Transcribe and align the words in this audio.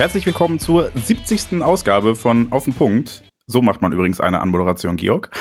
Herzlich 0.00 0.24
willkommen 0.24 0.58
zur 0.58 0.90
70. 0.94 1.60
Ausgabe 1.60 2.16
von 2.16 2.52
Auf 2.52 2.64
den 2.64 2.72
Punkt. 2.72 3.22
So 3.46 3.60
macht 3.60 3.82
man 3.82 3.92
übrigens 3.92 4.18
eine 4.18 4.40
Anmoderation, 4.40 4.96
Georg. 4.96 5.30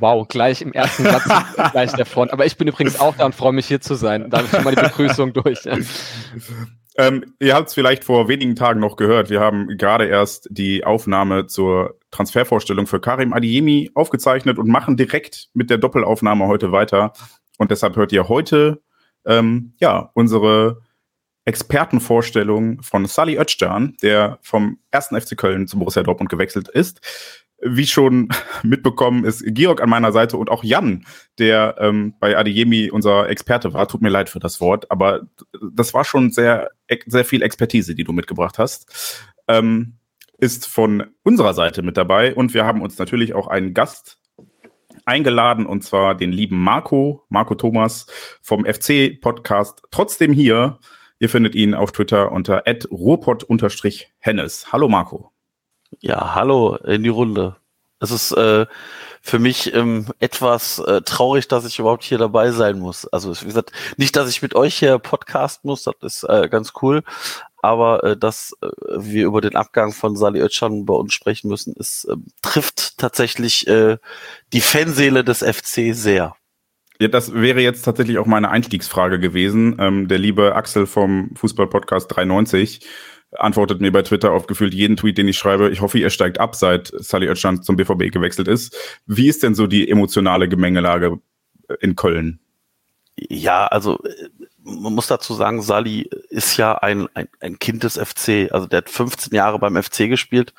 Wow, 0.00 0.28
gleich 0.28 0.62
im 0.62 0.72
ersten 0.72 1.02
Satz 1.02 1.24
gleich 1.72 1.92
der 1.92 2.06
Front. 2.06 2.32
Aber 2.32 2.46
ich 2.46 2.56
bin 2.56 2.68
übrigens 2.68 3.00
auch 3.00 3.16
da 3.16 3.26
und 3.26 3.34
freue 3.34 3.52
mich 3.52 3.66
hier 3.66 3.80
zu 3.80 3.96
sein. 3.96 4.30
Da 4.30 4.46
schon 4.46 4.62
mal 4.64 4.74
die 4.74 4.80
Begrüßung 4.80 5.34
durch. 5.34 5.58
Ähm, 6.96 7.34
ihr 7.38 7.54
habt 7.54 7.68
es 7.68 7.74
vielleicht 7.74 8.02
vor 8.02 8.26
wenigen 8.26 8.56
Tagen 8.56 8.80
noch 8.80 8.96
gehört. 8.96 9.30
Wir 9.30 9.38
haben 9.38 9.68
gerade 9.76 10.06
erst 10.06 10.48
die 10.50 10.84
Aufnahme 10.84 11.46
zur 11.46 11.96
Transfervorstellung 12.10 12.88
für 12.88 12.98
Karim 12.98 13.32
Adiemi 13.32 13.92
aufgezeichnet 13.94 14.58
und 14.58 14.66
machen 14.66 14.96
direkt 14.96 15.48
mit 15.54 15.70
der 15.70 15.78
Doppelaufnahme 15.78 16.48
heute 16.48 16.72
weiter. 16.72 17.12
Und 17.56 17.70
deshalb 17.70 17.94
hört 17.94 18.10
ihr 18.10 18.28
heute 18.28 18.82
ähm, 19.24 19.74
ja 19.78 20.10
unsere 20.14 20.80
Expertenvorstellung 21.48 22.82
von 22.82 23.06
Sally 23.06 23.38
Özcan, 23.38 23.96
der 24.02 24.38
vom 24.42 24.78
ersten 24.90 25.18
FC 25.18 25.34
Köln 25.34 25.66
zu 25.66 25.78
Borussia 25.78 26.02
Dortmund 26.02 26.28
gewechselt 26.30 26.68
ist. 26.68 27.00
Wie 27.62 27.86
schon 27.86 28.28
mitbekommen 28.62 29.24
ist 29.24 29.42
Georg 29.46 29.80
an 29.80 29.88
meiner 29.88 30.12
Seite 30.12 30.36
und 30.36 30.50
auch 30.50 30.62
Jan, 30.62 31.06
der 31.38 31.76
ähm, 31.78 32.14
bei 32.20 32.36
Adeyemi 32.36 32.90
unser 32.90 33.30
Experte 33.30 33.72
war. 33.72 33.88
Tut 33.88 34.02
mir 34.02 34.10
leid 34.10 34.28
für 34.28 34.40
das 34.40 34.60
Wort, 34.60 34.90
aber 34.90 35.22
das 35.72 35.94
war 35.94 36.04
schon 36.04 36.30
sehr, 36.30 36.70
sehr 37.06 37.24
viel 37.24 37.40
Expertise, 37.40 37.94
die 37.94 38.04
du 38.04 38.12
mitgebracht 38.12 38.58
hast. 38.58 39.24
Ähm, 39.48 39.94
ist 40.36 40.66
von 40.66 41.06
unserer 41.24 41.54
Seite 41.54 41.82
mit 41.82 41.96
dabei 41.96 42.34
und 42.34 42.52
wir 42.52 42.66
haben 42.66 42.82
uns 42.82 42.98
natürlich 42.98 43.34
auch 43.34 43.48
einen 43.48 43.72
Gast 43.72 44.18
eingeladen 45.06 45.64
und 45.64 45.82
zwar 45.82 46.14
den 46.14 46.30
lieben 46.30 46.62
Marco, 46.62 47.24
Marco 47.30 47.54
Thomas 47.54 48.06
vom 48.42 48.66
FC-Podcast 48.66 49.82
Trotzdem 49.90 50.34
hier. 50.34 50.78
Ihr 51.20 51.28
findet 51.28 51.56
ihn 51.56 51.74
auf 51.74 51.90
Twitter 51.90 52.30
unter 52.30 52.62
ruhrpott-hennes. 52.90 54.72
Hallo 54.72 54.88
Marco. 54.88 55.32
Ja, 56.00 56.34
hallo 56.36 56.76
in 56.76 57.02
die 57.02 57.08
Runde. 57.08 57.56
Es 57.98 58.12
ist 58.12 58.30
äh, 58.32 58.66
für 59.20 59.40
mich 59.40 59.74
ähm, 59.74 60.06
etwas 60.20 60.78
äh, 60.78 61.02
traurig, 61.02 61.48
dass 61.48 61.64
ich 61.64 61.80
überhaupt 61.80 62.04
hier 62.04 62.18
dabei 62.18 62.52
sein 62.52 62.78
muss. 62.78 63.06
Also 63.08 63.34
wie 63.40 63.46
gesagt, 63.46 63.72
nicht, 63.96 64.14
dass 64.14 64.30
ich 64.30 64.42
mit 64.42 64.54
euch 64.54 64.76
hier 64.76 65.00
podcast 65.00 65.64
muss, 65.64 65.82
das 65.82 65.94
ist 66.00 66.22
äh, 66.22 66.48
ganz 66.48 66.72
cool, 66.82 67.02
aber 67.60 68.04
äh, 68.04 68.16
dass 68.16 68.56
äh, 68.60 68.68
wir 68.96 69.26
über 69.26 69.40
den 69.40 69.56
Abgang 69.56 69.92
von 69.92 70.16
Sali 70.16 70.40
Özcan 70.40 70.86
bei 70.86 70.94
uns 70.94 71.12
sprechen 71.12 71.48
müssen, 71.48 71.74
ist, 71.74 72.04
äh, 72.04 72.14
trifft 72.42 72.98
tatsächlich 72.98 73.66
äh, 73.66 73.98
die 74.52 74.60
Fanseele 74.60 75.24
des 75.24 75.40
FC 75.40 75.92
sehr. 75.92 76.36
Ja, 77.00 77.08
das 77.08 77.32
wäre 77.32 77.60
jetzt 77.60 77.82
tatsächlich 77.82 78.18
auch 78.18 78.26
meine 78.26 78.50
Einstiegsfrage 78.50 79.20
gewesen. 79.20 79.76
Ähm, 79.78 80.08
der 80.08 80.18
liebe 80.18 80.56
Axel 80.56 80.86
vom 80.86 81.30
Fußball-Podcast 81.36 82.10
390 82.14 82.80
antwortet 83.32 83.80
mir 83.80 83.92
bei 83.92 84.02
Twitter 84.02 84.32
auf 84.32 84.46
gefühlt 84.46 84.74
jeden 84.74 84.96
Tweet, 84.96 85.18
den 85.18 85.28
ich 85.28 85.38
schreibe. 85.38 85.70
Ich 85.70 85.80
hoffe, 85.80 85.98
ihr 85.98 86.10
steigt 86.10 86.40
ab, 86.40 86.56
seit 86.56 86.90
Sally 86.96 87.28
Oetschan 87.28 87.62
zum 87.62 87.76
BVB 87.76 88.10
gewechselt 88.10 88.48
ist. 88.48 88.76
Wie 89.06 89.28
ist 89.28 89.42
denn 89.42 89.54
so 89.54 89.66
die 89.66 89.88
emotionale 89.88 90.48
Gemengelage 90.48 91.20
in 91.80 91.94
Köln? 91.94 92.40
Ja, 93.16 93.66
also 93.66 93.98
man 94.68 94.94
muss 94.94 95.06
dazu 95.06 95.34
sagen, 95.34 95.62
Sally 95.62 96.10
ist 96.28 96.56
ja 96.56 96.74
ein, 96.74 97.08
ein, 97.14 97.28
ein 97.40 97.58
Kind 97.58 97.84
des 97.84 97.96
FC. 97.96 98.52
Also 98.52 98.66
der 98.66 98.78
hat 98.78 98.90
15 98.90 99.34
Jahre 99.34 99.58
beim 99.58 99.82
FC 99.82 100.08
gespielt, 100.08 100.54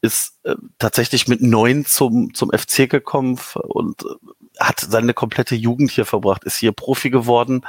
ist 0.00 0.38
äh, 0.44 0.54
tatsächlich 0.78 1.28
mit 1.28 1.42
neun 1.42 1.84
zum, 1.84 2.34
zum 2.34 2.50
FC 2.50 2.88
gekommen 2.88 3.38
und 3.54 4.02
äh, 4.02 4.60
hat 4.60 4.80
seine 4.80 5.14
komplette 5.14 5.54
Jugend 5.54 5.90
hier 5.90 6.06
verbracht, 6.06 6.44
ist 6.44 6.56
hier 6.56 6.72
Profi 6.72 7.10
geworden, 7.10 7.66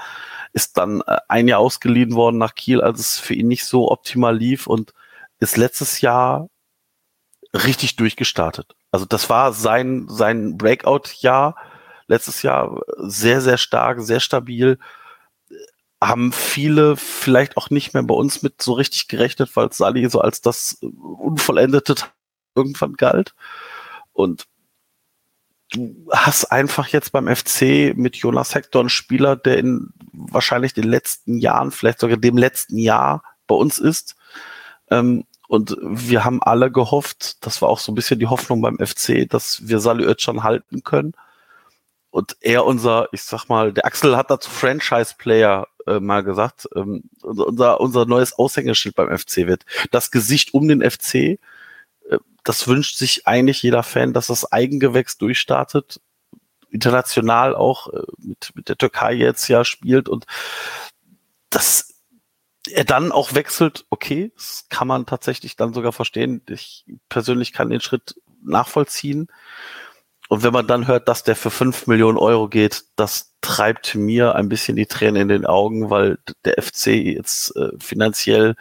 ist 0.54 0.78
dann 0.78 1.02
äh, 1.02 1.18
ein 1.28 1.48
Jahr 1.48 1.60
ausgeliehen 1.60 2.14
worden 2.14 2.38
nach 2.38 2.56
Kiel, 2.56 2.82
als 2.82 3.00
es 3.00 3.20
für 3.20 3.34
ihn 3.34 3.48
nicht 3.48 3.66
so 3.66 3.92
optimal 3.92 4.38
lief 4.38 4.68
und 4.68 4.94
ist 5.40 5.58
letztes 5.58 6.02
Jahr 6.02 6.50
richtig 7.54 7.96
durchgestartet. 7.96 8.76
Also 8.92 9.06
das 9.06 9.30
war 9.30 9.54
sein, 9.54 10.06
sein 10.10 10.58
Breakout-Jahr 10.58 11.56
letztes 12.08 12.42
Jahr 12.44 12.82
sehr, 12.98 13.42
sehr 13.42 13.58
stark, 13.58 14.02
sehr 14.02 14.20
stabil. 14.20 14.78
Haben 16.08 16.32
viele 16.32 16.98
vielleicht 16.98 17.58
auch 17.58 17.70
nicht 17.70 17.94
mehr 17.94 18.04
bei 18.04 18.14
uns 18.14 18.42
mit 18.42 18.62
so 18.62 18.74
richtig 18.74 19.08
gerechnet, 19.08 19.56
weil 19.56 19.72
Sally 19.72 20.10
so 20.10 20.22
als 20.22 20.42
das 20.42 20.78
unvollendete 20.82 21.96
irgendwann 22.56 22.94
galt. 22.94 23.34
Und 24.14 24.48
du 25.72 26.08
hast 26.12 26.46
einfach 26.46 26.88
jetzt 26.88 27.12
beim 27.12 27.34
FC 27.34 27.96
mit 27.96 28.16
Jonas 28.18 28.56
Hector 28.56 28.82
einen 28.82 28.90
Spieler, 28.90 29.36
der 29.36 29.58
in 29.58 29.90
wahrscheinlich 30.14 30.74
den 30.74 30.86
letzten 30.86 31.38
Jahren, 31.38 31.72
vielleicht 31.72 32.00
sogar 32.00 32.18
dem 32.18 32.38
letzten 32.38 32.78
Jahr 32.78 33.24
bei 33.48 33.56
uns 33.56 33.80
ist. 33.80 34.16
Ähm, 34.90 35.26
und 35.48 35.78
wir 35.82 36.24
haben 36.24 36.42
alle 36.42 36.72
gehofft, 36.72 37.46
das 37.46 37.62
war 37.62 37.70
auch 37.70 37.80
so 37.80 37.92
ein 37.92 37.96
bisschen 37.96 38.20
die 38.20 38.28
Hoffnung 38.28 38.62
beim 38.62 38.78
FC, 38.78 39.30
dass 39.30 39.68
wir 39.68 39.80
Salih 39.80 40.06
Özcan 40.06 40.44
halten 40.44 40.84
können. 40.84 41.14
Und 42.10 42.38
er 42.40 42.66
unser, 42.66 43.10
ich 43.12 43.24
sag 43.24 43.50
mal, 43.50 43.74
der 43.74 43.86
Axel 43.86 44.16
hat 44.16 44.32
dazu 44.32 44.50
Franchise-Player 44.50 45.68
äh, 45.88 46.00
mal 46.00 46.24
gesagt, 46.24 46.68
ähm, 46.76 47.04
unser, 47.22 47.80
unser 47.80 48.06
neues 48.06 48.34
Aushängeschild 48.34 48.96
beim 48.96 49.18
FC 49.18 49.48
wird. 49.48 49.66
Das 49.92 50.12
Gesicht 50.12 50.54
um 50.54 50.68
den 50.68 50.82
FC, 50.82 51.40
das 52.46 52.68
wünscht 52.68 52.96
sich 52.96 53.28
eigentlich 53.28 53.64
jeder 53.64 53.84
Fan, 53.84 54.14
dass 54.14 54.28
das 54.28 54.52
Eigengewächs 54.52 55.18
durchstartet, 55.18 56.00
international 56.70 57.56
auch 57.56 57.92
äh, 57.92 58.04
mit, 58.20 58.52
mit 58.54 58.70
der 58.70 58.78
Türkei 58.78 59.14
jetzt 59.14 59.48
ja 59.48 59.66
spielt 59.66 60.08
und 60.08 60.26
dass 61.50 61.94
er 62.70 62.84
dann 62.84 63.12
auch 63.12 63.34
wechselt, 63.34 63.86
okay, 63.90 64.32
das 64.36 64.66
kann 64.70 64.88
man 64.88 65.06
tatsächlich 65.06 65.56
dann 65.56 65.74
sogar 65.74 65.92
verstehen. 65.92 66.42
Ich 66.50 66.86
persönlich 67.10 67.54
kann 67.54 67.70
den 67.70 67.82
Schritt 67.82 68.16
nachvollziehen. 68.44 69.28
Und 70.30 70.44
wenn 70.44 70.54
man 70.54 70.68
dann 70.68 70.88
hört, 70.88 71.08
dass 71.08 71.24
der 71.24 71.36
für 71.36 71.52
fünf 71.52 71.88
Millionen 71.88 72.18
Euro 72.18 72.48
geht, 72.50 72.86
das 72.96 73.34
treibt 73.42 73.96
mir 73.96 74.36
ein 74.36 74.50
bisschen 74.50 74.76
die 74.76 74.88
Tränen 74.88 75.22
in 75.22 75.28
den 75.28 75.46
Augen, 75.46 75.90
weil 75.90 76.18
der 76.46 76.62
FC 76.62 76.88
jetzt 76.88 77.56
äh, 77.56 77.70
finanziell 77.80 78.56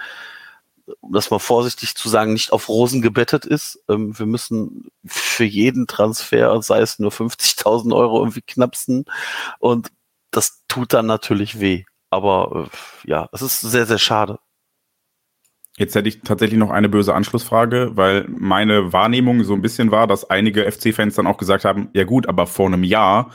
um 1.00 1.12
das 1.12 1.30
mal 1.30 1.38
vorsichtig 1.38 1.94
zu 1.94 2.08
sagen, 2.08 2.32
nicht 2.32 2.53
auf 2.53 2.69
Rosen 2.69 3.03
gebettet 3.03 3.47
ist. 3.47 3.82
Ähm, 3.88 4.19
wir 4.19 4.26
müssen 4.26 4.88
für 5.06 5.44
jeden 5.44 5.86
Transfer, 5.86 6.60
sei 6.62 6.80
es 6.80 6.98
nur 6.98 7.10
50.000 7.10 7.94
Euro, 7.94 8.19
irgendwie 8.20 8.42
knapsen. 8.42 9.04
Und 9.58 9.91
das 10.30 10.62
tut 10.69 10.92
dann 10.92 11.06
natürlich 11.06 11.60
weh. 11.60 11.84
Aber 12.10 12.69
äh, 13.04 13.10
ja, 13.10 13.28
es 13.32 13.42
ist 13.42 13.60
sehr, 13.60 13.86
sehr 13.86 13.98
schade. 13.98 14.38
Jetzt 15.76 15.94
hätte 15.94 16.08
ich 16.08 16.20
tatsächlich 16.20 16.58
noch 16.58 16.70
eine 16.70 16.88
böse 16.88 17.14
Anschlussfrage, 17.14 17.92
weil 17.94 18.26
meine 18.28 18.92
Wahrnehmung 18.92 19.42
so 19.42 19.54
ein 19.54 19.62
bisschen 19.62 19.90
war, 19.90 20.06
dass 20.06 20.30
einige 20.30 20.70
FC-Fans 20.70 21.16
dann 21.16 21.26
auch 21.26 21.36
gesagt 21.36 21.64
haben, 21.64 21.88
ja 21.94 22.04
gut, 22.04 22.28
aber 22.28 22.46
vor 22.46 22.66
einem 22.66 22.84
Jahr 22.84 23.34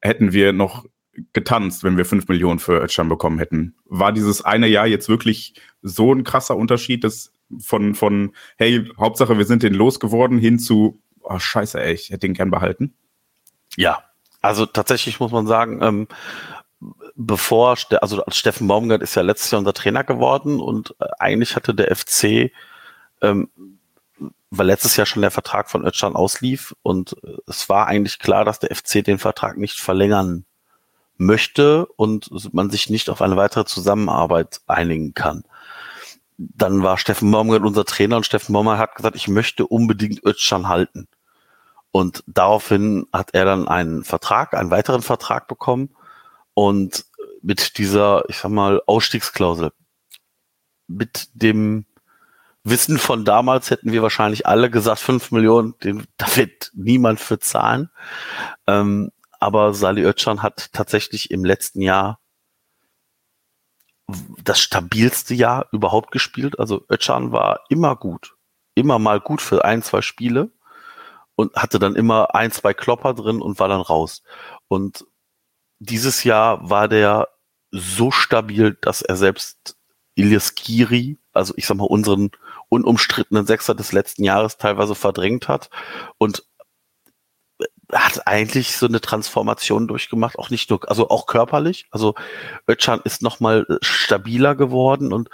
hätten 0.00 0.32
wir 0.32 0.52
noch 0.52 0.84
getanzt, 1.32 1.84
wenn 1.84 1.96
wir 1.96 2.04
fünf 2.04 2.28
Millionen 2.28 2.58
für 2.58 2.82
Özcan 2.82 3.08
bekommen 3.08 3.38
hätten. 3.38 3.74
War 3.86 4.12
dieses 4.12 4.44
eine 4.44 4.66
Jahr 4.66 4.86
jetzt 4.86 5.08
wirklich 5.08 5.54
so 5.82 6.12
ein 6.12 6.24
krasser 6.24 6.56
Unterschied, 6.56 7.04
dass 7.04 7.32
von, 7.58 7.94
von, 7.94 8.34
hey, 8.56 8.88
Hauptsache 8.98 9.38
wir 9.38 9.46
sind 9.46 9.62
den 9.62 9.74
losgeworden, 9.74 10.38
hin 10.38 10.58
zu, 10.58 11.00
oh 11.22 11.38
scheiße, 11.38 11.80
ey, 11.82 11.94
ich 11.94 12.10
hätte 12.10 12.26
den 12.26 12.34
gern 12.34 12.50
behalten? 12.50 12.94
Ja, 13.76 14.04
also 14.40 14.66
tatsächlich 14.66 15.18
muss 15.20 15.32
man 15.32 15.46
sagen, 15.46 15.80
ähm, 15.82 16.08
bevor, 17.18 17.76
also 18.00 18.22
Steffen 18.28 18.68
Baumgart 18.68 19.02
ist 19.02 19.16
ja 19.16 19.22
letztes 19.22 19.50
Jahr 19.50 19.58
unser 19.58 19.74
Trainer 19.74 20.04
geworden 20.04 20.60
und 20.60 20.94
äh, 21.00 21.06
eigentlich 21.18 21.56
hatte 21.56 21.74
der 21.74 21.94
FC, 21.94 22.52
ähm, 23.20 23.50
weil 24.50 24.66
letztes 24.66 24.96
Jahr 24.96 25.04
schon 25.04 25.22
der 25.22 25.32
Vertrag 25.32 25.68
von 25.68 25.84
Özcan 25.84 26.14
auslief 26.14 26.74
und 26.82 27.16
äh, 27.24 27.36
es 27.48 27.68
war 27.68 27.88
eigentlich 27.88 28.20
klar, 28.20 28.44
dass 28.44 28.60
der 28.60 28.74
FC 28.74 29.04
den 29.04 29.18
Vertrag 29.18 29.58
nicht 29.58 29.80
verlängern 29.80 30.44
möchte 31.16 31.86
und 31.96 32.30
man 32.54 32.70
sich 32.70 32.88
nicht 32.88 33.10
auf 33.10 33.20
eine 33.20 33.36
weitere 33.36 33.64
Zusammenarbeit 33.64 34.60
einigen 34.68 35.12
kann. 35.12 35.42
Dann 36.36 36.84
war 36.84 36.98
Steffen 36.98 37.32
Baumgart 37.32 37.64
unser 37.64 37.84
Trainer 37.84 38.16
und 38.16 38.26
Steffen 38.26 38.52
Baumgart 38.52 38.78
hat 38.78 38.94
gesagt, 38.94 39.16
ich 39.16 39.26
möchte 39.26 39.66
unbedingt 39.66 40.24
Özcan 40.24 40.68
halten. 40.68 41.08
Und 41.90 42.22
daraufhin 42.28 43.06
hat 43.12 43.30
er 43.32 43.44
dann 43.44 43.66
einen 43.66 44.04
Vertrag, 44.04 44.54
einen 44.54 44.70
weiteren 44.70 45.02
Vertrag 45.02 45.48
bekommen 45.48 45.90
und 46.58 47.04
mit 47.40 47.78
dieser, 47.78 48.28
ich 48.28 48.38
sag 48.38 48.50
mal, 48.50 48.82
Ausstiegsklausel. 48.84 49.70
mit 50.88 51.28
dem 51.32 51.86
Wissen 52.64 52.98
von 52.98 53.24
damals 53.24 53.70
hätten 53.70 53.92
wir 53.92 54.02
wahrscheinlich 54.02 54.44
alle 54.44 54.68
gesagt, 54.68 54.98
fünf 54.98 55.30
Millionen, 55.30 55.78
den, 55.84 56.08
da 56.16 56.26
wird 56.34 56.72
niemand 56.74 57.20
für 57.20 57.38
zahlen. 57.38 57.90
Ähm, 58.66 59.12
aber 59.38 59.72
Sali 59.72 60.02
Özcan 60.02 60.42
hat 60.42 60.72
tatsächlich 60.72 61.30
im 61.30 61.44
letzten 61.44 61.80
Jahr 61.80 62.18
das 64.42 64.58
stabilste 64.58 65.34
Jahr 65.34 65.68
überhaupt 65.70 66.10
gespielt. 66.10 66.58
Also 66.58 66.84
Özcan 66.90 67.30
war 67.30 67.60
immer 67.68 67.94
gut, 67.94 68.34
immer 68.74 68.98
mal 68.98 69.20
gut 69.20 69.40
für 69.40 69.64
ein, 69.64 69.84
zwei 69.84 70.02
Spiele 70.02 70.50
und 71.36 71.54
hatte 71.54 71.78
dann 71.78 71.94
immer 71.94 72.34
ein, 72.34 72.50
zwei 72.50 72.74
Klopper 72.74 73.14
drin 73.14 73.40
und 73.40 73.60
war 73.60 73.68
dann 73.68 73.80
raus. 73.80 74.24
Und 74.66 75.06
dieses 75.78 76.24
Jahr 76.24 76.68
war 76.68 76.88
der 76.88 77.28
so 77.70 78.10
stabil, 78.10 78.76
dass 78.80 79.02
er 79.02 79.16
selbst 79.16 79.76
Ilias 80.14 80.54
Kiri, 80.54 81.18
also 81.32 81.54
ich 81.56 81.66
sag 81.66 81.76
mal 81.76 81.84
unseren 81.84 82.30
unumstrittenen 82.68 83.46
Sechser 83.46 83.74
des 83.74 83.92
letzten 83.92 84.24
Jahres 84.24 84.58
teilweise 84.58 84.94
verdrängt 84.94 85.48
hat 85.48 85.70
und 86.18 86.44
hat 87.92 88.26
eigentlich 88.26 88.76
so 88.76 88.86
eine 88.86 89.00
Transformation 89.00 89.88
durchgemacht, 89.88 90.38
auch 90.38 90.50
nicht 90.50 90.68
nur, 90.70 90.88
also 90.88 91.08
auch 91.08 91.26
körperlich. 91.26 91.86
Also 91.90 92.14
Özcan 92.68 93.00
ist 93.04 93.22
nochmal 93.22 93.66
stabiler 93.80 94.54
geworden 94.54 95.12
und 95.12 95.30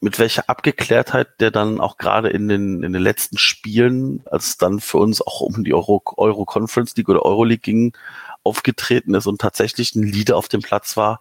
mit 0.00 0.18
welcher 0.18 0.50
Abgeklärtheit 0.50 1.40
der 1.40 1.52
dann 1.52 1.80
auch 1.80 1.96
gerade 1.96 2.28
in 2.28 2.48
den, 2.48 2.82
in 2.82 2.92
den 2.92 3.02
letzten 3.02 3.38
Spielen, 3.38 4.22
als 4.26 4.48
es 4.48 4.56
dann 4.56 4.80
für 4.80 4.98
uns 4.98 5.22
auch 5.22 5.40
um 5.40 5.62
die 5.62 5.72
Euro, 5.72 6.02
Euro 6.16 6.44
Conference 6.44 6.96
League 6.96 7.08
oder 7.08 7.24
Euro 7.24 7.44
League 7.44 7.62
ging, 7.62 7.96
aufgetreten 8.44 9.14
ist 9.14 9.26
und 9.26 9.40
tatsächlich 9.40 9.94
ein 9.94 10.02
Leader 10.02 10.36
auf 10.36 10.48
dem 10.48 10.62
Platz 10.62 10.96
war, 10.96 11.20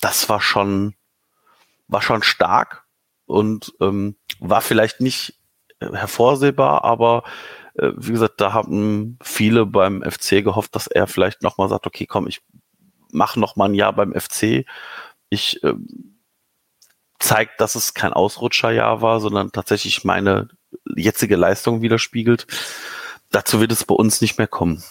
das 0.00 0.28
war 0.28 0.40
schon, 0.40 0.94
war 1.88 2.02
schon 2.02 2.22
stark 2.22 2.84
und 3.26 3.74
ähm, 3.80 4.16
war 4.38 4.60
vielleicht 4.60 5.00
nicht 5.00 5.38
hervorsehbar, 5.80 6.84
aber 6.84 7.24
äh, 7.74 7.92
wie 7.96 8.12
gesagt, 8.12 8.40
da 8.40 8.52
haben 8.52 9.18
viele 9.22 9.66
beim 9.66 10.02
FC 10.02 10.44
gehofft, 10.44 10.74
dass 10.74 10.86
er 10.86 11.06
vielleicht 11.06 11.42
nochmal 11.42 11.68
sagt, 11.68 11.86
okay, 11.86 12.06
komm, 12.06 12.26
ich 12.26 12.42
mache 13.12 13.40
nochmal 13.40 13.68
ein 13.68 13.74
Jahr 13.74 13.92
beim 13.92 14.14
FC. 14.14 14.64
Ich 15.30 15.62
äh, 15.62 15.74
zeigt, 17.18 17.60
dass 17.60 17.74
es 17.74 17.94
kein 17.94 18.12
Ausrutscherjahr 18.12 19.02
war, 19.02 19.20
sondern 19.20 19.52
tatsächlich 19.52 20.04
meine 20.04 20.48
jetzige 20.96 21.36
Leistung 21.36 21.82
widerspiegelt. 21.82 22.46
Dazu 23.30 23.60
wird 23.60 23.72
es 23.72 23.84
bei 23.84 23.94
uns 23.94 24.20
nicht 24.20 24.38
mehr 24.38 24.48
kommen. 24.48 24.82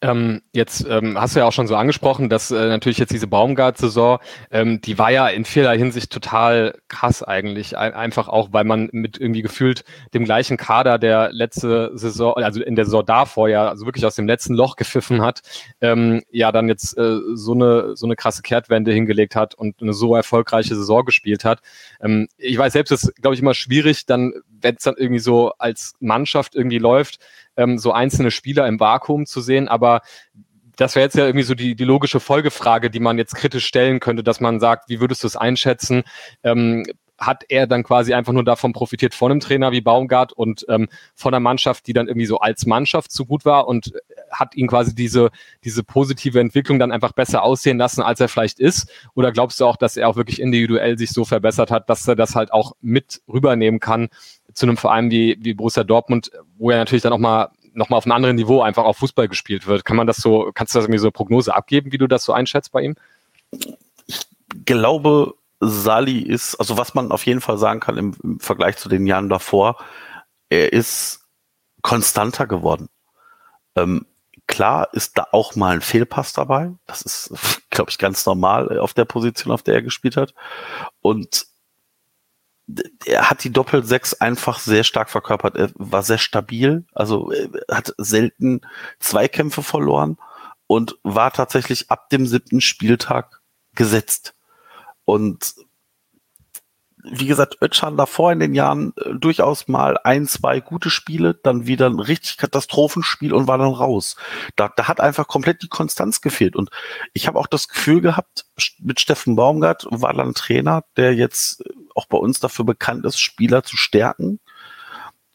Ähm, 0.00 0.42
jetzt 0.52 0.86
ähm, 0.88 1.20
hast 1.20 1.34
du 1.34 1.40
ja 1.40 1.46
auch 1.46 1.52
schon 1.52 1.66
so 1.66 1.74
angesprochen, 1.74 2.28
dass 2.28 2.52
äh, 2.52 2.68
natürlich 2.68 2.98
jetzt 2.98 3.12
diese 3.12 3.26
Baumgart-Saison, 3.26 4.20
ähm, 4.52 4.80
die 4.80 4.96
war 4.96 5.10
ja 5.10 5.26
in 5.26 5.44
vieler 5.44 5.72
Hinsicht 5.72 6.12
total 6.12 6.78
krass 6.86 7.24
eigentlich. 7.24 7.76
Ein 7.76 7.94
einfach 7.94 8.28
auch, 8.28 8.52
weil 8.52 8.62
man 8.62 8.88
mit 8.92 9.20
irgendwie 9.20 9.42
gefühlt 9.42 9.84
dem 10.14 10.24
gleichen 10.24 10.56
Kader 10.56 10.98
der 10.98 11.32
letzte 11.32 11.90
Saison, 11.94 12.34
also 12.36 12.62
in 12.62 12.76
der 12.76 12.84
Saison 12.84 13.04
davor 13.04 13.48
ja, 13.48 13.68
also 13.68 13.86
wirklich 13.86 14.06
aus 14.06 14.14
dem 14.14 14.28
letzten 14.28 14.54
Loch 14.54 14.76
gepfiffen 14.76 15.20
hat, 15.20 15.40
ähm, 15.80 16.22
ja 16.30 16.52
dann 16.52 16.68
jetzt 16.68 16.96
äh, 16.96 17.18
so 17.34 17.54
eine 17.54 17.96
so 17.96 18.06
eine 18.06 18.14
krasse 18.14 18.42
Kehrtwende 18.42 18.92
hingelegt 18.92 19.34
hat 19.34 19.56
und 19.56 19.82
eine 19.82 19.94
so 19.94 20.14
erfolgreiche 20.14 20.76
Saison 20.76 21.04
gespielt 21.04 21.44
hat. 21.44 21.60
Ähm, 22.00 22.28
ich 22.36 22.56
weiß 22.56 22.72
selbst, 22.72 22.92
es 22.92 23.02
ist, 23.02 23.16
glaube 23.16 23.34
ich, 23.34 23.40
immer 23.40 23.54
schwierig, 23.54 24.06
dann, 24.06 24.32
wenn 24.48 24.76
es 24.76 24.84
dann 24.84 24.94
irgendwie 24.96 25.18
so 25.18 25.50
als 25.58 25.94
Mannschaft 25.98 26.54
irgendwie 26.54 26.78
läuft, 26.78 27.18
ähm, 27.58 27.76
so 27.76 27.92
einzelne 27.92 28.30
Spieler 28.30 28.66
im 28.66 28.80
Vakuum 28.80 29.26
zu 29.26 29.42
sehen, 29.42 29.68
aber 29.68 30.00
das 30.76 30.94
wäre 30.94 31.04
jetzt 31.04 31.16
ja 31.16 31.26
irgendwie 31.26 31.44
so 31.44 31.54
die, 31.54 31.74
die 31.74 31.84
logische 31.84 32.20
Folgefrage, 32.20 32.88
die 32.88 33.00
man 33.00 33.18
jetzt 33.18 33.34
kritisch 33.34 33.66
stellen 33.66 34.00
könnte, 34.00 34.22
dass 34.22 34.40
man 34.40 34.60
sagt, 34.60 34.88
wie 34.88 35.00
würdest 35.00 35.24
du 35.24 35.26
es 35.26 35.36
einschätzen? 35.36 36.04
Ähm, 36.44 36.84
hat 37.18 37.44
er 37.48 37.66
dann 37.66 37.82
quasi 37.82 38.14
einfach 38.14 38.32
nur 38.32 38.44
davon 38.44 38.72
profitiert 38.72 39.12
von 39.12 39.32
einem 39.32 39.40
Trainer 39.40 39.72
wie 39.72 39.80
Baumgart 39.80 40.32
und 40.32 40.64
ähm, 40.68 40.88
von 41.16 41.32
der 41.32 41.40
Mannschaft, 41.40 41.88
die 41.88 41.92
dann 41.92 42.06
irgendwie 42.06 42.26
so 42.26 42.38
als 42.38 42.64
Mannschaft 42.64 43.10
so 43.10 43.26
gut 43.26 43.44
war 43.44 43.66
und 43.66 43.92
hat 44.30 44.54
ihn 44.54 44.68
quasi 44.68 44.94
diese, 44.94 45.30
diese 45.64 45.82
positive 45.82 46.38
Entwicklung 46.38 46.78
dann 46.78 46.92
einfach 46.92 47.12
besser 47.12 47.42
aussehen 47.42 47.76
lassen, 47.76 48.02
als 48.02 48.20
er 48.20 48.28
vielleicht 48.28 48.60
ist? 48.60 48.88
Oder 49.14 49.32
glaubst 49.32 49.58
du 49.58 49.66
auch, 49.66 49.76
dass 49.76 49.96
er 49.96 50.08
auch 50.08 50.14
wirklich 50.14 50.40
individuell 50.40 50.96
sich 50.96 51.10
so 51.10 51.24
verbessert 51.24 51.72
hat, 51.72 51.90
dass 51.90 52.06
er 52.06 52.14
das 52.14 52.36
halt 52.36 52.52
auch 52.52 52.72
mit 52.80 53.20
rübernehmen 53.26 53.80
kann 53.80 54.08
zu 54.52 54.66
einem 54.66 54.76
Verein 54.76 55.10
wie, 55.10 55.36
wie 55.40 55.54
Borussia 55.54 55.84
Dortmund, 55.84 56.30
wo 56.56 56.70
er 56.70 56.78
natürlich 56.78 57.02
dann 57.02 57.12
auch 57.12 57.18
mal 57.18 57.50
noch 57.74 57.90
mal 57.90 57.96
auf 57.96 58.04
einem 58.04 58.12
anderen 58.12 58.36
Niveau 58.36 58.60
einfach 58.60 58.84
auf 58.84 58.96
Fußball 58.98 59.28
gespielt 59.28 59.66
wird. 59.66 59.84
Kann 59.84 59.96
man 59.96 60.06
das 60.06 60.16
so, 60.16 60.50
kannst 60.52 60.74
du 60.74 60.78
das 60.78 60.86
irgendwie 60.86 60.98
so 60.98 61.06
eine 61.06 61.12
Prognose 61.12 61.54
abgeben, 61.54 61.92
wie 61.92 61.98
du 61.98 62.08
das 62.08 62.24
so 62.24 62.32
einschätzt 62.32 62.72
bei 62.72 62.82
ihm? 62.82 62.96
Ich 63.52 64.26
glaube, 64.64 65.34
Sali 65.60 66.20
ist, 66.20 66.56
also 66.56 66.76
was 66.76 66.94
man 66.94 67.12
auf 67.12 67.24
jeden 67.26 67.40
Fall 67.40 67.58
sagen 67.58 67.80
kann 67.80 67.96
im, 67.96 68.16
im 68.22 68.40
Vergleich 68.40 68.76
zu 68.76 68.88
den 68.88 69.06
Jahren 69.06 69.28
davor, 69.28 69.76
er 70.48 70.72
ist 70.72 71.20
konstanter 71.82 72.46
geworden. 72.46 72.88
Ähm, 73.76 74.06
klar 74.46 74.88
ist 74.92 75.18
da 75.18 75.26
auch 75.32 75.54
mal 75.56 75.74
ein 75.74 75.80
Fehlpass 75.80 76.32
dabei. 76.32 76.72
Das 76.86 77.02
ist, 77.02 77.32
glaube 77.70 77.90
ich, 77.90 77.98
ganz 77.98 78.26
normal 78.26 78.78
auf 78.78 78.94
der 78.94 79.04
Position, 79.04 79.52
auf 79.52 79.62
der 79.62 79.74
er 79.74 79.82
gespielt 79.82 80.16
hat. 80.16 80.34
Und 81.00 81.46
er 83.06 83.30
hat 83.30 83.44
die 83.44 83.52
Doppel-Sechs 83.52 84.14
einfach 84.14 84.58
sehr 84.58 84.84
stark 84.84 85.10
verkörpert. 85.10 85.56
Er 85.56 85.70
war 85.74 86.02
sehr 86.02 86.18
stabil, 86.18 86.84
also 86.92 87.32
hat 87.70 87.94
selten 87.98 88.60
Zweikämpfe 88.98 89.62
verloren 89.62 90.18
und 90.66 90.98
war 91.02 91.32
tatsächlich 91.32 91.90
ab 91.90 92.10
dem 92.10 92.26
siebten 92.26 92.60
Spieltag 92.60 93.40
gesetzt. 93.74 94.34
Und 95.04 95.54
wie 97.04 97.26
gesagt, 97.26 97.58
Özcan 97.62 97.96
davor 97.96 98.32
in 98.32 98.40
den 98.40 98.54
Jahren 98.54 98.92
äh, 98.96 99.14
durchaus 99.14 99.68
mal 99.68 99.98
ein, 100.02 100.26
zwei 100.26 100.60
gute 100.60 100.90
Spiele, 100.90 101.34
dann 101.34 101.66
wieder 101.66 101.86
ein 101.86 102.00
richtig 102.00 102.36
Katastrophenspiel 102.36 103.32
und 103.32 103.46
war 103.46 103.58
dann 103.58 103.72
raus. 103.72 104.16
Da, 104.56 104.68
da 104.74 104.88
hat 104.88 105.00
einfach 105.00 105.28
komplett 105.28 105.62
die 105.62 105.68
Konstanz 105.68 106.20
gefehlt. 106.20 106.56
Und 106.56 106.70
ich 107.12 107.26
habe 107.26 107.38
auch 107.38 107.46
das 107.46 107.68
Gefühl 107.68 108.00
gehabt, 108.00 108.46
mit 108.80 109.00
Steffen 109.00 109.36
Baumgart 109.36 109.86
war 109.90 110.12
dann 110.12 110.34
Trainer, 110.34 110.82
der 110.96 111.14
jetzt 111.14 111.62
auch 111.94 112.06
bei 112.06 112.18
uns 112.18 112.40
dafür 112.40 112.64
bekannt 112.64 113.04
ist, 113.04 113.18
Spieler 113.18 113.62
zu 113.62 113.76
stärken 113.76 114.40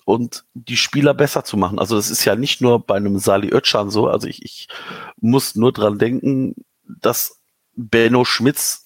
und 0.06 0.46
die 0.54 0.78
Spieler 0.78 1.14
besser 1.14 1.44
zu 1.44 1.58
machen. 1.58 1.80
Also 1.80 1.96
das 1.96 2.10
ist 2.10 2.26
ja 2.26 2.36
nicht 2.36 2.62
nur 2.62 2.86
bei 2.86 2.96
einem 2.96 3.20
Sali 3.20 3.54
Özcan 3.54 3.90
so. 3.90 4.08
Also 4.08 4.28
ich, 4.28 4.44
ich 4.44 4.68
muss 5.20 5.56
nur 5.56 5.72
dran 5.72 5.98
denken, 5.98 6.56
dass 6.86 7.40
Benno 7.76 8.26
Schmitz 8.26 8.83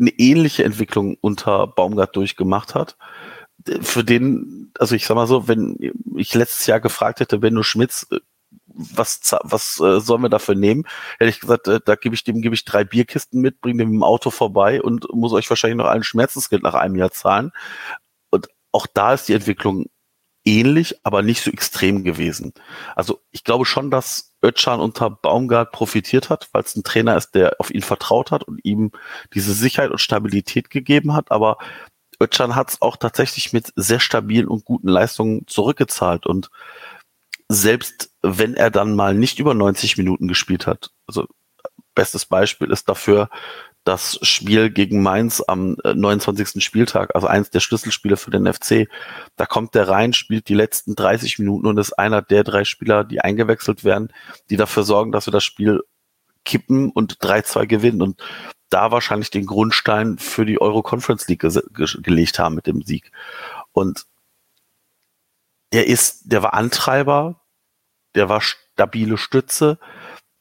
eine 0.00 0.10
ähnliche 0.10 0.64
Entwicklung 0.64 1.16
unter 1.20 1.66
Baumgart 1.66 2.16
durchgemacht 2.16 2.74
hat. 2.74 2.96
Für 3.82 4.02
den, 4.04 4.72
also 4.78 4.94
ich 4.94 5.06
sag 5.06 5.14
mal 5.14 5.26
so, 5.26 5.46
wenn 5.46 5.76
ich 6.16 6.34
letztes 6.34 6.66
Jahr 6.66 6.80
gefragt 6.80 7.20
hätte, 7.20 7.38
Benno 7.38 7.62
Schmitz, 7.62 8.06
äh, 8.10 8.20
was, 8.66 9.20
was 9.42 9.78
äh, 9.80 10.00
sollen 10.00 10.22
wir 10.22 10.28
dafür 10.28 10.54
nehmen? 10.54 10.84
Hätte 11.18 11.30
ich 11.30 11.40
gesagt, 11.40 11.68
äh, 11.68 11.80
da 11.84 11.96
gebe 11.96 12.14
ich 12.14 12.24
dem 12.24 12.40
gebe 12.40 12.54
ich 12.54 12.64
drei 12.64 12.84
Bierkisten 12.84 13.40
mit, 13.40 13.60
bringe 13.60 13.84
dem 13.84 13.92
im 13.92 14.02
Auto 14.02 14.30
vorbei 14.30 14.80
und 14.82 15.06
muss 15.12 15.32
euch 15.32 15.50
wahrscheinlich 15.50 15.76
noch 15.76 15.86
einen 15.86 16.04
Schmerzensgeld 16.04 16.62
nach 16.62 16.74
einem 16.74 16.96
Jahr 16.96 17.10
zahlen. 17.10 17.52
Und 18.30 18.48
auch 18.72 18.86
da 18.86 19.12
ist 19.12 19.28
die 19.28 19.34
Entwicklung 19.34 19.86
ähnlich, 20.44 20.96
aber 21.04 21.22
nicht 21.22 21.42
so 21.42 21.50
extrem 21.50 22.04
gewesen. 22.04 22.52
Also 22.96 23.20
ich 23.30 23.44
glaube 23.44 23.66
schon, 23.66 23.90
dass 23.90 24.34
Özcan 24.42 24.80
unter 24.80 25.10
Baumgart 25.10 25.72
profitiert 25.72 26.30
hat, 26.30 26.48
weil 26.52 26.62
es 26.62 26.76
ein 26.76 26.82
Trainer 26.82 27.16
ist, 27.16 27.34
der 27.34 27.56
auf 27.58 27.70
ihn 27.70 27.82
vertraut 27.82 28.30
hat 28.30 28.44
und 28.44 28.60
ihm 28.64 28.92
diese 29.34 29.52
Sicherheit 29.52 29.90
und 29.90 30.00
Stabilität 30.00 30.70
gegeben 30.70 31.12
hat. 31.12 31.30
Aber 31.30 31.58
Özcan 32.22 32.54
hat 32.54 32.70
es 32.70 32.82
auch 32.82 32.96
tatsächlich 32.96 33.52
mit 33.52 33.72
sehr 33.76 34.00
stabilen 34.00 34.48
und 34.48 34.64
guten 34.64 34.88
Leistungen 34.88 35.46
zurückgezahlt. 35.46 36.26
Und 36.26 36.50
selbst 37.48 38.10
wenn 38.22 38.54
er 38.54 38.70
dann 38.70 38.94
mal 38.94 39.14
nicht 39.14 39.38
über 39.38 39.54
90 39.54 39.96
Minuten 39.98 40.28
gespielt 40.28 40.66
hat, 40.66 40.90
also 41.06 41.26
bestes 41.94 42.24
Beispiel 42.24 42.70
ist 42.70 42.88
dafür 42.88 43.28
das 43.90 44.20
Spiel 44.22 44.70
gegen 44.70 45.02
Mainz 45.02 45.42
am 45.44 45.76
29. 45.82 46.56
Äh, 46.56 46.60
Spieltag, 46.60 47.12
also 47.16 47.26
eins 47.26 47.50
der 47.50 47.58
Schlüsselspiele 47.58 48.16
für 48.16 48.30
den 48.30 48.50
FC. 48.50 48.88
Da 49.34 49.46
kommt 49.46 49.74
der 49.74 49.88
rein, 49.88 50.12
spielt 50.12 50.48
die 50.48 50.54
letzten 50.54 50.94
30 50.94 51.40
Minuten 51.40 51.66
und 51.66 51.76
ist 51.76 51.94
einer 51.94 52.22
der 52.22 52.44
drei 52.44 52.64
Spieler, 52.64 53.02
die 53.02 53.20
eingewechselt 53.20 53.82
werden, 53.82 54.12
die 54.48 54.56
dafür 54.56 54.84
sorgen, 54.84 55.10
dass 55.10 55.26
wir 55.26 55.32
das 55.32 55.42
Spiel 55.42 55.82
kippen 56.44 56.90
und 56.90 57.18
3-2 57.18 57.66
gewinnen 57.66 58.00
und 58.00 58.22
da 58.68 58.92
wahrscheinlich 58.92 59.30
den 59.30 59.46
Grundstein 59.46 60.18
für 60.18 60.46
die 60.46 60.60
Euro 60.60 60.82
Conference 60.82 61.26
League 61.26 61.40
ge 61.40 61.60
ge 61.74 61.88
gelegt 62.00 62.38
haben 62.38 62.54
mit 62.54 62.68
dem 62.68 62.82
Sieg. 62.82 63.10
Und 63.72 64.06
der 65.72 65.88
ist, 65.88 66.32
der 66.32 66.44
war 66.44 66.54
Antreiber, 66.54 67.40
der 68.14 68.28
war 68.28 68.40
stabile 68.40 69.18
Stütze, 69.18 69.78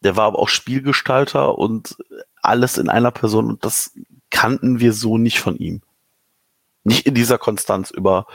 der 0.03 0.15
war 0.15 0.25
aber 0.25 0.39
auch 0.39 0.49
Spielgestalter 0.49 1.57
und 1.57 1.97
alles 2.41 2.77
in 2.77 2.89
einer 2.89 3.11
Person 3.11 3.47
und 3.47 3.65
das 3.65 3.91
kannten 4.29 4.79
wir 4.79 4.93
so 4.93 5.17
nicht 5.17 5.39
von 5.39 5.57
ihm. 5.57 5.81
Nicht 6.83 7.05
in 7.05 7.13
dieser 7.13 7.37
Konstanz 7.37 7.91
über, 7.91 8.25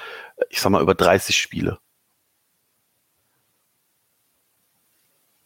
ich 0.50 0.60
sag 0.60 0.70
mal, 0.70 0.82
über 0.82 0.94
30 0.94 1.36
Spiele. 1.36 1.78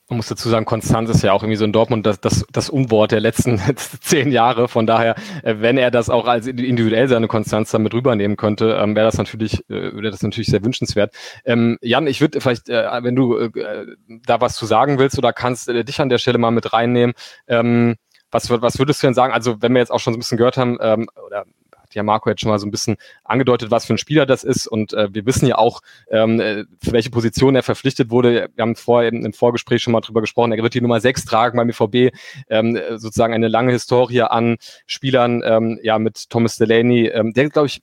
Man 0.09 0.17
muss 0.17 0.29
dazu 0.29 0.49
sagen, 0.49 0.65
Konstanz 0.65 1.11
ist 1.11 1.23
ja 1.23 1.33
auch 1.33 1.43
irgendwie 1.43 1.57
so 1.57 1.65
in 1.65 1.73
Dortmund 1.73 2.07
das, 2.07 2.21
das, 2.21 2.45
das 2.51 2.71
Unwort 2.71 3.13
der 3.13 3.21
letzten 3.29 3.61
zehn 4.01 4.33
Jahre. 4.33 4.69
Von 4.69 4.87
daher, 4.87 5.17
äh, 5.43 5.57
wenn 5.59 5.77
er 5.77 5.91
das 5.91 6.09
auch 6.09 6.27
als 6.27 6.47
individuell 6.47 7.09
seine 7.09 7.29
Konstanz 7.29 7.71
damit 7.71 7.93
rübernehmen 7.93 8.37
könnte, 8.37 8.79
ähm, 8.81 8.97
wäre 8.97 9.07
das 9.07 9.19
natürlich, 9.19 9.61
äh, 9.69 9.95
wäre 9.95 10.11
das 10.11 10.23
natürlich 10.23 10.49
sehr 10.49 10.65
wünschenswert. 10.65 11.15
Ähm, 11.45 11.79
Jan, 11.83 12.07
ich 12.07 12.21
würde 12.21 12.41
vielleicht, 12.41 12.69
äh, 12.69 13.03
wenn 13.03 13.17
du 13.17 13.37
äh, 13.37 13.87
da 14.27 14.41
was 14.41 14.57
zu 14.57 14.67
sagen 14.67 14.99
willst 14.99 15.19
oder 15.19 15.33
kannst, 15.33 15.69
äh, 15.69 15.85
dich 15.85 16.01
an 16.01 16.09
der 16.09 16.19
Stelle 16.19 16.39
mal 16.39 16.51
mit 16.51 16.73
reinnehmen. 16.73 17.15
Ähm, 17.47 17.97
was, 18.31 18.51
was 18.51 18.79
würdest 18.79 19.03
du 19.03 19.07
denn 19.07 19.15
sagen? 19.15 19.33
Also, 19.33 19.63
wenn 19.63 19.73
wir 19.73 19.81
jetzt 19.81 19.91
auch 19.91 20.01
schon 20.01 20.13
so 20.13 20.19
ein 20.19 20.21
bisschen 20.21 20.39
gehört 20.39 20.59
haben, 20.59 20.79
ähm, 20.81 21.09
oder 21.27 21.45
hat 21.89 21.95
ja 21.95 22.03
Marco 22.03 22.29
jetzt 22.29 22.41
schon 22.41 22.51
mal 22.51 22.59
so 22.59 22.67
ein 22.67 22.71
bisschen 22.71 22.97
angedeutet, 23.25 23.71
was 23.71 23.87
für 23.87 23.95
ein 23.95 23.99
Spieler 23.99 24.27
das 24.27 24.45
ist. 24.45 24.67
Und 24.67 24.93
äh, 24.93 25.13
wir 25.13 25.27
wissen 25.27 25.47
ja 25.47 25.57
auch, 25.57 25.81
ähm, 26.11 26.41
äh, 26.41 26.65
für 26.83 26.93
welche 26.93 27.11
Position 27.11 27.55
er 27.57 27.63
verpflichtet 27.63 28.11
wurde. 28.11 28.51
Wir 28.55 28.63
haben 28.63 28.77
vorher 28.77 29.13
im 29.13 29.33
Vorgespräch 29.33 29.83
schon 29.83 29.93
mal 29.93 30.01
drüber 30.01 30.21
gesprochen. 30.21 30.53
Er 30.53 30.63
wird 30.63 30.75
die 30.75 30.81
Nummer 30.81 31.01
6 31.01 31.25
tragen 31.25 31.57
beim 31.57 31.69
BVB. 31.69 32.15
Ähm, 32.49 32.79
sozusagen 32.97 33.35
eine 33.35 33.49
lange 33.49 33.73
Historie 33.73 34.23
an 34.23 34.57
Spielern, 34.87 35.43
ähm, 35.45 35.79
ja, 35.83 35.99
mit 35.99 36.31
Thomas 36.31 36.57
Delaney, 36.57 37.07
ähm, 37.07 37.33
der, 37.33 37.49
glaube 37.49 37.67
ich, 37.67 37.81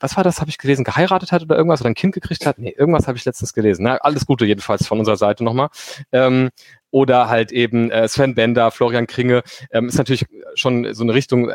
was 0.00 0.16
war 0.16 0.24
das, 0.24 0.40
habe 0.40 0.50
ich 0.50 0.58
gelesen, 0.58 0.84
geheiratet 0.84 1.32
hat 1.32 1.42
oder 1.42 1.56
irgendwas 1.56 1.80
oder 1.80 1.90
ein 1.90 1.94
Kind 1.94 2.14
gekriegt 2.14 2.46
hat? 2.46 2.58
Nee, 2.58 2.74
irgendwas 2.76 3.06
habe 3.06 3.18
ich 3.18 3.24
letztens 3.24 3.52
gelesen. 3.52 3.84
Na, 3.84 3.96
alles 3.96 4.26
Gute 4.26 4.46
jedenfalls 4.46 4.86
von 4.86 4.98
unserer 4.98 5.16
Seite 5.16 5.44
nochmal. 5.44 5.68
Ähm, 6.10 6.50
oder 6.90 7.28
halt 7.28 7.52
eben 7.52 7.90
äh, 7.90 8.06
Sven 8.06 8.34
Bender, 8.34 8.70
Florian 8.70 9.06
Kringe, 9.06 9.42
ähm, 9.72 9.88
ist 9.88 9.98
natürlich 9.98 10.26
schon 10.54 10.92
so 10.94 11.02
eine 11.02 11.14
Richtung, 11.14 11.48
äh, 11.48 11.54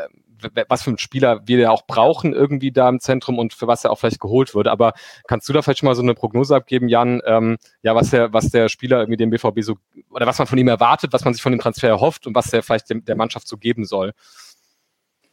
was 0.68 0.82
für 0.82 0.90
ein 0.90 0.98
Spieler 0.98 1.40
wir 1.46 1.58
ja 1.58 1.70
auch 1.70 1.86
brauchen 1.86 2.32
irgendwie 2.32 2.72
da 2.72 2.88
im 2.88 3.00
Zentrum 3.00 3.38
und 3.38 3.54
für 3.54 3.66
was 3.66 3.84
er 3.84 3.90
auch 3.90 3.98
vielleicht 3.98 4.20
geholt 4.20 4.54
wird. 4.54 4.68
Aber 4.68 4.92
kannst 5.26 5.48
du 5.48 5.52
da 5.52 5.62
vielleicht 5.62 5.80
schon 5.80 5.88
mal 5.88 5.94
so 5.94 6.02
eine 6.02 6.14
Prognose 6.14 6.54
abgeben, 6.54 6.88
Jan, 6.88 7.20
ähm, 7.26 7.58
ja, 7.82 7.94
was 7.94 8.10
der, 8.10 8.32
was 8.32 8.50
der 8.50 8.68
Spieler 8.68 9.00
irgendwie 9.00 9.16
dem 9.16 9.30
BVB 9.30 9.60
so, 9.62 9.76
oder 10.10 10.26
was 10.26 10.38
man 10.38 10.46
von 10.46 10.58
ihm 10.58 10.68
erwartet, 10.68 11.12
was 11.12 11.24
man 11.24 11.34
sich 11.34 11.42
von 11.42 11.52
dem 11.52 11.60
Transfer 11.60 11.88
erhofft 11.88 12.26
und 12.26 12.34
was 12.34 12.52
er 12.52 12.62
vielleicht 12.62 12.90
dem, 12.90 13.04
der 13.04 13.16
Mannschaft 13.16 13.48
so 13.48 13.56
geben 13.56 13.84
soll? 13.84 14.12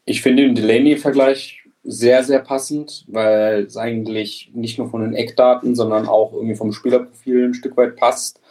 Ich 0.05 0.21
finde 0.21 0.43
den 0.43 0.55
Delaney-Vergleich 0.55 1.63
sehr, 1.83 2.23
sehr 2.23 2.39
passend, 2.39 3.05
weil 3.07 3.63
es 3.63 3.77
eigentlich 3.77 4.51
nicht 4.53 4.77
nur 4.77 4.89
von 4.89 5.01
den 5.01 5.13
Eckdaten, 5.13 5.75
sondern 5.75 6.07
auch 6.07 6.33
irgendwie 6.33 6.55
vom 6.55 6.73
Spielerprofil 6.73 7.45
ein 7.45 7.53
Stück 7.53 7.77
weit 7.77 7.95
passt. 7.95 8.41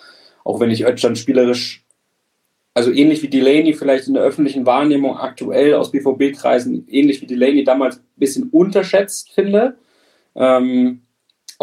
Auch 0.45 0.61
wenn 0.61 0.71
ich 0.71 0.85
Özcan 0.85 1.17
spielerisch 1.17 1.84
also 2.75 2.91
ähnlich 2.93 3.23
wie 3.23 3.29
Delaney 3.29 3.73
vielleicht 3.73 4.09
in 4.09 4.15
der 4.15 4.25
öffentlichen 4.25 4.67
Wahrnehmung 4.67 5.17
aktuell 5.17 5.75
aus 5.75 5.93
BVB-Kreisen, 5.93 6.87
ähnlich 6.89 7.23
wie 7.23 7.27
Delaney 7.27 7.63
damals 7.63 7.99
ein 7.99 8.05
bisschen 8.17 8.49
unterschätzt 8.51 9.33
finde. 9.33 9.77
Ähm, 10.35 11.04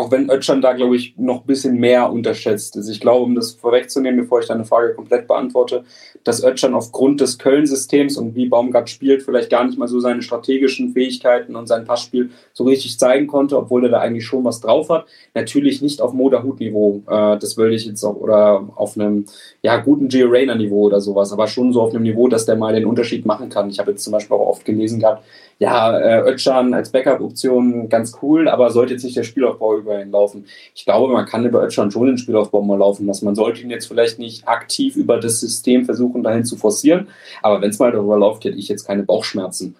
auch 0.01 0.09
wenn 0.09 0.31
Özcan 0.31 0.61
da, 0.61 0.73
glaube 0.73 0.95
ich, 0.95 1.13
noch 1.17 1.41
ein 1.41 1.45
bisschen 1.45 1.77
mehr 1.77 2.11
unterschätzt 2.11 2.75
ist. 2.75 2.89
Ich 2.89 2.99
glaube, 2.99 3.23
um 3.23 3.35
das 3.35 3.51
vorwegzunehmen, 3.51 4.21
bevor 4.21 4.39
ich 4.39 4.47
deine 4.47 4.65
Frage 4.65 4.95
komplett 4.95 5.27
beantworte, 5.27 5.83
dass 6.23 6.43
Özcan 6.43 6.73
aufgrund 6.73 7.21
des 7.21 7.37
Köln-Systems 7.37 8.17
und 8.17 8.33
wie 8.35 8.49
Baumgart 8.49 8.89
spielt, 8.89 9.21
vielleicht 9.21 9.51
gar 9.51 9.63
nicht 9.63 9.77
mal 9.77 9.87
so 9.87 9.99
seine 9.99 10.23
strategischen 10.23 10.93
Fähigkeiten 10.93 11.55
und 11.55 11.67
sein 11.67 11.85
Passspiel 11.85 12.31
so 12.51 12.63
richtig 12.63 12.97
zeigen 12.97 13.27
konnte, 13.27 13.57
obwohl 13.57 13.85
er 13.85 13.91
da 13.91 13.99
eigentlich 13.99 14.25
schon 14.25 14.43
was 14.43 14.59
drauf 14.59 14.89
hat. 14.89 15.05
Natürlich 15.35 15.83
nicht 15.83 16.01
auf 16.01 16.13
Moderhut-Niveau, 16.13 17.03
äh, 17.07 17.37
das 17.37 17.55
würde 17.57 17.75
ich 17.75 17.85
jetzt 17.85 18.03
auch, 18.03 18.15
oder 18.15 18.67
auf 18.75 18.97
einem 18.97 19.25
ja, 19.61 19.77
guten 19.77 20.07
Gio 20.07 20.29
Rayner-Niveau 20.29 20.81
oder 20.81 20.99
sowas, 20.99 21.31
aber 21.31 21.45
schon 21.45 21.73
so 21.73 21.81
auf 21.81 21.91
einem 21.91 22.03
Niveau, 22.03 22.27
dass 22.27 22.47
der 22.47 22.55
mal 22.55 22.73
den 22.73 22.85
Unterschied 22.85 23.27
machen 23.27 23.49
kann. 23.49 23.69
Ich 23.69 23.77
habe 23.77 23.91
jetzt 23.91 24.03
zum 24.03 24.13
Beispiel 24.13 24.35
auch 24.35 24.47
oft 24.47 24.65
gelesen 24.65 24.99
gehabt, 24.99 25.23
ja, 25.61 25.95
äh, 25.99 26.27
Özcan 26.27 26.73
als 26.73 26.91
Backup-Option 26.91 27.87
ganz 27.87 28.17
cool, 28.23 28.49
aber 28.49 28.71
sollte 28.71 28.93
jetzt 28.93 29.03
nicht 29.03 29.15
der 29.15 29.21
Spielaufbau 29.21 29.77
über 29.77 30.01
ihn 30.01 30.09
laufen. 30.09 30.47
Ich 30.73 30.85
glaube, 30.85 31.13
man 31.13 31.27
kann 31.27 31.45
über 31.45 31.63
Özcan 31.63 31.91
schon 31.91 32.07
den 32.07 32.17
Spielaufbau 32.17 32.63
mal 32.63 32.79
laufen 32.79 33.05
lassen. 33.05 33.25
Man 33.25 33.35
sollte 33.35 33.61
ihn 33.61 33.69
jetzt 33.69 33.85
vielleicht 33.85 34.17
nicht 34.17 34.47
aktiv 34.47 34.95
über 34.95 35.19
das 35.19 35.39
System 35.39 35.85
versuchen, 35.85 36.23
dahin 36.23 36.45
zu 36.45 36.55
forcieren, 36.55 37.09
aber 37.43 37.61
wenn 37.61 37.69
es 37.69 37.77
mal 37.77 37.91
darüber 37.91 38.17
läuft, 38.17 38.43
hätte 38.43 38.57
ich 38.57 38.69
jetzt 38.69 38.87
keine 38.87 39.03
Bauchschmerzen. 39.03 39.75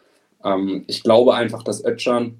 Ähm, 0.45 0.83
ich 0.85 1.01
glaube 1.01 1.33
einfach, 1.33 1.63
dass 1.63 1.83
Özcan 1.83 2.35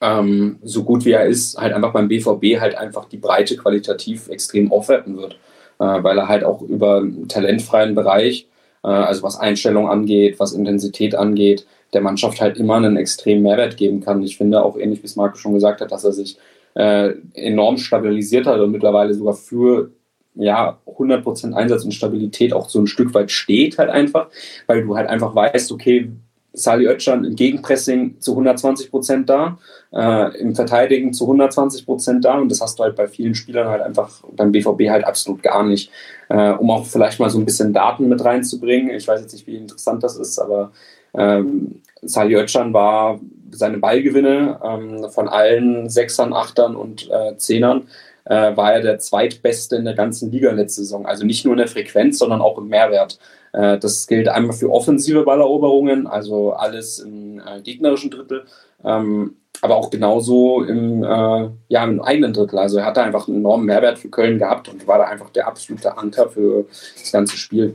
ähm, 0.00 0.58
so 0.64 0.82
gut 0.82 1.04
wie 1.04 1.12
er 1.12 1.26
ist, 1.26 1.58
halt 1.58 1.72
einfach 1.72 1.92
beim 1.92 2.08
BVB 2.08 2.58
halt 2.58 2.76
einfach 2.76 3.04
die 3.04 3.18
Breite 3.18 3.56
qualitativ 3.56 4.28
extrem 4.30 4.72
aufwerten 4.72 5.16
wird, 5.16 5.34
äh, 5.78 6.02
weil 6.02 6.18
er 6.18 6.26
halt 6.26 6.42
auch 6.42 6.62
über 6.62 6.96
einen 6.96 7.28
talentfreien 7.28 7.94
Bereich, 7.94 8.48
äh, 8.82 8.88
also 8.88 9.22
was 9.22 9.38
Einstellung 9.38 9.88
angeht, 9.88 10.40
was 10.40 10.54
Intensität 10.54 11.14
angeht, 11.14 11.64
der 11.92 12.00
Mannschaft 12.00 12.40
halt 12.40 12.58
immer 12.58 12.76
einen 12.76 12.96
extremen 12.96 13.42
Mehrwert 13.42 13.76
geben 13.76 14.00
kann. 14.00 14.22
Ich 14.22 14.36
finde 14.36 14.62
auch 14.62 14.76
ähnlich 14.76 15.02
wie 15.02 15.06
es 15.06 15.16
Marco 15.16 15.36
schon 15.36 15.54
gesagt 15.54 15.80
hat, 15.80 15.90
dass 15.90 16.04
er 16.04 16.12
sich 16.12 16.36
äh, 16.74 17.14
enorm 17.34 17.78
stabilisiert 17.78 18.46
hat 18.46 18.60
und 18.60 18.70
mittlerweile 18.70 19.14
sogar 19.14 19.34
für 19.34 19.90
ja, 20.34 20.78
100% 20.86 21.52
Einsatz 21.52 21.84
und 21.84 21.92
Stabilität 21.92 22.52
auch 22.52 22.68
so 22.68 22.78
ein 22.78 22.86
Stück 22.86 23.12
weit 23.14 23.30
steht 23.30 23.78
halt 23.78 23.90
einfach, 23.90 24.28
weil 24.66 24.84
du 24.84 24.96
halt 24.96 25.08
einfach 25.08 25.34
weißt, 25.34 25.72
okay, 25.72 26.10
Sali 26.52 26.86
Özcan 26.86 27.24
im 27.24 27.36
Gegenpressing 27.36 28.20
zu 28.20 28.38
120% 28.38 29.26
da, 29.26 29.58
äh, 29.92 30.38
im 30.38 30.54
Verteidigen 30.54 31.12
zu 31.12 31.30
120% 31.30 32.20
da 32.20 32.38
und 32.38 32.50
das 32.50 32.60
hast 32.60 32.78
du 32.78 32.84
halt 32.84 32.96
bei 32.96 33.06
vielen 33.06 33.34
Spielern 33.34 33.68
halt 33.68 33.82
einfach 33.82 34.22
beim 34.32 34.52
BVB 34.52 34.88
halt 34.88 35.04
absolut 35.04 35.42
gar 35.42 35.62
nicht. 35.64 35.90
Äh, 36.28 36.52
um 36.52 36.70
auch 36.70 36.86
vielleicht 36.86 37.20
mal 37.20 37.30
so 37.30 37.38
ein 37.38 37.44
bisschen 37.44 37.72
Daten 37.72 38.08
mit 38.08 38.24
reinzubringen. 38.24 38.94
Ich 38.94 39.06
weiß 39.06 39.20
jetzt 39.20 39.32
nicht, 39.32 39.46
wie 39.46 39.56
interessant 39.56 40.02
das 40.02 40.16
ist, 40.16 40.38
aber 40.38 40.72
ähm, 41.14 41.82
Salih 42.02 42.36
Özcan 42.36 42.72
war 42.72 43.18
seine 43.50 43.78
Ballgewinne 43.78 44.60
ähm, 44.62 45.10
von 45.10 45.28
allen 45.28 45.88
Sechsern, 45.88 46.32
Achtern 46.32 46.76
und 46.76 47.10
äh, 47.10 47.36
Zehnern 47.36 47.88
äh, 48.24 48.56
war 48.56 48.74
er 48.74 48.82
der 48.82 48.98
zweitbeste 48.98 49.76
in 49.76 49.84
der 49.84 49.94
ganzen 49.94 50.30
Liga 50.30 50.52
letzte 50.52 50.82
Saison. 50.82 51.06
Also 51.06 51.24
nicht 51.24 51.44
nur 51.44 51.54
in 51.54 51.58
der 51.58 51.68
Frequenz, 51.68 52.18
sondern 52.18 52.40
auch 52.40 52.58
im 52.58 52.68
Mehrwert. 52.68 53.18
Äh, 53.52 53.78
das 53.78 54.06
gilt 54.06 54.28
einmal 54.28 54.54
für 54.54 54.70
offensive 54.70 55.24
Balleroberungen, 55.24 56.06
also 56.06 56.52
alles 56.52 56.98
im 56.98 57.40
äh, 57.40 57.60
gegnerischen 57.62 58.10
Drittel, 58.10 58.44
ähm, 58.84 59.36
aber 59.62 59.76
auch 59.76 59.90
genauso 59.90 60.62
im, 60.62 61.02
äh, 61.02 61.48
ja, 61.68 61.84
im 61.84 62.00
eigenen 62.00 62.32
Drittel. 62.32 62.58
Also 62.58 62.78
er 62.78 62.84
hatte 62.84 63.02
einfach 63.02 63.26
einen 63.26 63.38
enormen 63.38 63.66
Mehrwert 63.66 63.98
für 63.98 64.08
Köln 64.08 64.38
gehabt 64.38 64.68
und 64.68 64.86
war 64.86 64.98
da 64.98 65.04
einfach 65.04 65.30
der 65.30 65.48
absolute 65.48 65.96
Anker 65.96 66.28
für 66.28 66.66
das 67.00 67.10
ganze 67.10 67.36
Spiel. 67.36 67.74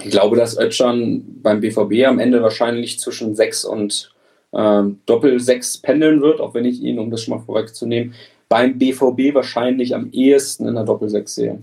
Ich 0.00 0.10
glaube, 0.10 0.36
dass 0.36 0.56
Özcan 0.56 1.24
beim 1.42 1.60
BVB 1.60 2.06
am 2.06 2.20
Ende 2.20 2.42
wahrscheinlich 2.42 3.00
zwischen 3.00 3.34
6 3.34 3.64
und 3.64 4.14
äh, 4.52 4.82
Doppel 5.06 5.40
6 5.40 5.78
pendeln 5.78 6.22
wird, 6.22 6.40
auch 6.40 6.54
wenn 6.54 6.64
ich 6.64 6.80
ihn, 6.80 6.98
um 6.98 7.10
das 7.10 7.22
schon 7.22 7.36
mal 7.36 7.44
vorwegzunehmen, 7.44 8.14
beim 8.48 8.78
BVB 8.78 9.34
wahrscheinlich 9.34 9.94
am 9.94 10.10
ehesten 10.12 10.68
in 10.68 10.74
der 10.74 10.84
Doppel 10.84 11.08
6 11.08 11.34
sehe. 11.34 11.62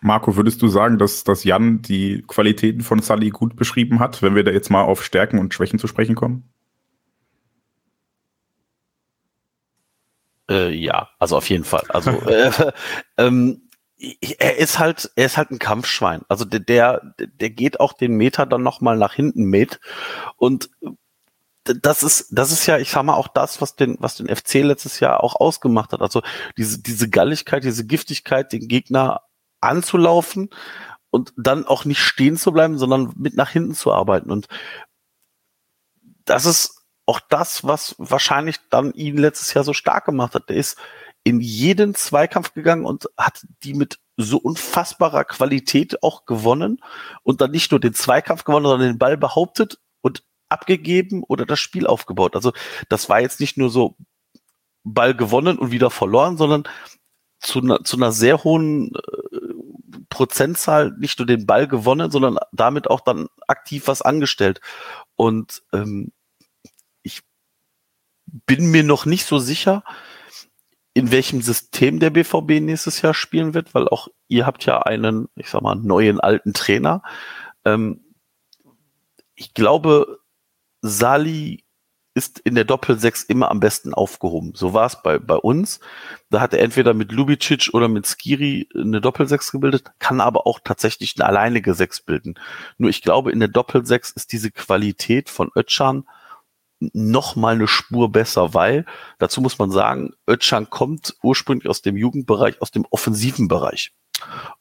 Marco, 0.00 0.36
würdest 0.36 0.60
du 0.62 0.68
sagen, 0.68 0.98
dass, 0.98 1.22
dass 1.22 1.44
Jan 1.44 1.80
die 1.82 2.24
Qualitäten 2.26 2.80
von 2.80 3.00
Sully 3.00 3.30
gut 3.30 3.54
beschrieben 3.54 4.00
hat, 4.00 4.20
wenn 4.20 4.34
wir 4.34 4.42
da 4.42 4.50
jetzt 4.50 4.70
mal 4.70 4.82
auf 4.82 5.04
Stärken 5.04 5.38
und 5.38 5.54
Schwächen 5.54 5.78
zu 5.78 5.86
sprechen 5.86 6.16
kommen? 6.16 6.42
Äh, 10.50 10.74
ja, 10.74 11.08
also 11.20 11.36
auf 11.36 11.48
jeden 11.48 11.62
Fall. 11.64 11.84
Also 11.88 12.10
äh, 12.26 12.50
ähm, 13.16 13.62
er 14.38 14.56
ist 14.58 14.78
halt, 14.78 15.12
er 15.14 15.26
ist 15.26 15.36
halt 15.36 15.50
ein 15.50 15.58
Kampfschwein. 15.58 16.22
Also 16.28 16.44
der, 16.44 16.60
der, 16.60 17.14
der 17.18 17.50
geht 17.50 17.78
auch 17.78 17.92
den 17.92 18.16
Meter 18.16 18.46
dann 18.46 18.62
nochmal 18.62 18.96
nach 18.96 19.14
hinten 19.14 19.44
mit. 19.44 19.80
Und 20.36 20.70
das 21.64 22.02
ist, 22.02 22.26
das 22.30 22.50
ist 22.50 22.66
ja, 22.66 22.78
ich 22.78 22.90
sag 22.90 23.04
mal, 23.04 23.14
auch 23.14 23.28
das, 23.28 23.60
was 23.60 23.76
den, 23.76 23.96
was 24.00 24.16
den 24.16 24.34
FC 24.34 24.54
letztes 24.54 24.98
Jahr 24.98 25.22
auch 25.22 25.36
ausgemacht 25.36 25.92
hat. 25.92 26.02
Also 26.02 26.22
diese, 26.56 26.82
diese 26.82 27.08
Galligkeit, 27.08 27.62
diese 27.62 27.86
Giftigkeit, 27.86 28.52
den 28.52 28.66
Gegner 28.66 29.22
anzulaufen 29.60 30.50
und 31.10 31.32
dann 31.36 31.64
auch 31.66 31.84
nicht 31.84 32.00
stehen 32.00 32.36
zu 32.36 32.52
bleiben, 32.52 32.78
sondern 32.78 33.12
mit 33.16 33.36
nach 33.36 33.50
hinten 33.50 33.74
zu 33.74 33.92
arbeiten. 33.92 34.32
Und 34.32 34.48
das 36.24 36.46
ist 36.46 36.82
auch 37.06 37.20
das, 37.28 37.64
was 37.64 37.94
wahrscheinlich 37.98 38.58
dann 38.70 38.92
ihn 38.94 39.16
letztes 39.16 39.54
Jahr 39.54 39.62
so 39.62 39.72
stark 39.72 40.06
gemacht 40.06 40.34
hat. 40.34 40.48
Der 40.48 40.56
ist 40.56 40.76
in 41.24 41.40
jeden 41.40 41.94
Zweikampf 41.94 42.52
gegangen 42.54 42.84
und 42.84 43.08
hat 43.16 43.46
die 43.62 43.74
mit 43.74 43.98
so 44.16 44.38
unfassbarer 44.38 45.24
Qualität 45.24 46.02
auch 46.02 46.26
gewonnen 46.26 46.82
und 47.22 47.40
dann 47.40 47.50
nicht 47.50 47.70
nur 47.70 47.80
den 47.80 47.94
Zweikampf 47.94 48.44
gewonnen, 48.44 48.66
sondern 48.66 48.88
den 48.88 48.98
Ball 48.98 49.16
behauptet 49.16 49.78
und 50.00 50.24
abgegeben 50.48 51.22
oder 51.22 51.46
das 51.46 51.60
Spiel 51.60 51.86
aufgebaut. 51.86 52.36
Also 52.36 52.52
das 52.88 53.08
war 53.08 53.20
jetzt 53.20 53.40
nicht 53.40 53.56
nur 53.56 53.70
so 53.70 53.96
Ball 54.84 55.14
gewonnen 55.14 55.58
und 55.58 55.70
wieder 55.70 55.90
verloren, 55.90 56.36
sondern 56.36 56.64
zu, 57.38 57.60
einer, 57.60 57.84
zu 57.84 57.96
einer 57.96 58.12
sehr 58.12 58.44
hohen 58.44 58.92
äh, 58.94 60.02
Prozentzahl 60.08 60.92
nicht 60.98 61.18
nur 61.18 61.26
den 61.26 61.46
Ball 61.46 61.66
gewonnen, 61.66 62.10
sondern 62.10 62.38
damit 62.52 62.88
auch 62.90 63.00
dann 63.00 63.28
aktiv 63.46 63.86
was 63.86 64.02
angestellt. 64.02 64.60
Und 65.16 65.62
ähm, 65.72 66.12
ich 67.02 67.22
bin 68.46 68.70
mir 68.70 68.84
noch 68.84 69.06
nicht 69.06 69.26
so 69.26 69.38
sicher, 69.38 69.84
in 70.94 71.10
welchem 71.10 71.40
System 71.40 72.00
der 72.00 72.10
BVB 72.10 72.60
nächstes 72.60 73.02
Jahr 73.02 73.14
spielen 73.14 73.54
wird, 73.54 73.74
weil 73.74 73.88
auch 73.88 74.08
ihr 74.28 74.46
habt 74.46 74.66
ja 74.66 74.82
einen, 74.82 75.28
ich 75.36 75.48
sag 75.48 75.62
mal, 75.62 75.76
neuen 75.76 76.20
alten 76.20 76.52
Trainer. 76.52 77.02
Ähm, 77.64 78.04
ich 79.34 79.54
glaube, 79.54 80.20
Sali 80.82 81.64
ist 82.14 82.40
in 82.40 82.54
der 82.54 82.64
Doppelsechs 82.64 83.22
immer 83.22 83.50
am 83.50 83.60
besten 83.60 83.94
aufgehoben. 83.94 84.52
So 84.54 84.74
war 84.74 84.84
es 84.84 85.02
bei, 85.02 85.18
bei 85.18 85.36
uns. 85.36 85.80
Da 86.28 86.40
hat 86.40 86.52
er 86.52 86.60
entweder 86.60 86.92
mit 86.92 87.10
Lubicic 87.10 87.70
oder 87.72 87.88
mit 87.88 88.06
Skiri 88.06 88.68
eine 88.74 89.00
Doppelsechs 89.00 89.50
gebildet, 89.50 89.92
kann 89.98 90.20
aber 90.20 90.46
auch 90.46 90.60
tatsächlich 90.62 91.14
eine 91.16 91.26
alleinige 91.26 91.72
Sechs 91.72 92.02
bilden. 92.02 92.34
Nur 92.76 92.90
ich 92.90 93.00
glaube, 93.00 93.32
in 93.32 93.40
der 93.40 93.48
Doppelsechs 93.48 94.10
ist 94.10 94.32
diese 94.32 94.50
Qualität 94.50 95.30
von 95.30 95.50
Ötchan 95.56 96.04
noch 96.92 97.36
mal 97.36 97.54
eine 97.54 97.68
Spur 97.68 98.10
besser, 98.10 98.54
weil 98.54 98.84
dazu 99.18 99.40
muss 99.40 99.58
man 99.58 99.70
sagen, 99.70 100.12
Ötchan 100.28 100.70
kommt 100.70 101.14
ursprünglich 101.22 101.68
aus 101.68 101.82
dem 101.82 101.96
Jugendbereich, 101.96 102.60
aus 102.60 102.70
dem 102.70 102.86
offensiven 102.90 103.48
Bereich 103.48 103.92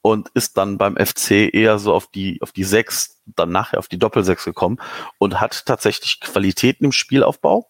und 0.02 0.30
ist 0.34 0.58
dann 0.58 0.78
beim 0.78 0.96
FC 0.96 1.54
eher 1.54 1.80
so 1.80 1.94
auf 1.94 2.08
die, 2.08 2.42
auf 2.42 2.52
die 2.52 2.64
Sechs, 2.64 3.22
dann 3.26 3.52
nachher 3.52 3.80
auf 3.80 3.88
die 3.88 4.00
Doppelsechs 4.00 4.46
gekommen 4.46 4.80
und 5.18 5.40
hat 5.40 5.66
tatsächlich 5.66 6.20
Qualitäten 6.20 6.86
im 6.86 6.92
Spielaufbau. 6.92 7.70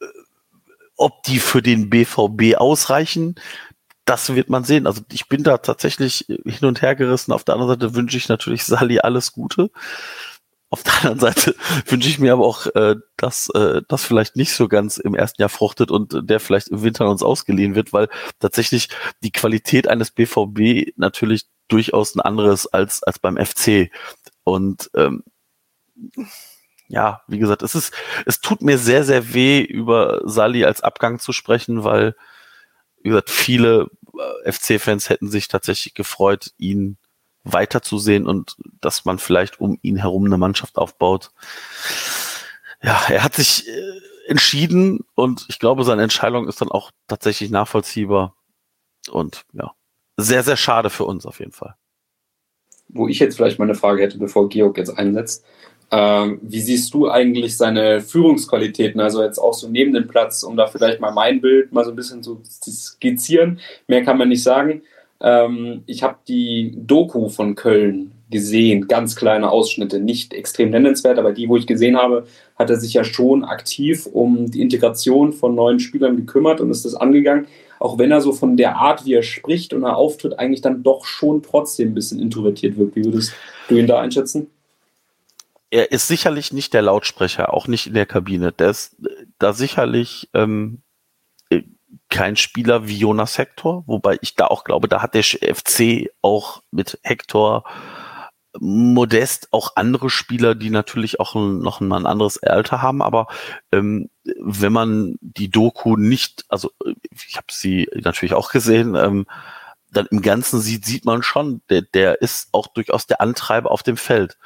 Äh, 0.00 0.06
ob 0.96 1.22
die 1.24 1.38
für 1.38 1.62
den 1.62 1.90
BVB 1.90 2.56
ausreichen, 2.56 3.36
das 4.04 4.34
wird 4.34 4.48
man 4.48 4.64
sehen. 4.64 4.86
Also 4.86 5.02
ich 5.12 5.28
bin 5.28 5.42
da 5.42 5.58
tatsächlich 5.58 6.24
hin 6.28 6.66
und 6.66 6.80
her 6.80 6.94
gerissen. 6.94 7.32
Auf 7.32 7.44
der 7.44 7.54
anderen 7.54 7.78
Seite 7.78 7.94
wünsche 7.94 8.16
ich 8.16 8.28
natürlich 8.28 8.64
Sally 8.64 9.00
alles 9.00 9.32
Gute. 9.32 9.70
Auf 10.70 10.82
der 10.82 10.94
anderen 10.96 11.18
Seite 11.18 11.54
wünsche 11.86 12.08
ich 12.08 12.18
mir 12.18 12.32
aber 12.32 12.46
auch, 12.46 12.66
äh, 12.74 12.96
dass 13.16 13.48
äh, 13.54 13.82
das 13.88 14.04
vielleicht 14.04 14.36
nicht 14.36 14.52
so 14.52 14.68
ganz 14.68 14.98
im 14.98 15.14
ersten 15.14 15.40
Jahr 15.40 15.48
fruchtet 15.48 15.90
und 15.90 16.28
der 16.28 16.40
vielleicht 16.40 16.68
im 16.68 16.82
Winter 16.82 17.08
uns 17.08 17.22
ausgeliehen 17.22 17.74
wird, 17.74 17.92
weil 17.92 18.08
tatsächlich 18.38 18.88
die 19.22 19.32
Qualität 19.32 19.88
eines 19.88 20.10
BVB 20.10 20.92
natürlich 20.96 21.46
durchaus 21.68 22.14
ein 22.14 22.20
anderes 22.20 22.66
als 22.66 23.02
als 23.02 23.18
beim 23.18 23.36
FC. 23.36 23.90
Und 24.44 24.90
ähm, 24.94 25.22
ja, 26.88 27.22
wie 27.28 27.38
gesagt, 27.38 27.62
es 27.62 27.74
ist, 27.74 27.92
es 28.26 28.40
tut 28.40 28.62
mir 28.62 28.78
sehr, 28.78 29.04
sehr 29.04 29.34
weh, 29.34 29.60
über 29.60 30.22
Sali 30.24 30.64
als 30.64 30.80
Abgang 30.80 31.18
zu 31.18 31.32
sprechen, 31.32 31.84
weil, 31.84 32.16
wie 33.02 33.10
gesagt, 33.10 33.30
viele 33.30 33.88
äh, 34.44 34.52
FC-Fans 34.52 35.10
hätten 35.10 35.28
sich 35.28 35.48
tatsächlich 35.48 35.94
gefreut, 35.94 36.52
ihn 36.56 36.96
weiterzusehen 37.44 38.26
und 38.26 38.56
dass 38.80 39.04
man 39.04 39.18
vielleicht 39.18 39.60
um 39.60 39.78
ihn 39.82 39.96
herum 39.96 40.24
eine 40.24 40.38
Mannschaft 40.38 40.76
aufbaut. 40.76 41.30
Ja, 42.82 43.00
er 43.08 43.24
hat 43.24 43.34
sich 43.34 43.66
äh, 43.68 44.30
entschieden 44.30 45.00
und 45.14 45.46
ich 45.48 45.58
glaube, 45.58 45.84
seine 45.84 46.02
Entscheidung 46.02 46.46
ist 46.48 46.60
dann 46.60 46.70
auch 46.70 46.90
tatsächlich 47.08 47.50
nachvollziehbar 47.50 48.36
und 49.10 49.44
ja, 49.52 49.72
sehr, 50.16 50.42
sehr 50.42 50.56
schade 50.56 50.90
für 50.90 51.04
uns 51.04 51.26
auf 51.26 51.40
jeden 51.40 51.52
Fall. 51.52 51.74
Wo 52.88 53.08
ich 53.08 53.18
jetzt 53.18 53.36
vielleicht 53.36 53.58
mal 53.58 53.64
eine 53.64 53.74
Frage 53.74 54.02
hätte, 54.02 54.18
bevor 54.18 54.48
Georg 54.48 54.78
jetzt 54.78 54.96
einsetzt. 54.96 55.44
Ähm, 55.90 56.38
wie 56.42 56.60
siehst 56.60 56.92
du 56.92 57.08
eigentlich 57.08 57.56
seine 57.56 58.02
Führungsqualitäten, 58.02 59.00
also 59.00 59.22
jetzt 59.22 59.38
auch 59.38 59.54
so 59.54 59.68
neben 59.68 59.94
dem 59.94 60.06
Platz, 60.06 60.42
um 60.42 60.56
da 60.56 60.66
vielleicht 60.66 61.00
mal 61.00 61.12
mein 61.12 61.40
Bild 61.40 61.72
mal 61.72 61.84
so 61.84 61.90
ein 61.90 61.96
bisschen 61.96 62.22
zu 62.22 62.42
skizzieren? 62.44 63.60
Mehr 63.86 64.04
kann 64.04 64.18
man 64.18 64.28
nicht 64.28 64.42
sagen. 64.42 64.82
Ähm, 65.20 65.82
ich 65.86 66.02
habe 66.02 66.18
die 66.28 66.74
Doku 66.76 67.28
von 67.28 67.54
Köln 67.54 68.12
gesehen, 68.30 68.88
ganz 68.88 69.16
kleine 69.16 69.50
Ausschnitte, 69.50 70.00
nicht 70.00 70.34
extrem 70.34 70.70
nennenswert, 70.70 71.18
aber 71.18 71.32
die, 71.32 71.48
wo 71.48 71.56
ich 71.56 71.66
gesehen 71.66 71.96
habe, 71.96 72.26
hat 72.56 72.70
er 72.70 72.76
sich 72.76 72.92
ja 72.92 73.04
schon 73.04 73.44
aktiv 73.44 74.06
um 74.06 74.50
die 74.50 74.60
Integration 74.60 75.32
von 75.32 75.54
neuen 75.54 75.80
Spielern 75.80 76.16
gekümmert 76.16 76.60
und 76.60 76.70
ist 76.70 76.84
das 76.84 76.94
angegangen. 76.94 77.46
Auch 77.80 77.98
wenn 77.98 78.10
er 78.10 78.20
so 78.20 78.32
von 78.32 78.56
der 78.56 78.76
Art, 78.76 79.06
wie 79.06 79.14
er 79.14 79.22
spricht 79.22 79.72
und 79.72 79.84
er 79.84 79.96
auftritt, 79.96 80.38
eigentlich 80.38 80.60
dann 80.60 80.82
doch 80.82 81.04
schon 81.04 81.42
trotzdem 81.42 81.90
ein 81.90 81.94
bisschen 81.94 82.20
introvertiert 82.20 82.76
wirkt. 82.76 82.96
Wie 82.96 83.04
würdest 83.04 83.32
du 83.68 83.76
ihn 83.76 83.86
da 83.86 84.00
einschätzen? 84.00 84.50
Er 85.70 85.92
ist 85.92 86.08
sicherlich 86.08 86.52
nicht 86.52 86.74
der 86.74 86.82
Lautsprecher, 86.82 87.52
auch 87.54 87.68
nicht 87.68 87.86
in 87.86 87.94
der 87.94 88.06
Kabine. 88.06 88.52
Der 88.52 88.70
ist 88.70 88.96
da 89.38 89.52
sicherlich 89.52 90.28
ähm, 90.34 90.82
kein 92.08 92.36
Spieler 92.36 92.88
wie 92.88 92.98
Jonas 92.98 93.38
Hector, 93.38 93.84
wobei 93.86 94.18
ich 94.20 94.34
da 94.34 94.46
auch 94.46 94.64
glaube, 94.64 94.88
da 94.88 95.02
hat 95.02 95.14
der 95.14 95.22
FC 95.22 96.10
auch 96.22 96.62
mit 96.70 96.98
Hector 97.02 97.64
Modest 98.60 99.48
auch 99.52 99.76
andere 99.76 100.10
Spieler, 100.10 100.54
die 100.54 100.70
natürlich 100.70 101.20
auch 101.20 101.34
noch 101.34 101.80
ein, 101.80 101.92
ein 101.92 102.06
anderes 102.06 102.42
Alter 102.42 102.82
haben, 102.82 103.02
aber 103.02 103.28
ähm, 103.72 104.10
wenn 104.40 104.72
man 104.72 105.16
die 105.20 105.50
Doku 105.50 105.96
nicht, 105.96 106.44
also 106.48 106.70
ich 107.10 107.36
habe 107.36 107.46
sie 107.50 107.88
natürlich 107.94 108.34
auch 108.34 108.50
gesehen, 108.50 108.94
ähm, 108.94 109.26
dann 109.90 110.06
im 110.10 110.20
Ganzen 110.20 110.60
sieht, 110.60 110.84
sieht 110.84 111.04
man 111.04 111.22
schon, 111.22 111.62
der, 111.70 111.82
der 111.82 112.20
ist 112.20 112.48
auch 112.52 112.66
durchaus 112.66 113.06
der 113.06 113.20
Antreiber 113.20 113.70
auf 113.70 113.82
dem 113.82 113.96
Feld. 113.96 114.36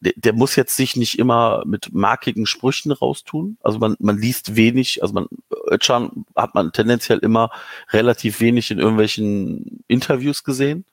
Der, 0.00 0.12
der 0.16 0.32
muss 0.32 0.56
jetzt 0.56 0.76
sich 0.76 0.96
nicht 0.96 1.18
immer 1.18 1.62
mit 1.66 1.92
markigen 1.92 2.46
Sprüchen 2.46 2.92
raustun. 2.92 3.58
Also 3.62 3.78
man, 3.78 3.96
man 3.98 4.16
liest 4.16 4.56
wenig, 4.56 5.02
also 5.02 5.12
man, 5.12 5.26
Özcan 5.70 6.24
hat 6.34 6.54
man 6.54 6.72
tendenziell 6.72 7.18
immer 7.18 7.50
relativ 7.90 8.40
wenig 8.40 8.70
in 8.70 8.78
irgendwelchen 8.78 9.84
Interviews 9.88 10.44
gesehen, 10.44 10.84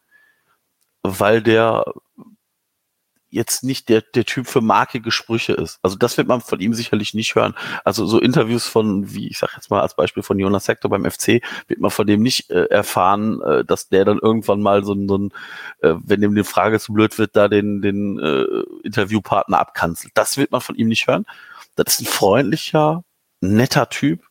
weil 1.03 1.41
der 1.41 1.85
jetzt 3.33 3.63
nicht 3.63 3.89
der, 3.89 4.01
der 4.01 4.25
Typ 4.25 4.47
für 4.47 4.61
markige 4.61 5.11
Sprüche 5.11 5.53
ist. 5.53 5.79
Also 5.81 5.97
das 5.97 6.17
wird 6.17 6.27
man 6.27 6.39
von 6.39 6.59
ihm 6.59 6.75
sicherlich 6.75 7.15
nicht 7.15 7.33
hören. 7.33 7.55
Also 7.83 8.05
so 8.05 8.19
Interviews 8.19 8.67
von, 8.67 9.11
wie 9.11 9.27
ich 9.27 9.39
sag 9.39 9.55
jetzt 9.55 9.71
mal 9.71 9.81
als 9.81 9.95
Beispiel 9.95 10.21
von 10.21 10.37
Jonas 10.37 10.65
Sektor 10.65 10.89
beim 10.91 11.09
FC, 11.09 11.41
wird 11.67 11.79
man 11.79 11.89
von 11.89 12.05
dem 12.05 12.21
nicht 12.21 12.51
äh, 12.51 12.65
erfahren, 12.65 13.41
äh, 13.41 13.65
dass 13.65 13.89
der 13.89 14.05
dann 14.05 14.19
irgendwann 14.19 14.61
mal 14.61 14.83
so, 14.83 14.95
so 15.07 15.17
ein, 15.17 15.31
äh, 15.81 15.95
wenn 16.03 16.21
dem 16.21 16.35
die 16.35 16.43
Frage 16.43 16.79
zu 16.79 16.93
blöd 16.93 17.17
wird, 17.17 17.35
da 17.35 17.47
den, 17.47 17.81
den 17.81 18.19
äh, 18.19 18.45
Interviewpartner 18.83 19.59
abkanzelt. 19.59 20.11
Das 20.13 20.37
wird 20.37 20.51
man 20.51 20.61
von 20.61 20.75
ihm 20.75 20.87
nicht 20.87 21.07
hören. 21.07 21.25
Das 21.75 21.95
ist 21.95 22.01
ein 22.01 22.05
freundlicher, 22.05 23.03
netter 23.41 23.89
Typ. 23.89 24.21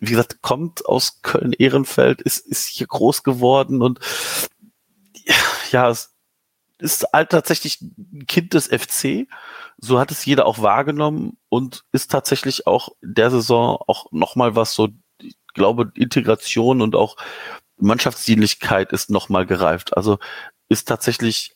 Wie 0.00 0.10
gesagt, 0.10 0.42
kommt 0.42 0.86
aus 0.86 1.22
Köln-Ehrenfeld, 1.22 2.20
ist, 2.22 2.46
ist 2.46 2.68
hier 2.68 2.86
groß 2.86 3.22
geworden 3.22 3.82
und 3.82 4.00
ja, 5.72 5.88
es 5.88 6.14
ist 6.78 7.06
halt 7.12 7.30
tatsächlich 7.30 7.80
ein 7.80 8.26
Kind 8.26 8.54
des 8.54 8.66
FC. 8.68 9.28
So 9.78 9.98
hat 9.98 10.10
es 10.10 10.24
jeder 10.24 10.46
auch 10.46 10.60
wahrgenommen 10.60 11.38
und 11.48 11.84
ist 11.92 12.10
tatsächlich 12.10 12.66
auch 12.66 12.90
in 13.00 13.14
der 13.14 13.30
Saison 13.30 13.78
auch 13.86 14.12
nochmal 14.12 14.56
was 14.56 14.74
so, 14.74 14.88
ich 15.20 15.36
glaube, 15.54 15.90
Integration 15.94 16.82
und 16.82 16.94
auch 16.94 17.16
Mannschaftsdienlichkeit 17.78 18.92
ist 18.92 19.10
nochmal 19.10 19.46
gereift. 19.46 19.96
Also 19.96 20.18
ist 20.68 20.88
tatsächlich, 20.88 21.55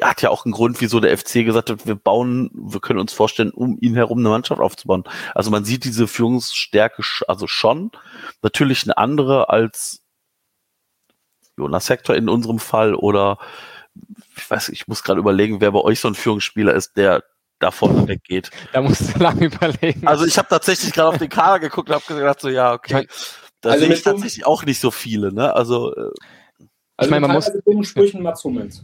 hat 0.00 0.22
ja 0.22 0.30
auch 0.30 0.44
einen 0.44 0.52
Grund, 0.52 0.80
wieso 0.80 1.00
der 1.00 1.16
FC 1.16 1.44
gesagt 1.44 1.70
hat, 1.70 1.86
wir 1.86 1.94
bauen, 1.94 2.50
wir 2.54 2.80
können 2.80 2.98
uns 2.98 3.12
vorstellen, 3.12 3.50
um 3.50 3.76
ihn 3.80 3.94
herum 3.94 4.18
eine 4.18 4.30
Mannschaft 4.30 4.60
aufzubauen. 4.60 5.04
Also 5.34 5.50
man 5.50 5.64
sieht 5.64 5.84
diese 5.84 6.08
Führungsstärke 6.08 7.02
also 7.28 7.46
schon. 7.46 7.90
Natürlich 8.42 8.84
eine 8.84 8.96
andere 8.96 9.50
als 9.50 10.02
Jonas 11.56 11.90
Hector 11.90 12.16
in 12.16 12.28
unserem 12.28 12.58
Fall 12.58 12.94
oder 12.94 13.38
ich 14.36 14.50
weiß, 14.50 14.70
ich 14.70 14.88
muss 14.88 15.02
gerade 15.02 15.20
überlegen, 15.20 15.60
wer 15.60 15.72
bei 15.72 15.80
euch 15.80 16.00
so 16.00 16.08
ein 16.08 16.14
Führungsspieler 16.14 16.74
ist, 16.74 16.96
der 16.96 17.22
da 17.58 17.70
vorne 17.70 18.08
weggeht. 18.08 18.50
Da 18.72 18.80
musst 18.80 19.14
du 19.14 19.18
lange 19.22 19.46
überlegen. 19.46 20.06
Also 20.06 20.24
ich 20.24 20.38
habe 20.38 20.48
tatsächlich 20.48 20.92
gerade 20.92 21.10
auf 21.10 21.18
den 21.18 21.28
Kader 21.28 21.60
geguckt 21.60 21.88
und 21.88 21.94
habe 21.94 22.14
gedacht, 22.14 22.40
so 22.40 22.48
ja, 22.48 22.72
okay. 22.72 23.06
Da 23.60 23.70
also 23.70 23.84
sehe 23.84 23.94
ich 23.94 24.02
tatsächlich 24.02 24.46
auch 24.46 24.64
nicht 24.64 24.80
so 24.80 24.90
viele, 24.90 25.32
ne? 25.32 25.54
Also, 25.54 25.94
äh, 25.94 26.00
also 26.00 27.08
ich 27.08 27.10
meine, 27.10 27.28
man 27.28 27.36
muss 27.36 27.88
Sprüchen 27.88 28.22
Mats 28.22 28.42
Hummels. 28.42 28.82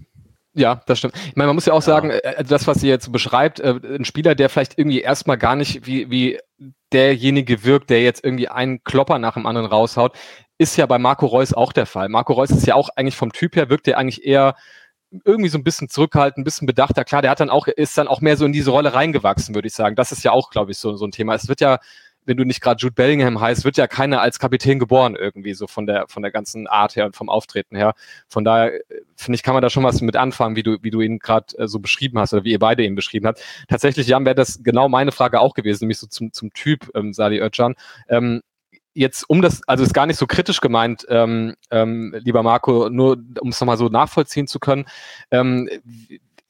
Ja, 0.58 0.80
das 0.86 0.98
stimmt. 0.98 1.14
Ich 1.14 1.36
meine, 1.36 1.46
man 1.46 1.54
muss 1.54 1.66
ja 1.66 1.72
auch 1.72 1.76
ja. 1.76 1.86
sagen, 1.86 2.10
äh, 2.10 2.42
das, 2.42 2.66
was 2.66 2.82
ihr 2.82 2.90
jetzt 2.90 3.12
beschreibt, 3.12 3.60
äh, 3.60 3.78
ein 3.84 4.04
Spieler, 4.04 4.34
der 4.34 4.48
vielleicht 4.48 4.76
irgendwie 4.76 5.00
erstmal 5.00 5.38
gar 5.38 5.54
nicht 5.54 5.86
wie, 5.86 6.10
wie 6.10 6.40
derjenige 6.92 7.62
wirkt, 7.62 7.90
der 7.90 8.02
jetzt 8.02 8.24
irgendwie 8.24 8.48
einen 8.48 8.82
Klopper 8.82 9.20
nach 9.20 9.34
dem 9.34 9.46
anderen 9.46 9.68
raushaut, 9.68 10.16
ist 10.58 10.76
ja 10.76 10.86
bei 10.86 10.98
Marco 10.98 11.26
Reus 11.26 11.54
auch 11.54 11.72
der 11.72 11.86
Fall. 11.86 12.08
Marco 12.08 12.32
Reus 12.32 12.50
ist 12.50 12.66
ja 12.66 12.74
auch 12.74 12.88
eigentlich 12.96 13.14
vom 13.14 13.32
Typ 13.32 13.54
her, 13.54 13.70
wirkt 13.70 13.86
er 13.86 13.98
eigentlich 13.98 14.24
eher 14.24 14.56
irgendwie 15.24 15.48
so 15.48 15.58
ein 15.58 15.64
bisschen 15.64 15.88
zurückhaltend, 15.88 16.38
ein 16.38 16.44
bisschen 16.44 16.66
bedachter. 16.66 17.04
Klar, 17.04 17.22
der 17.22 17.30
hat 17.30 17.40
dann 17.40 17.50
auch, 17.50 17.68
ist 17.68 17.96
dann 17.96 18.08
auch 18.08 18.20
mehr 18.20 18.36
so 18.36 18.44
in 18.44 18.52
diese 18.52 18.72
Rolle 18.72 18.92
reingewachsen, 18.94 19.54
würde 19.54 19.68
ich 19.68 19.74
sagen. 19.74 19.94
Das 19.94 20.10
ist 20.10 20.24
ja 20.24 20.32
auch, 20.32 20.50
glaube 20.50 20.72
ich, 20.72 20.78
so, 20.78 20.96
so 20.96 21.06
ein 21.06 21.12
Thema. 21.12 21.34
Es 21.34 21.48
wird 21.48 21.60
ja, 21.60 21.78
wenn 22.28 22.36
du 22.36 22.44
nicht 22.44 22.60
gerade 22.60 22.78
Jude 22.78 22.94
Bellingham 22.94 23.40
heißt, 23.40 23.64
wird 23.64 23.78
ja 23.78 23.86
keiner 23.86 24.20
als 24.20 24.38
Kapitän 24.38 24.78
geboren 24.78 25.16
irgendwie, 25.16 25.54
so 25.54 25.66
von 25.66 25.86
der, 25.86 26.06
von 26.08 26.22
der 26.22 26.30
ganzen 26.30 26.66
Art 26.66 26.94
her 26.94 27.06
und 27.06 27.16
vom 27.16 27.30
Auftreten 27.30 27.74
her. 27.74 27.94
Von 28.28 28.44
daher, 28.44 28.74
äh, 28.74 28.80
finde 29.16 29.36
ich, 29.36 29.42
kann 29.42 29.54
man 29.54 29.62
da 29.62 29.70
schon 29.70 29.82
was 29.82 30.02
mit 30.02 30.14
anfangen, 30.14 30.54
wie 30.54 30.62
du, 30.62 30.76
wie 30.82 30.90
du 30.90 31.00
ihn 31.00 31.18
gerade 31.18 31.56
äh, 31.56 31.66
so 31.66 31.78
beschrieben 31.78 32.18
hast 32.18 32.34
oder 32.34 32.44
wie 32.44 32.52
ihr 32.52 32.58
beide 32.58 32.84
ihn 32.84 32.94
beschrieben 32.94 33.26
habt. 33.26 33.42
Tatsächlich, 33.66 34.06
Jan, 34.06 34.26
wäre 34.26 34.34
das 34.34 34.62
genau 34.62 34.90
meine 34.90 35.10
Frage 35.10 35.40
auch 35.40 35.54
gewesen, 35.54 35.84
nämlich 35.84 35.98
so 35.98 36.06
zum, 36.06 36.32
zum 36.32 36.52
Typ 36.52 36.90
ähm, 36.94 37.14
Sadi 37.14 37.40
Özcan. 37.40 37.74
Ähm, 38.08 38.42
jetzt 38.92 39.28
um 39.30 39.40
das, 39.40 39.62
also 39.66 39.82
ist 39.82 39.94
gar 39.94 40.06
nicht 40.06 40.18
so 40.18 40.26
kritisch 40.26 40.60
gemeint, 40.60 41.06
ähm, 41.08 41.54
ähm, 41.70 42.14
lieber 42.18 42.42
Marco, 42.42 42.90
nur 42.90 43.16
um 43.40 43.48
es 43.48 43.60
nochmal 43.60 43.78
so 43.78 43.88
nachvollziehen 43.88 44.46
zu 44.46 44.58
können. 44.58 44.84
Ähm, 45.30 45.70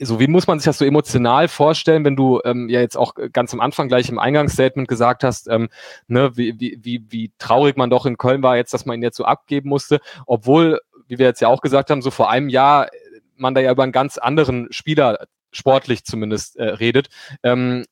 so 0.01 0.21
wie 0.21 0.29
muss 0.29 0.47
man 0.47 0.59
sich 0.59 0.67
das 0.67 0.79
so 0.79 0.85
emotional 0.85 1.49
vorstellen, 1.49 2.05
wenn 2.05 2.17
du 2.17 2.41
ähm, 2.45 2.69
ja 2.69 2.81
jetzt 2.81 2.97
auch 2.97 3.15
ganz 3.33 3.53
am 3.53 3.61
Anfang 3.61 3.89
gleich 3.89 4.09
im 4.09 4.19
Eingangsstatement 4.19 4.89
gesagt 4.89 5.25
hast, 5.25 5.49
ähm, 5.49 5.69
ne, 6.07 6.37
wie, 6.37 6.59
wie, 6.61 6.79
wie, 6.83 7.05
wie 7.09 7.33
traurig 7.39 7.77
man 7.77 7.91
doch 7.91 8.07
in 8.07 8.17
Köln 8.17 8.43
war 8.43 8.57
jetzt, 8.57 8.73
dass 8.73 8.87
man 8.87 8.97
ihn 8.97 9.03
jetzt 9.03 9.17
so 9.17 9.25
abgeben 9.25 9.69
musste, 9.69 10.01
obwohl, 10.27 10.81
wie 11.09 11.19
wir 11.19 11.27
jetzt 11.27 11.41
ja 11.41 11.49
auch 11.49 11.61
gesagt 11.61 11.91
haben, 11.91 12.03
so 12.03 12.11
vor 12.11 12.31
einem 12.31 12.49
Jahr 12.49 12.89
man 13.37 13.55
da 13.55 13.61
ja 13.61 13.73
über 13.73 13.83
einen 13.83 13.93
ganz 13.93 14.19
anderen 14.19 14.69
Spieler 14.71 15.27
sportlich 15.53 16.05
zumindest 16.05 16.57
äh, 16.57 16.65
redet. 16.65 17.09
Ähm, 17.43 17.85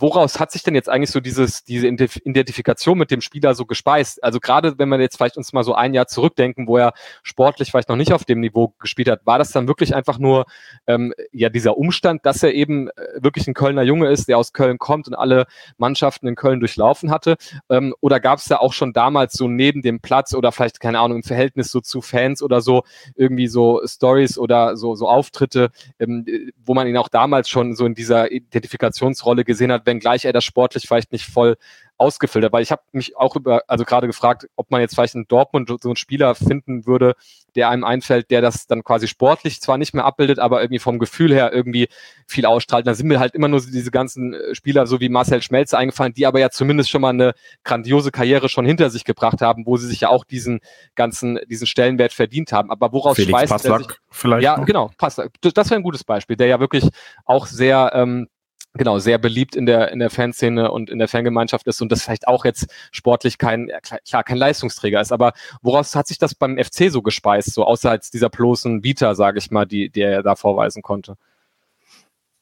woraus 0.00 0.40
hat 0.40 0.50
sich 0.50 0.62
denn 0.62 0.74
jetzt 0.74 0.88
eigentlich 0.88 1.10
so 1.10 1.20
dieses, 1.20 1.64
diese 1.64 1.86
Identifikation 1.86 2.98
mit 2.98 3.10
dem 3.10 3.20
Spieler 3.20 3.54
so 3.54 3.66
gespeist? 3.66 4.22
Also 4.22 4.40
gerade 4.40 4.78
wenn 4.78 4.88
man 4.88 5.00
jetzt 5.00 5.16
vielleicht 5.16 5.36
uns 5.36 5.52
mal 5.52 5.64
so 5.64 5.74
ein 5.74 5.94
Jahr 5.94 6.06
zurückdenken, 6.06 6.66
wo 6.66 6.76
er 6.76 6.92
sportlich 7.22 7.70
vielleicht 7.70 7.88
noch 7.88 7.96
nicht 7.96 8.12
auf 8.12 8.24
dem 8.24 8.40
Niveau 8.40 8.74
gespielt 8.78 9.08
hat, 9.08 9.26
war 9.26 9.38
das 9.38 9.52
dann 9.52 9.68
wirklich 9.68 9.94
einfach 9.94 10.18
nur 10.18 10.46
ähm, 10.86 11.12
ja 11.32 11.48
dieser 11.48 11.76
Umstand, 11.76 12.24
dass 12.26 12.42
er 12.42 12.52
eben 12.54 12.88
äh, 12.88 12.92
wirklich 13.20 13.46
ein 13.46 13.54
Kölner 13.54 13.82
Junge 13.82 14.08
ist, 14.08 14.28
der 14.28 14.38
aus 14.38 14.52
Köln 14.52 14.78
kommt 14.78 15.08
und 15.08 15.14
alle 15.14 15.46
Mannschaften 15.78 16.26
in 16.26 16.34
Köln 16.34 16.60
durchlaufen 16.60 17.10
hatte? 17.10 17.36
Ähm, 17.68 17.94
oder 18.00 18.20
gab 18.20 18.38
es 18.38 18.46
da 18.46 18.56
auch 18.56 18.72
schon 18.72 18.92
damals 18.92 19.34
so 19.34 19.48
neben 19.48 19.82
dem 19.82 20.00
Platz 20.00 20.34
oder 20.34 20.52
vielleicht, 20.52 20.80
keine 20.80 21.00
Ahnung, 21.00 21.18
im 21.18 21.22
Verhältnis 21.22 21.70
so 21.70 21.80
zu 21.80 22.00
Fans 22.00 22.42
oder 22.42 22.60
so 22.60 22.82
irgendwie 23.14 23.48
so 23.48 23.80
Stories 23.84 24.38
oder 24.38 24.76
so, 24.76 24.94
so 24.94 25.08
Auftritte, 25.08 25.70
ähm, 25.98 26.26
wo 26.64 26.74
man 26.74 26.86
ihn 26.86 26.96
auch 26.96 27.08
damals 27.08 27.48
schon 27.48 27.74
so 27.74 27.84
in 27.86 27.94
dieser 27.94 28.30
Identifikationsrolle 28.30 29.44
gesehen 29.44 29.72
hat, 29.72 29.84
wenngleich 29.90 30.24
er 30.24 30.32
das 30.32 30.44
sportlich 30.44 30.84
vielleicht 30.86 31.12
nicht 31.12 31.26
voll 31.26 31.56
ausgefüllt 32.00 32.44
hat. 32.46 32.52
Weil 32.52 32.62
ich 32.62 32.72
habe 32.72 32.82
mich 32.92 33.16
auch 33.16 33.36
über, 33.36 33.62
also 33.66 33.84
gerade 33.84 34.06
gefragt, 34.06 34.48
ob 34.56 34.70
man 34.70 34.80
jetzt 34.80 34.94
vielleicht 34.94 35.14
in 35.14 35.26
Dortmund 35.28 35.68
so 35.68 35.88
einen 35.88 35.96
Spieler 35.96 36.34
finden 36.34 36.86
würde, 36.86 37.14
der 37.54 37.68
einem 37.68 37.84
einfällt, 37.84 38.30
der 38.30 38.40
das 38.40 38.66
dann 38.66 38.82
quasi 38.82 39.06
sportlich 39.06 39.60
zwar 39.60 39.76
nicht 39.76 39.92
mehr 39.92 40.04
abbildet, 40.04 40.38
aber 40.38 40.62
irgendwie 40.62 40.78
vom 40.78 40.98
Gefühl 40.98 41.32
her 41.34 41.52
irgendwie 41.52 41.88
viel 42.26 42.46
ausstrahlt. 42.46 42.86
Da 42.86 42.94
sind 42.94 43.08
mir 43.08 43.20
halt 43.20 43.34
immer 43.34 43.48
nur 43.48 43.60
diese 43.60 43.90
ganzen 43.90 44.32
äh, 44.32 44.54
Spieler, 44.54 44.86
so 44.86 45.00
wie 45.00 45.08
Marcel 45.08 45.42
Schmelze 45.42 45.76
eingefallen, 45.76 46.14
die 46.14 46.26
aber 46.26 46.40
ja 46.40 46.50
zumindest 46.50 46.90
schon 46.90 47.02
mal 47.02 47.10
eine 47.10 47.34
grandiose 47.64 48.10
Karriere 48.10 48.48
schon 48.48 48.64
hinter 48.64 48.88
sich 48.88 49.04
gebracht 49.04 49.42
haben, 49.42 49.66
wo 49.66 49.76
sie 49.76 49.88
sich 49.88 50.00
ja 50.00 50.08
auch 50.08 50.24
diesen 50.24 50.60
ganzen, 50.94 51.38
diesen 51.48 51.66
Stellenwert 51.66 52.12
verdient 52.12 52.52
haben. 52.52 52.70
Aber 52.70 52.92
woraus 52.92 53.16
Felix 53.16 53.30
schweißt 53.30 53.52
Passlack 53.52 53.80
er 53.80 53.84
sich? 53.88 53.98
vielleicht 54.10 54.44
Ja, 54.44 54.56
noch? 54.56 54.64
genau, 54.64 54.90
Passlack. 54.96 55.32
Das 55.42 55.52
das 55.52 55.68
wäre 55.70 55.80
ein 55.80 55.84
gutes 55.84 56.04
Beispiel, 56.04 56.36
der 56.36 56.46
ja 56.46 56.60
wirklich 56.60 56.88
auch 57.26 57.46
sehr 57.46 57.90
ähm, 57.94 58.28
genau 58.74 58.98
sehr 58.98 59.18
beliebt 59.18 59.56
in 59.56 59.66
der 59.66 59.90
in 59.90 59.98
der 59.98 60.10
Fanszene 60.10 60.70
und 60.70 60.90
in 60.90 60.98
der 60.98 61.08
Fangemeinschaft 61.08 61.66
ist 61.66 61.82
und 61.82 61.90
das 61.90 62.02
vielleicht 62.02 62.28
auch 62.28 62.44
jetzt 62.44 62.66
sportlich 62.92 63.38
kein 63.38 63.68
ja, 63.68 63.80
klar 63.80 64.22
kein 64.22 64.38
Leistungsträger 64.38 65.00
ist, 65.00 65.12
aber 65.12 65.32
woraus 65.62 65.94
hat 65.96 66.06
sich 66.06 66.18
das 66.18 66.34
beim 66.34 66.56
FC 66.56 66.90
so 66.90 67.02
gespeist, 67.02 67.52
so 67.52 67.64
außer 67.64 67.90
als 67.90 68.10
dieser 68.10 68.30
bloßen 68.30 68.84
Vita, 68.84 69.14
sage 69.14 69.38
ich 69.38 69.50
mal, 69.50 69.66
die 69.66 69.90
die 69.90 70.02
er 70.02 70.22
da 70.22 70.36
vorweisen 70.36 70.82
konnte? 70.82 71.16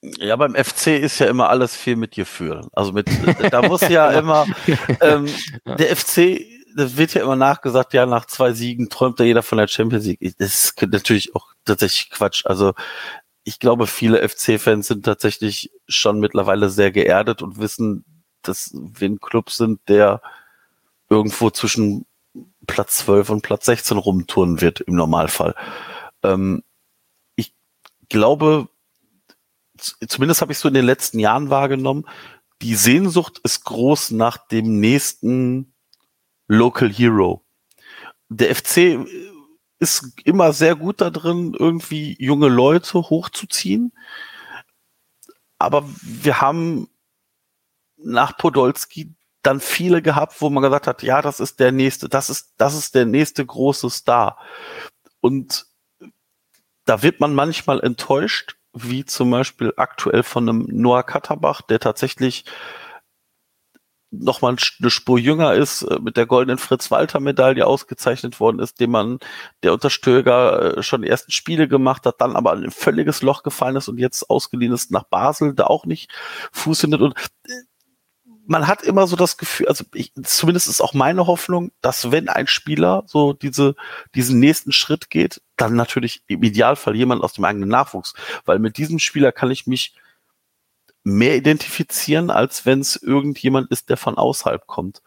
Ja, 0.00 0.36
beim 0.36 0.54
FC 0.54 0.98
ist 0.98 1.18
ja 1.18 1.26
immer 1.26 1.48
alles 1.48 1.74
viel 1.74 1.96
mit 1.96 2.14
Gefühl. 2.14 2.60
Also 2.72 2.92
mit, 2.92 3.08
da 3.50 3.62
muss 3.62 3.80
ja 3.80 4.10
immer, 4.18 4.46
ähm, 5.00 5.26
der 5.66 5.96
FC, 5.96 6.40
das 6.76 6.96
wird 6.96 7.14
ja 7.14 7.22
immer 7.22 7.34
nachgesagt, 7.34 7.94
ja, 7.94 8.06
nach 8.06 8.24
zwei 8.26 8.52
Siegen 8.52 8.90
träumt 8.90 9.18
da 9.18 9.24
jeder 9.24 9.42
von 9.42 9.58
der 9.58 9.66
Champions 9.66 10.06
League. 10.06 10.20
Das 10.38 10.54
ist 10.54 10.82
natürlich 10.82 11.34
auch 11.34 11.48
tatsächlich 11.64 12.10
Quatsch. 12.10 12.46
Also 12.46 12.74
ich 13.48 13.60
glaube, 13.60 13.86
viele 13.86 14.28
FC-Fans 14.28 14.88
sind 14.88 15.06
tatsächlich 15.06 15.70
schon 15.88 16.20
mittlerweile 16.20 16.68
sehr 16.68 16.90
geerdet 16.90 17.40
und 17.40 17.58
wissen, 17.58 18.04
dass 18.42 18.72
wir 18.74 19.08
ein 19.08 19.20
Club 19.20 19.48
sind, 19.48 19.80
der 19.88 20.20
irgendwo 21.08 21.48
zwischen 21.48 22.04
Platz 22.66 22.98
12 22.98 23.30
und 23.30 23.42
Platz 23.42 23.64
16 23.64 23.96
rumturnen 23.96 24.60
wird 24.60 24.82
im 24.82 24.96
Normalfall. 24.96 25.54
Ähm, 26.22 26.62
ich 27.36 27.54
glaube, 28.10 28.68
zumindest 29.78 30.42
habe 30.42 30.52
ich 30.52 30.58
so 30.58 30.68
in 30.68 30.74
den 30.74 30.84
letzten 30.84 31.18
Jahren 31.18 31.48
wahrgenommen, 31.48 32.04
die 32.60 32.74
Sehnsucht 32.74 33.40
ist 33.44 33.64
groß 33.64 34.10
nach 34.10 34.36
dem 34.36 34.78
nächsten 34.78 35.72
Local 36.48 36.92
Hero. 36.92 37.46
Der 38.28 38.54
FC 38.54 38.98
ist 39.78 40.20
immer 40.24 40.52
sehr 40.52 40.74
gut 40.74 41.00
da 41.00 41.10
drin, 41.10 41.54
irgendwie 41.58 42.16
junge 42.18 42.48
Leute 42.48 42.98
hochzuziehen. 42.98 43.92
Aber 45.58 45.84
wir 46.02 46.40
haben 46.40 46.88
nach 47.96 48.36
Podolski 48.36 49.14
dann 49.42 49.60
viele 49.60 50.02
gehabt, 50.02 50.40
wo 50.40 50.50
man 50.50 50.62
gesagt 50.62 50.86
hat, 50.86 51.02
ja, 51.02 51.22
das 51.22 51.40
ist 51.40 51.60
der 51.60 51.72
nächste, 51.72 52.08
das 52.08 52.30
ist, 52.30 52.54
das 52.58 52.74
ist 52.74 52.94
der 52.94 53.06
nächste 53.06 53.44
große 53.44 53.88
Star. 53.90 54.38
Und 55.20 55.66
da 56.84 57.02
wird 57.02 57.20
man 57.20 57.34
manchmal 57.34 57.80
enttäuscht, 57.80 58.56
wie 58.72 59.04
zum 59.04 59.30
Beispiel 59.30 59.72
aktuell 59.76 60.22
von 60.22 60.48
einem 60.48 60.66
Noah 60.70 61.02
Katterbach, 61.02 61.62
der 61.62 61.80
tatsächlich 61.80 62.44
noch 64.10 64.40
mal 64.40 64.56
eine 64.80 64.90
Spur 64.90 65.18
jünger 65.18 65.54
ist, 65.54 65.82
äh, 65.82 65.98
mit 66.00 66.16
der 66.16 66.26
goldenen 66.26 66.58
Fritz-Walter-Medaille 66.58 67.66
ausgezeichnet 67.66 68.40
worden 68.40 68.58
ist, 68.58 68.80
dem 68.80 68.90
man, 68.90 69.18
der 69.62 69.72
unter 69.72 69.90
Stöger 69.90 70.78
äh, 70.78 70.82
schon 70.82 71.02
die 71.02 71.08
ersten 71.08 71.30
Spiele 71.30 71.68
gemacht 71.68 72.06
hat, 72.06 72.20
dann 72.20 72.36
aber 72.36 72.54
in 72.54 72.64
ein 72.64 72.70
völliges 72.70 73.22
Loch 73.22 73.42
gefallen 73.42 73.76
ist 73.76 73.88
und 73.88 73.98
jetzt 73.98 74.30
ausgeliehen 74.30 74.72
ist 74.72 74.90
nach 74.90 75.04
Basel, 75.04 75.54
da 75.54 75.64
auch 75.64 75.84
nicht 75.84 76.10
Fuß 76.52 76.80
findet. 76.80 77.02
Und 77.02 77.14
äh, 77.44 77.52
man 78.46 78.66
hat 78.66 78.82
immer 78.82 79.06
so 79.06 79.14
das 79.14 79.36
Gefühl, 79.36 79.68
also 79.68 79.84
ich, 79.92 80.12
zumindest 80.22 80.68
ist 80.68 80.80
auch 80.80 80.94
meine 80.94 81.26
Hoffnung, 81.26 81.70
dass 81.82 82.10
wenn 82.10 82.30
ein 82.30 82.46
Spieler 82.46 83.02
so 83.06 83.34
diese, 83.34 83.74
diesen 84.14 84.40
nächsten 84.40 84.72
Schritt 84.72 85.10
geht, 85.10 85.42
dann 85.56 85.76
natürlich 85.76 86.22
im 86.28 86.42
Idealfall 86.42 86.96
jemand 86.96 87.22
aus 87.22 87.34
dem 87.34 87.44
eigenen 87.44 87.68
Nachwuchs, 87.68 88.14
weil 88.46 88.58
mit 88.58 88.78
diesem 88.78 88.98
Spieler 88.98 89.32
kann 89.32 89.50
ich 89.50 89.66
mich 89.66 89.94
mehr 91.08 91.36
identifizieren, 91.36 92.30
als 92.30 92.66
wenn 92.66 92.80
es 92.80 92.96
irgendjemand 92.96 93.70
ist, 93.70 93.88
der 93.88 93.96
von 93.96 94.16
außerhalb 94.16 94.66
kommt. 94.66 95.02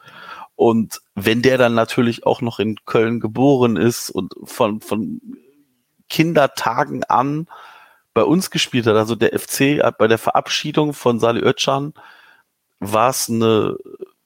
Und 0.55 1.01
wenn 1.15 1.41
der 1.41 1.57
dann 1.57 1.73
natürlich 1.73 2.25
auch 2.25 2.41
noch 2.41 2.59
in 2.59 2.75
Köln 2.85 3.19
geboren 3.19 3.77
ist 3.77 4.09
und 4.09 4.33
von, 4.43 4.81
von 4.81 5.21
Kindertagen 6.09 7.03
an 7.05 7.47
bei 8.13 8.23
uns 8.23 8.51
gespielt 8.51 8.85
hat, 8.85 8.95
also 8.95 9.15
der 9.15 9.37
FC 9.39 9.83
hat 9.83 9.97
bei 9.97 10.07
der 10.07 10.17
Verabschiedung 10.17 10.93
von 10.93 11.19
Salih 11.19 11.41
Özcan 11.41 11.93
war 12.79 13.09
es 13.09 13.29
eine, 13.29 13.77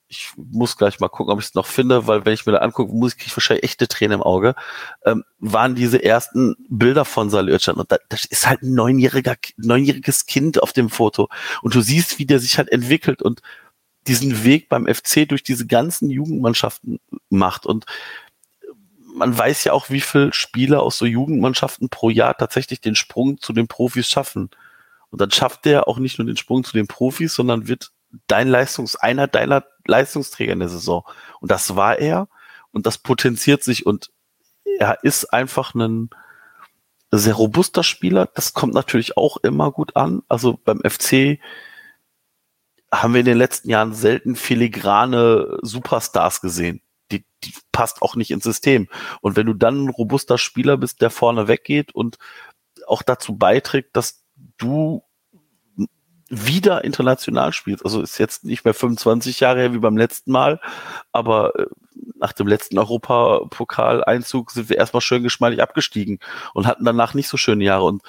ich 0.07 0.31
muss 0.35 0.77
gleich 0.77 0.99
mal 0.99 1.09
gucken, 1.09 1.33
ob 1.33 1.39
ich 1.39 1.47
es 1.47 1.55
noch 1.55 1.65
finde, 1.65 2.07
weil 2.07 2.25
wenn 2.25 2.33
ich 2.33 2.45
mir 2.45 2.51
da 2.51 2.59
angucke, 2.59 2.93
muss 2.93 3.13
ich 3.13 3.17
kriege 3.17 3.29
ich 3.29 3.37
wahrscheinlich 3.37 3.63
echte 3.63 3.87
Tränen 3.87 4.19
im 4.19 4.23
Auge, 4.23 4.55
ähm, 5.03 5.23
waren 5.39 5.75
diese 5.75 6.03
ersten 6.03 6.55
Bilder 6.69 7.05
von 7.05 7.29
Salih 7.29 7.53
Özcan 7.53 7.75
und 7.75 7.91
da, 7.91 7.97
das 8.09 8.25
ist 8.25 8.47
halt 8.47 8.61
ein 8.61 8.73
neunjähriger, 8.73 9.35
neunjähriges 9.57 10.25
Kind 10.25 10.61
auf 10.61 10.73
dem 10.73 10.89
Foto. 10.89 11.29
Und 11.61 11.73
du 11.73 11.81
siehst, 11.81 12.19
wie 12.19 12.25
der 12.25 12.39
sich 12.39 12.57
halt 12.57 12.71
entwickelt 12.71 13.21
und 13.21 13.41
diesen 14.07 14.43
Weg 14.43 14.69
beim 14.69 14.85
FC 14.87 15.27
durch 15.27 15.43
diese 15.43 15.65
ganzen 15.65 16.09
Jugendmannschaften 16.09 16.99
macht. 17.29 17.65
Und 17.65 17.85
man 19.15 19.35
weiß 19.35 19.63
ja 19.63 19.73
auch, 19.73 19.89
wie 19.89 20.01
viele 20.01 20.33
Spieler 20.33 20.83
aus 20.83 20.97
so 20.97 21.05
Jugendmannschaften 21.05 21.89
pro 21.89 22.09
Jahr 22.09 22.37
tatsächlich 22.37 22.81
den 22.81 22.95
Sprung 22.95 23.39
zu 23.39 23.53
den 23.53 23.67
Profis 23.67 24.07
schaffen. 24.07 24.51
Und 25.09 25.21
dann 25.21 25.31
schafft 25.31 25.65
der 25.65 25.87
auch 25.87 25.97
nicht 25.97 26.19
nur 26.19 26.27
den 26.27 26.37
Sprung 26.37 26.63
zu 26.63 26.73
den 26.73 26.87
Profis, 26.87 27.33
sondern 27.33 27.67
wird 27.67 27.91
dein 28.27 28.47
Leistungs, 28.47 28.95
einer 28.95 29.27
deiner 29.27 29.63
Leistungsträger 29.87 30.53
in 30.53 30.59
der 30.59 30.69
Saison. 30.69 31.03
Und 31.39 31.51
das 31.51 31.75
war 31.75 31.99
er. 31.99 32.27
Und 32.71 32.85
das 32.85 32.97
potenziert 32.97 33.63
sich. 33.63 33.85
Und 33.85 34.11
er 34.79 35.03
ist 35.03 35.25
einfach 35.33 35.73
ein 35.73 36.09
sehr 37.11 37.35
robuster 37.35 37.83
Spieler. 37.83 38.27
Das 38.33 38.53
kommt 38.53 38.73
natürlich 38.73 39.17
auch 39.17 39.37
immer 39.37 39.71
gut 39.71 39.95
an. 39.95 40.23
Also 40.27 40.59
beim 40.63 40.81
FC 40.81 41.39
haben 42.91 43.13
wir 43.13 43.19
in 43.19 43.25
den 43.25 43.37
letzten 43.37 43.69
Jahren 43.69 43.93
selten 43.93 44.35
filigrane 44.35 45.57
Superstars 45.61 46.41
gesehen. 46.41 46.81
Die, 47.11 47.25
die 47.43 47.53
passt 47.71 48.01
auch 48.01 48.15
nicht 48.15 48.31
ins 48.31 48.43
System. 48.43 48.87
Und 49.21 49.35
wenn 49.35 49.45
du 49.45 49.53
dann 49.53 49.85
ein 49.85 49.89
robuster 49.89 50.37
Spieler 50.37 50.77
bist, 50.77 51.01
der 51.01 51.09
vorne 51.09 51.47
weggeht 51.47 51.93
und 51.93 52.17
auch 52.87 53.03
dazu 53.03 53.37
beiträgt, 53.37 53.95
dass 53.95 54.23
du 54.57 55.03
wieder 56.29 56.83
international 56.83 57.53
spielst. 57.53 57.85
Also 57.85 58.01
ist 58.01 58.17
jetzt 58.17 58.43
nicht 58.43 58.65
mehr 58.65 58.73
25 58.73 59.39
Jahre 59.39 59.59
her 59.59 59.73
wie 59.73 59.79
beim 59.79 59.97
letzten 59.97 60.31
Mal, 60.31 60.59
aber 61.11 61.57
äh, 61.57 61.65
nach 62.15 62.33
dem 62.33 62.47
letzten 62.47 62.79
Europapokaleinzug 62.79 64.51
sind 64.51 64.69
wir 64.69 64.77
erstmal 64.77 65.01
schön 65.01 65.23
geschmeidig 65.23 65.61
abgestiegen 65.61 66.19
und 66.53 66.65
hatten 66.67 66.85
danach 66.85 67.13
nicht 67.13 67.27
so 67.27 67.37
schöne 67.37 67.63
Jahre. 67.63 67.85
Und 67.85 68.01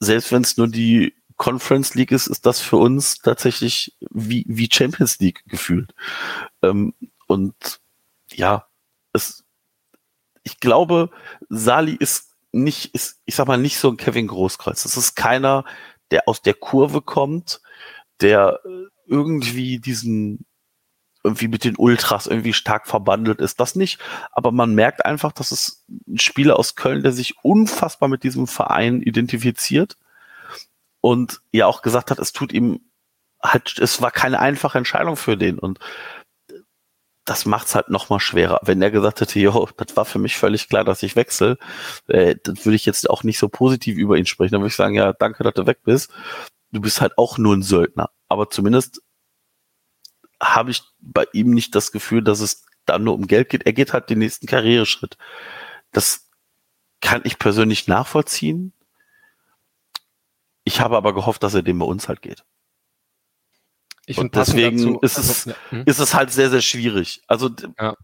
selbst 0.00 0.32
wenn 0.32 0.42
es 0.42 0.56
nur 0.56 0.68
die 0.68 1.14
Conference 1.36 1.94
League 1.94 2.12
ist, 2.12 2.26
ist 2.26 2.46
das 2.46 2.60
für 2.60 2.76
uns 2.76 3.18
tatsächlich 3.18 3.96
wie, 4.10 4.44
wie 4.48 4.68
Champions 4.72 5.18
League 5.18 5.42
gefühlt. 5.46 5.94
Ähm, 6.62 6.94
und 7.26 7.80
ja, 8.32 8.66
es, 9.12 9.44
ich 10.42 10.60
glaube, 10.60 11.10
Sali 11.48 11.94
ist 11.94 12.34
nicht, 12.52 12.94
ist, 12.94 13.20
ich 13.24 13.34
sag 13.34 13.48
mal, 13.48 13.58
nicht 13.58 13.78
so 13.78 13.90
ein 13.90 13.96
Kevin 13.96 14.28
Großkreuz. 14.28 14.84
Das 14.84 14.96
ist 14.96 15.16
keiner, 15.16 15.64
der 16.14 16.28
aus 16.28 16.42
der 16.42 16.54
Kurve 16.54 17.02
kommt, 17.02 17.60
der 18.20 18.60
äh, 18.64 18.86
irgendwie 19.06 19.80
diesen 19.80 20.46
irgendwie 21.24 21.48
mit 21.48 21.64
den 21.64 21.74
Ultras 21.76 22.28
irgendwie 22.28 22.52
stark 22.52 22.86
verbandelt 22.86 23.40
ist, 23.40 23.58
das 23.58 23.74
nicht. 23.74 23.98
Aber 24.30 24.52
man 24.52 24.74
merkt 24.74 25.04
einfach, 25.04 25.32
dass 25.32 25.50
es 25.50 25.84
ein 26.06 26.18
Spieler 26.18 26.56
aus 26.56 26.76
Köln, 26.76 27.02
der 27.02 27.12
sich 27.12 27.42
unfassbar 27.42 28.08
mit 28.08 28.22
diesem 28.22 28.46
Verein 28.46 29.00
identifiziert 29.02 29.96
und 31.00 31.40
ja 31.50 31.66
auch 31.66 31.82
gesagt 31.82 32.12
hat, 32.12 32.20
es 32.20 32.32
tut 32.32 32.52
ihm 32.52 32.80
halt, 33.42 33.76
es 33.80 34.00
war 34.00 34.12
keine 34.12 34.38
einfache 34.38 34.78
Entscheidung 34.78 35.16
für 35.16 35.36
den 35.36 35.58
und 35.58 35.80
das 37.24 37.46
macht's 37.46 37.74
halt 37.74 37.88
noch 37.88 38.10
mal 38.10 38.20
schwerer. 38.20 38.60
Wenn 38.62 38.82
er 38.82 38.90
gesagt 38.90 39.20
hätte, 39.20 39.38
jo, 39.40 39.68
das 39.76 39.96
war 39.96 40.04
für 40.04 40.18
mich 40.18 40.36
völlig 40.36 40.68
klar, 40.68 40.84
dass 40.84 41.02
ich 41.02 41.16
wechsle, 41.16 41.58
äh, 42.08 42.36
dann 42.42 42.56
würde 42.64 42.76
ich 42.76 42.86
jetzt 42.86 43.08
auch 43.08 43.22
nicht 43.22 43.38
so 43.38 43.48
positiv 43.48 43.96
über 43.96 44.16
ihn 44.16 44.26
sprechen. 44.26 44.52
Dann 44.52 44.60
würde 44.60 44.68
ich 44.68 44.76
sagen, 44.76 44.94
ja, 44.94 45.12
danke, 45.12 45.42
dass 45.42 45.54
du 45.54 45.66
weg 45.66 45.78
bist. 45.84 46.10
Du 46.72 46.80
bist 46.80 47.00
halt 47.00 47.16
auch 47.18 47.38
nur 47.38 47.54
ein 47.56 47.62
Söldner. 47.62 48.10
aber 48.28 48.50
zumindest 48.50 49.00
habe 50.42 50.70
ich 50.70 50.82
bei 51.00 51.24
ihm 51.32 51.50
nicht 51.50 51.74
das 51.74 51.92
Gefühl, 51.92 52.22
dass 52.22 52.40
es 52.40 52.64
dann 52.86 53.04
nur 53.04 53.14
um 53.14 53.26
Geld 53.26 53.48
geht. 53.48 53.64
Er 53.64 53.72
geht 53.72 53.92
halt 53.92 54.10
den 54.10 54.18
nächsten 54.18 54.46
Karriereschritt. 54.46 55.16
Das 55.92 56.30
kann 57.00 57.22
ich 57.24 57.38
persönlich 57.38 57.88
nachvollziehen. 57.88 58.72
Ich 60.64 60.80
habe 60.80 60.96
aber 60.96 61.14
gehofft, 61.14 61.42
dass 61.42 61.54
er 61.54 61.62
den 61.62 61.78
bei 61.78 61.86
uns 61.86 62.08
halt 62.08 62.22
geht. 62.22 62.44
Ich 64.06 64.18
und 64.18 64.34
deswegen 64.34 64.76
dazu, 64.76 64.98
ist, 65.00 65.18
es, 65.18 65.46
also, 65.46 65.50
ja, 65.50 65.56
hm? 65.70 65.82
ist 65.86 65.98
es 65.98 66.14
halt 66.14 66.30
sehr, 66.30 66.50
sehr 66.50 66.60
schwierig. 66.60 67.22
Also 67.26 67.50
ja 67.78 67.94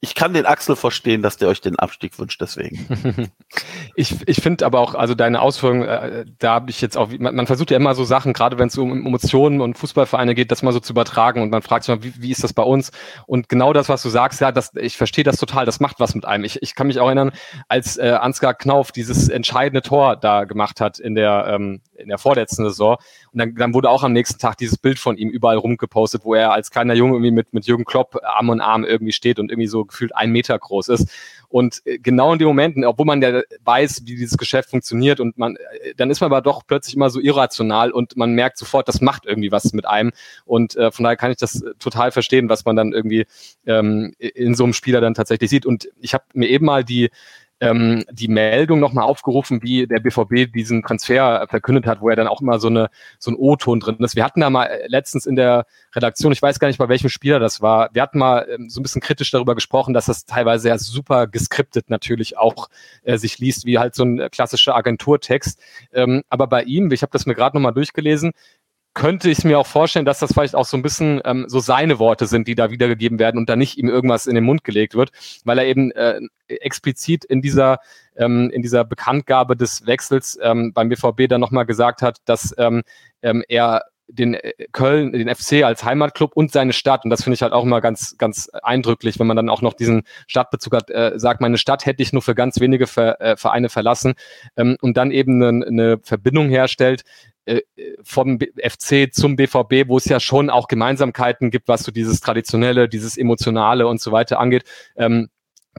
ich 0.00 0.14
kann 0.14 0.34
den 0.34 0.44
Axel 0.44 0.76
verstehen, 0.76 1.22
dass 1.22 1.38
der 1.38 1.48
euch 1.48 1.62
den 1.62 1.78
Abstieg 1.78 2.18
wünscht, 2.18 2.40
deswegen. 2.40 3.30
ich 3.96 4.14
ich 4.26 4.36
finde 4.36 4.66
aber 4.66 4.80
auch, 4.80 4.94
also 4.94 5.14
deine 5.14 5.40
Ausführungen, 5.40 5.88
äh, 5.88 6.26
da 6.38 6.54
habe 6.54 6.70
ich 6.70 6.82
jetzt 6.82 6.98
auch, 6.98 7.08
man, 7.18 7.34
man, 7.34 7.46
versucht 7.46 7.70
ja 7.70 7.78
immer 7.78 7.94
so 7.94 8.04
Sachen, 8.04 8.34
gerade 8.34 8.58
wenn 8.58 8.68
es 8.68 8.76
um 8.76 9.06
Emotionen 9.06 9.62
und 9.62 9.78
Fußballvereine 9.78 10.34
geht, 10.34 10.50
das 10.50 10.62
mal 10.62 10.72
so 10.72 10.80
zu 10.80 10.92
übertragen 10.92 11.40
und 11.40 11.50
man 11.50 11.62
fragt 11.62 11.84
sich 11.84 11.94
mal, 11.94 12.04
wie, 12.04 12.12
wie 12.20 12.30
ist 12.30 12.44
das 12.44 12.52
bei 12.52 12.62
uns? 12.62 12.92
Und 13.26 13.48
genau 13.48 13.72
das, 13.72 13.88
was 13.88 14.02
du 14.02 14.10
sagst, 14.10 14.42
ja, 14.42 14.52
das, 14.52 14.72
ich 14.74 14.98
verstehe 14.98 15.24
das 15.24 15.36
total, 15.36 15.64
das 15.64 15.80
macht 15.80 16.00
was 16.00 16.14
mit 16.14 16.26
einem. 16.26 16.44
Ich, 16.44 16.62
ich 16.62 16.74
kann 16.74 16.86
mich 16.86 17.00
auch 17.00 17.06
erinnern, 17.06 17.32
als 17.68 17.96
äh, 17.96 18.10
Ansgar 18.10 18.52
Knauf 18.52 18.92
dieses 18.92 19.30
entscheidende 19.30 19.80
Tor 19.80 20.16
da 20.16 20.44
gemacht 20.44 20.82
hat 20.82 20.98
in 20.98 21.14
der, 21.14 21.46
ähm, 21.48 21.80
in 21.96 22.08
der 22.08 22.18
vorletzten 22.18 22.64
Saison. 22.64 22.96
Und 23.32 23.38
dann, 23.38 23.54
dann 23.54 23.72
wurde 23.72 23.88
auch 23.88 24.02
am 24.02 24.12
nächsten 24.12 24.38
Tag 24.38 24.58
dieses 24.58 24.76
Bild 24.76 24.98
von 24.98 25.16
ihm 25.16 25.30
überall 25.30 25.56
rumgepostet, 25.56 26.24
wo 26.24 26.34
er 26.34 26.52
als 26.52 26.70
kleiner 26.70 26.94
Junge 26.94 27.14
irgendwie 27.14 27.30
mit, 27.30 27.54
mit 27.54 27.66
Jürgen 27.66 27.84
Klopp 27.84 28.20
Arm 28.22 28.50
in 28.50 28.60
Arm 28.60 28.84
irgendwie 28.84 29.12
steht 29.12 29.38
und 29.38 29.50
irgendwie 29.50 29.66
so 29.66 29.84
gefühlt 29.94 30.14
ein 30.14 30.30
Meter 30.30 30.58
groß 30.58 30.88
ist. 30.88 31.08
Und 31.48 31.82
äh, 31.84 31.98
genau 31.98 32.32
in 32.32 32.38
den 32.38 32.48
Momenten, 32.48 32.84
obwohl 32.84 33.06
man 33.06 33.22
ja 33.22 33.42
weiß, 33.64 34.02
wie 34.02 34.16
dieses 34.16 34.36
Geschäft 34.36 34.70
funktioniert 34.70 35.20
und 35.20 35.38
man, 35.38 35.56
äh, 35.56 35.94
dann 35.96 36.10
ist 36.10 36.20
man 36.20 36.30
aber 36.30 36.42
doch 36.42 36.66
plötzlich 36.66 36.96
immer 36.96 37.10
so 37.10 37.20
irrational 37.20 37.92
und 37.92 38.16
man 38.16 38.32
merkt 38.32 38.58
sofort, 38.58 38.88
das 38.88 39.00
macht 39.00 39.24
irgendwie 39.24 39.52
was 39.52 39.72
mit 39.72 39.86
einem. 39.86 40.10
Und 40.44 40.76
äh, 40.76 40.90
von 40.90 41.04
daher 41.04 41.16
kann 41.16 41.30
ich 41.30 41.36
das 41.36 41.62
äh, 41.62 41.74
total 41.78 42.10
verstehen, 42.10 42.48
was 42.48 42.64
man 42.64 42.76
dann 42.76 42.92
irgendwie 42.92 43.26
ähm, 43.66 44.14
in 44.18 44.54
so 44.54 44.64
einem 44.64 44.72
Spieler 44.72 45.00
dann 45.00 45.14
tatsächlich 45.14 45.48
sieht. 45.48 45.64
Und 45.64 45.88
ich 46.00 46.12
habe 46.12 46.24
mir 46.34 46.48
eben 46.48 46.66
mal 46.66 46.84
die 46.84 47.10
ähm, 47.64 48.04
die 48.10 48.28
Meldung 48.28 48.78
nochmal 48.78 49.04
aufgerufen, 49.04 49.62
wie 49.62 49.86
der 49.86 50.00
BVB 50.00 50.52
diesen 50.52 50.82
Transfer 50.82 51.46
verkündet 51.48 51.86
hat, 51.86 52.00
wo 52.00 52.10
er 52.10 52.16
dann 52.16 52.28
auch 52.28 52.42
immer 52.42 52.58
so, 52.58 52.68
eine, 52.68 52.90
so 53.18 53.30
ein 53.30 53.36
O-Ton 53.36 53.80
drin 53.80 53.96
ist. 54.00 54.16
Wir 54.16 54.24
hatten 54.24 54.40
da 54.40 54.50
mal 54.50 54.68
letztens 54.86 55.24
in 55.24 55.36
der 55.36 55.66
Redaktion, 55.94 56.32
ich 56.32 56.42
weiß 56.42 56.58
gar 56.58 56.68
nicht, 56.68 56.78
bei 56.78 56.88
welchem 56.88 57.08
Spieler 57.08 57.38
das 57.38 57.62
war, 57.62 57.88
wir 57.92 58.02
hatten 58.02 58.18
mal 58.18 58.46
ähm, 58.50 58.68
so 58.68 58.80
ein 58.80 58.82
bisschen 58.82 59.00
kritisch 59.00 59.30
darüber 59.30 59.54
gesprochen, 59.54 59.94
dass 59.94 60.06
das 60.06 60.26
teilweise 60.26 60.68
ja 60.68 60.78
super 60.78 61.26
geskriptet 61.26 61.88
natürlich 61.88 62.36
auch 62.36 62.68
äh, 63.04 63.16
sich 63.16 63.38
liest, 63.38 63.64
wie 63.64 63.78
halt 63.78 63.94
so 63.94 64.04
ein 64.04 64.28
klassischer 64.30 64.76
Agenturtext. 64.76 65.58
Ähm, 65.92 66.22
aber 66.28 66.46
bei 66.46 66.64
ihm, 66.64 66.90
ich 66.92 67.02
habe 67.02 67.12
das 67.12 67.24
mir 67.24 67.34
gerade 67.34 67.56
nochmal 67.56 67.72
durchgelesen, 67.72 68.32
könnte 68.94 69.28
ich 69.28 69.44
mir 69.44 69.58
auch 69.58 69.66
vorstellen, 69.66 70.04
dass 70.04 70.20
das 70.20 70.32
vielleicht 70.32 70.54
auch 70.54 70.64
so 70.64 70.76
ein 70.76 70.82
bisschen 70.82 71.20
ähm, 71.24 71.46
so 71.48 71.58
seine 71.58 71.98
Worte 71.98 72.26
sind, 72.26 72.46
die 72.48 72.54
da 72.54 72.70
wiedergegeben 72.70 73.18
werden 73.18 73.38
und 73.38 73.48
da 73.48 73.56
nicht 73.56 73.76
ihm 73.76 73.88
irgendwas 73.88 74.26
in 74.26 74.36
den 74.36 74.44
Mund 74.44 74.64
gelegt 74.64 74.94
wird, 74.94 75.10
weil 75.44 75.58
er 75.58 75.66
eben 75.66 75.90
äh, 75.92 76.20
explizit 76.46 77.24
in 77.24 77.42
dieser 77.42 77.78
ähm, 78.16 78.50
in 78.50 78.62
dieser 78.62 78.84
Bekanntgabe 78.84 79.56
des 79.56 79.86
Wechsels 79.86 80.38
ähm, 80.40 80.72
beim 80.72 80.88
BVB 80.88 81.28
dann 81.28 81.40
nochmal 81.40 81.66
gesagt 81.66 82.02
hat, 82.02 82.18
dass 82.24 82.54
ähm, 82.56 82.82
ähm, 83.22 83.42
er 83.48 83.82
den 84.08 84.34
äh, 84.34 84.52
Köln, 84.72 85.12
den 85.12 85.34
FC 85.34 85.64
als 85.64 85.84
Heimatclub 85.84 86.32
und 86.34 86.52
seine 86.52 86.72
Stadt. 86.72 87.04
Und 87.04 87.10
das 87.10 87.22
finde 87.22 87.34
ich 87.34 87.42
halt 87.42 87.52
auch 87.52 87.64
immer 87.64 87.80
ganz, 87.80 88.16
ganz 88.18 88.48
eindrücklich, 88.62 89.18
wenn 89.18 89.26
man 89.26 89.36
dann 89.36 89.48
auch 89.48 89.62
noch 89.62 89.74
diesen 89.74 90.02
Stadtbezug 90.26 90.74
hat, 90.74 90.90
äh, 90.90 91.12
sagt, 91.16 91.40
meine 91.40 91.58
Stadt 91.58 91.86
hätte 91.86 92.02
ich 92.02 92.12
nur 92.12 92.22
für 92.22 92.34
ganz 92.34 92.60
wenige 92.60 92.86
Ver, 92.86 93.20
äh, 93.20 93.36
Vereine 93.36 93.68
verlassen 93.68 94.14
ähm, 94.56 94.76
und 94.80 94.96
dann 94.96 95.10
eben 95.10 95.42
eine, 95.42 95.66
eine 95.66 95.98
Verbindung 96.02 96.48
herstellt, 96.48 97.04
äh, 97.46 97.60
vom 98.02 98.38
FC 98.38 99.12
zum 99.12 99.36
BVB, 99.36 99.88
wo 99.88 99.98
es 99.98 100.06
ja 100.06 100.18
schon 100.18 100.48
auch 100.48 100.66
Gemeinsamkeiten 100.66 101.50
gibt, 101.50 101.68
was 101.68 101.82
so 101.82 101.92
dieses 101.92 102.20
Traditionelle, 102.20 102.88
dieses 102.88 103.18
Emotionale 103.18 103.86
und 103.86 104.00
so 104.00 104.12
weiter 104.12 104.40
angeht. 104.40 104.64
Ähm, 104.96 105.28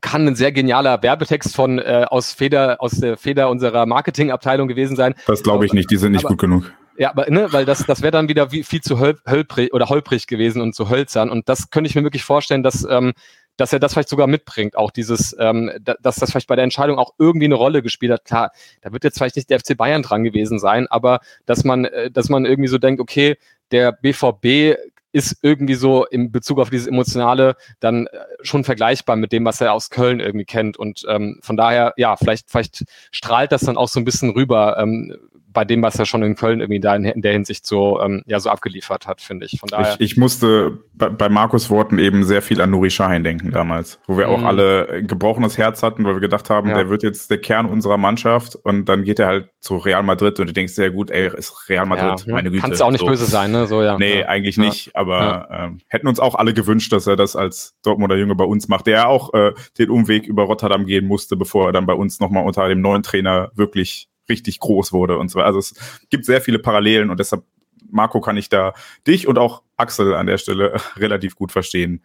kann 0.01 0.27
ein 0.27 0.35
sehr 0.35 0.51
genialer 0.51 1.01
Werbetext 1.01 1.55
von 1.55 1.79
äh, 1.79 2.05
aus 2.09 2.33
Feder 2.33 2.81
aus 2.81 2.91
der 2.91 3.17
Feder 3.17 3.49
unserer 3.49 3.85
Marketingabteilung 3.85 4.67
gewesen 4.67 4.95
sein. 4.95 5.15
Das 5.25 5.41
glaube 5.41 5.65
ich 5.65 5.73
nicht, 5.73 5.89
die 5.89 5.97
sind 5.97 6.11
nicht 6.11 6.25
aber, 6.25 6.33
gut 6.33 6.41
genug. 6.41 6.73
Ja, 6.97 7.09
aber 7.09 7.29
ne, 7.29 7.51
weil 7.51 7.65
das 7.65 7.85
das 7.85 8.01
wäre 8.01 8.11
dann 8.11 8.29
wieder 8.29 8.51
wie, 8.51 8.63
viel 8.63 8.81
zu 8.81 8.99
hölprig 8.99 9.73
oder 9.73 9.89
holprig 9.89 10.27
gewesen 10.27 10.61
und 10.61 10.73
zu 10.73 10.89
hölzern 10.89 11.29
und 11.29 11.49
das 11.49 11.69
könnte 11.69 11.89
ich 11.89 11.95
mir 11.95 12.03
wirklich 12.03 12.23
vorstellen, 12.23 12.63
dass 12.63 12.85
ähm, 12.89 13.13
dass 13.57 13.73
er 13.73 13.79
das 13.79 13.93
vielleicht 13.93 14.09
sogar 14.09 14.27
mitbringt, 14.27 14.75
auch 14.75 14.91
dieses, 14.91 15.35
ähm, 15.39 15.71
dass 15.81 16.15
das 16.17 16.31
vielleicht 16.31 16.47
bei 16.47 16.55
der 16.55 16.63
Entscheidung 16.63 16.97
auch 16.97 17.13
irgendwie 17.17 17.45
eine 17.45 17.55
Rolle 17.55 17.81
gespielt 17.81 18.11
hat. 18.11 18.25
Klar, 18.25 18.51
da 18.81 18.91
wird 18.91 19.03
jetzt 19.03 19.17
vielleicht 19.17 19.35
nicht 19.35 19.49
der 19.49 19.59
FC 19.59 19.77
Bayern 19.77 20.01
dran 20.01 20.23
gewesen 20.23 20.59
sein, 20.59 20.87
aber 20.87 21.19
dass 21.45 21.63
man, 21.63 21.85
äh, 21.85 22.11
dass 22.11 22.29
man 22.29 22.45
irgendwie 22.45 22.67
so 22.67 22.77
denkt, 22.77 22.99
okay, 22.99 23.37
der 23.71 23.91
BVB 23.91 24.77
ist 25.11 25.37
irgendwie 25.41 25.75
so 25.75 26.05
in 26.05 26.31
Bezug 26.33 26.59
auf 26.59 26.69
dieses 26.69 26.87
Emotionale 26.87 27.55
dann 27.79 28.07
äh, 28.07 28.19
schon 28.41 28.65
vergleichbar 28.65 29.15
mit 29.15 29.31
dem, 29.31 29.45
was 29.45 29.61
er 29.61 29.71
aus 29.71 29.89
Köln 29.89 30.19
irgendwie 30.19 30.45
kennt. 30.45 30.75
Und 30.75 31.05
ähm, 31.07 31.39
von 31.41 31.55
daher, 31.55 31.93
ja, 31.95 32.17
vielleicht, 32.17 32.51
vielleicht 32.51 32.83
strahlt 33.11 33.53
das 33.53 33.61
dann 33.61 33.77
auch 33.77 33.87
so 33.87 34.01
ein 34.01 34.05
bisschen 34.05 34.31
rüber, 34.31 34.77
ähm, 34.77 35.15
bei 35.55 35.65
dem, 35.65 35.81
was 35.81 35.97
er 35.97 36.05
schon 36.05 36.21
in 36.21 36.35
Köln 36.35 36.59
irgendwie 36.59 36.81
da 36.81 36.95
in, 36.95 37.05
in 37.05 37.21
der 37.21 37.33
Hinsicht 37.33 37.65
so, 37.65 37.99
ähm, 38.01 38.21
ja, 38.27 38.39
so 38.39 38.49
abgeliefert 38.49 39.07
hat, 39.07 39.21
finde 39.21 39.47
ich. 39.47 39.59
Von 39.59 39.69
daher. 39.69 39.95
Ich, 39.95 40.11
ich 40.11 40.17
musste 40.17 40.79
bei, 40.93 41.09
bei, 41.09 41.29
Markus 41.29 41.69
Worten 41.69 41.97
eben 41.97 42.23
sehr 42.23 42.41
viel 42.41 42.61
an 42.61 42.71
Nuri 42.71 42.89
Sahin 42.89 43.23
denken 43.23 43.51
damals, 43.51 43.99
wo 44.05 44.17
wir 44.17 44.27
mhm. 44.27 44.33
auch 44.33 44.43
alle 44.43 44.89
ein 44.89 45.07
gebrochenes 45.07 45.57
Herz 45.57 45.81
hatten, 45.81 46.03
weil 46.03 46.15
wir 46.15 46.19
gedacht 46.19 46.49
haben, 46.49 46.69
ja. 46.69 46.75
der 46.75 46.89
wird 46.89 47.03
jetzt 47.03 47.31
der 47.31 47.39
Kern 47.39 47.65
unserer 47.65 47.97
Mannschaft 47.97 48.55
und 48.55 48.85
dann 48.85 49.03
geht 49.03 49.19
er 49.19 49.27
halt 49.27 49.49
zu 49.61 49.77
Real 49.77 50.03
Madrid 50.03 50.39
und 50.39 50.47
du 50.47 50.53
denkst 50.53 50.73
sehr 50.73 50.91
gut, 50.91 51.09
ey, 51.09 51.31
ist 51.35 51.69
Real 51.69 51.85
Madrid, 51.85 52.27
ja, 52.27 52.33
meine 52.33 52.51
Güte. 52.51 52.61
Kannst 52.61 52.81
du 52.81 52.85
auch 52.85 52.91
nicht 52.91 52.99
so. 52.99 53.07
böse 53.07 53.25
sein, 53.25 53.51
ne? 53.51 53.65
So, 53.65 53.81
ja. 53.81 53.97
Nee, 53.97 54.19
ja. 54.19 54.27
eigentlich 54.27 54.57
nicht, 54.57 54.95
aber 54.95 55.47
ähm, 55.51 55.79
hätten 55.87 56.07
uns 56.07 56.19
auch 56.19 56.35
alle 56.35 56.53
gewünscht, 56.53 56.91
dass 56.91 57.07
er 57.07 57.15
das 57.15 57.35
als 57.35 57.75
Dortmunder 57.81 58.17
Junge 58.17 58.35
bei 58.35 58.43
uns 58.43 58.67
macht, 58.67 58.87
der 58.87 58.93
ja 58.93 59.07
auch 59.07 59.33
äh, 59.33 59.53
den 59.77 59.89
Umweg 59.89 60.27
über 60.27 60.43
Rotterdam 60.43 60.85
gehen 60.85 61.07
musste, 61.07 61.37
bevor 61.37 61.67
er 61.67 61.71
dann 61.71 61.85
bei 61.85 61.93
uns 61.93 62.19
nochmal 62.19 62.45
unter 62.45 62.67
dem 62.67 62.81
neuen 62.81 63.03
Trainer 63.03 63.51
wirklich 63.55 64.09
richtig 64.29 64.59
groß 64.59 64.93
wurde 64.93 65.17
und 65.17 65.29
so. 65.29 65.39
Also 65.39 65.59
es 65.59 65.73
gibt 66.09 66.25
sehr 66.25 66.41
viele 66.41 66.59
Parallelen 66.59 67.09
und 67.09 67.19
deshalb, 67.19 67.43
Marco, 67.89 68.21
kann 68.21 68.37
ich 68.37 68.49
da 68.49 68.73
dich 69.07 69.27
und 69.27 69.37
auch 69.37 69.63
Axel 69.77 70.13
an 70.13 70.27
der 70.27 70.37
Stelle 70.37 70.79
relativ 70.97 71.35
gut 71.35 71.51
verstehen. 71.51 72.01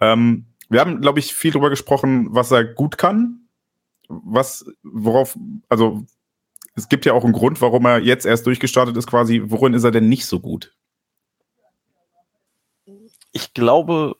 Ähm, 0.00 0.46
wir 0.68 0.80
haben, 0.80 1.00
glaube 1.00 1.20
ich, 1.20 1.34
viel 1.34 1.52
darüber 1.52 1.70
gesprochen, 1.70 2.28
was 2.30 2.50
er 2.50 2.64
gut 2.64 2.98
kann. 2.98 3.48
Was, 4.08 4.64
worauf, 4.82 5.36
also 5.68 6.04
es 6.74 6.88
gibt 6.88 7.06
ja 7.06 7.12
auch 7.12 7.24
einen 7.24 7.32
Grund, 7.32 7.60
warum 7.60 7.86
er 7.86 7.98
jetzt 7.98 8.26
erst 8.26 8.46
durchgestartet 8.46 8.96
ist, 8.96 9.06
quasi, 9.06 9.42
worin 9.46 9.74
ist 9.74 9.84
er 9.84 9.90
denn 9.90 10.08
nicht 10.08 10.26
so 10.26 10.40
gut? 10.40 10.76
Ich 13.32 13.54
glaube, 13.54 14.16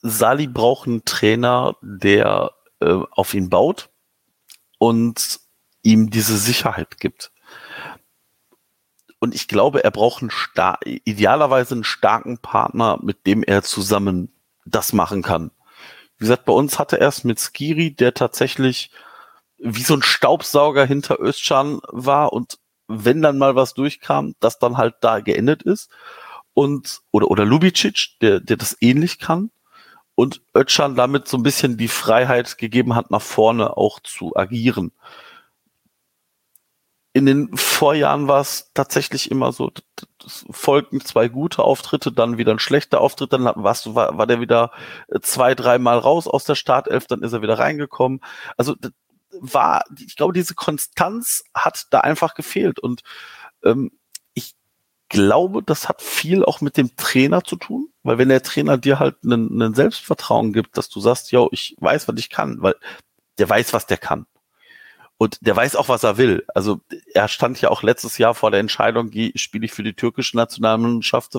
Sali 0.00 0.46
braucht 0.46 0.88
einen 0.88 1.04
Trainer, 1.04 1.76
der 1.82 2.52
äh, 2.80 3.00
auf 3.10 3.34
ihn 3.34 3.50
baut 3.50 3.90
und 4.78 5.40
ihm 5.82 6.10
diese 6.10 6.36
Sicherheit 6.36 6.98
gibt. 6.98 7.32
Und 9.20 9.34
ich 9.34 9.48
glaube, 9.48 9.82
er 9.82 9.90
braucht 9.90 10.22
einen 10.22 10.30
star 10.30 10.78
idealerweise 10.84 11.74
einen 11.74 11.84
starken 11.84 12.38
Partner, 12.38 12.98
mit 13.02 13.26
dem 13.26 13.42
er 13.42 13.62
zusammen 13.62 14.32
das 14.64 14.92
machen 14.92 15.22
kann. 15.22 15.50
Wie 16.18 16.24
gesagt, 16.24 16.44
bei 16.44 16.52
uns 16.52 16.78
hatte 16.78 17.00
er 17.00 17.08
es 17.08 17.24
mit 17.24 17.40
Skiri, 17.40 17.94
der 17.94 18.14
tatsächlich 18.14 18.90
wie 19.58 19.82
so 19.82 19.94
ein 19.94 20.02
Staubsauger 20.02 20.84
hinter 20.84 21.18
Özcan 21.20 21.80
war 21.88 22.32
und 22.32 22.58
wenn 22.86 23.20
dann 23.20 23.38
mal 23.38 23.54
was 23.54 23.74
durchkam, 23.74 24.34
das 24.40 24.58
dann 24.58 24.76
halt 24.76 24.96
da 25.00 25.20
geendet 25.20 25.62
ist. 25.62 25.90
Und, 26.54 27.02
oder, 27.10 27.30
oder 27.30 27.44
Lubicic, 27.44 28.18
der, 28.20 28.40
der 28.40 28.56
das 28.56 28.76
ähnlich 28.80 29.18
kann. 29.18 29.50
Und 30.14 30.42
Özcan 30.56 30.96
damit 30.96 31.28
so 31.28 31.36
ein 31.36 31.42
bisschen 31.42 31.76
die 31.76 31.88
Freiheit 31.88 32.58
gegeben 32.58 32.94
hat, 32.94 33.10
nach 33.10 33.22
vorne 33.22 33.76
auch 33.76 34.00
zu 34.00 34.34
agieren 34.34 34.92
in 37.18 37.26
den 37.26 37.56
Vorjahren 37.56 38.28
war 38.28 38.40
es 38.40 38.70
tatsächlich 38.74 39.30
immer 39.30 39.52
so, 39.52 39.70
folgten 40.50 41.00
zwei 41.00 41.28
gute 41.28 41.62
Auftritte, 41.62 42.12
dann 42.12 42.38
wieder 42.38 42.52
ein 42.52 42.58
schlechter 42.58 43.00
Auftritt, 43.00 43.32
dann 43.32 43.44
warst 43.44 43.86
du, 43.86 43.94
war, 43.94 44.16
war 44.16 44.26
der 44.26 44.40
wieder 44.40 44.72
äh, 45.08 45.20
zwei, 45.20 45.54
dreimal 45.54 45.98
raus 45.98 46.26
aus 46.26 46.44
der 46.44 46.54
Startelf, 46.54 47.06
dann 47.06 47.22
ist 47.22 47.32
er 47.32 47.42
wieder 47.42 47.58
reingekommen. 47.58 48.20
Also 48.56 48.74
war, 49.40 49.84
ich 49.98 50.16
glaube, 50.16 50.32
diese 50.32 50.54
Konstanz 50.54 51.44
hat 51.54 51.86
da 51.90 52.00
einfach 52.00 52.34
gefehlt. 52.34 52.78
Und 52.78 53.02
ähm, 53.64 53.90
ich 54.34 54.54
glaube, 55.08 55.62
das 55.62 55.88
hat 55.88 56.02
viel 56.02 56.44
auch 56.44 56.60
mit 56.60 56.76
dem 56.76 56.96
Trainer 56.96 57.44
zu 57.44 57.56
tun, 57.56 57.88
weil 58.02 58.18
wenn 58.18 58.28
der 58.28 58.42
Trainer 58.42 58.78
dir 58.78 58.98
halt 58.98 59.16
einen, 59.24 59.60
einen 59.60 59.74
Selbstvertrauen 59.74 60.52
gibt, 60.52 60.76
dass 60.76 60.88
du 60.88 61.00
sagst, 61.00 61.32
yo, 61.32 61.48
ich 61.52 61.76
weiß, 61.80 62.08
was 62.08 62.16
ich 62.18 62.30
kann, 62.30 62.62
weil 62.62 62.74
der 63.38 63.48
weiß, 63.48 63.72
was 63.72 63.86
der 63.86 63.98
kann. 63.98 64.26
Und 65.18 65.38
der 65.40 65.56
weiß 65.56 65.74
auch, 65.74 65.88
was 65.88 66.04
er 66.04 66.16
will. 66.16 66.44
Also 66.54 66.80
er 67.12 67.26
stand 67.26 67.60
ja 67.60 67.70
auch 67.70 67.82
letztes 67.82 68.18
Jahr 68.18 68.34
vor 68.34 68.52
der 68.52 68.60
Entscheidung, 68.60 69.10
spiele 69.34 69.64
ich 69.66 69.72
für 69.72 69.82
die 69.82 69.94
türkische 69.94 70.36
Nationalmannschaft 70.36 71.36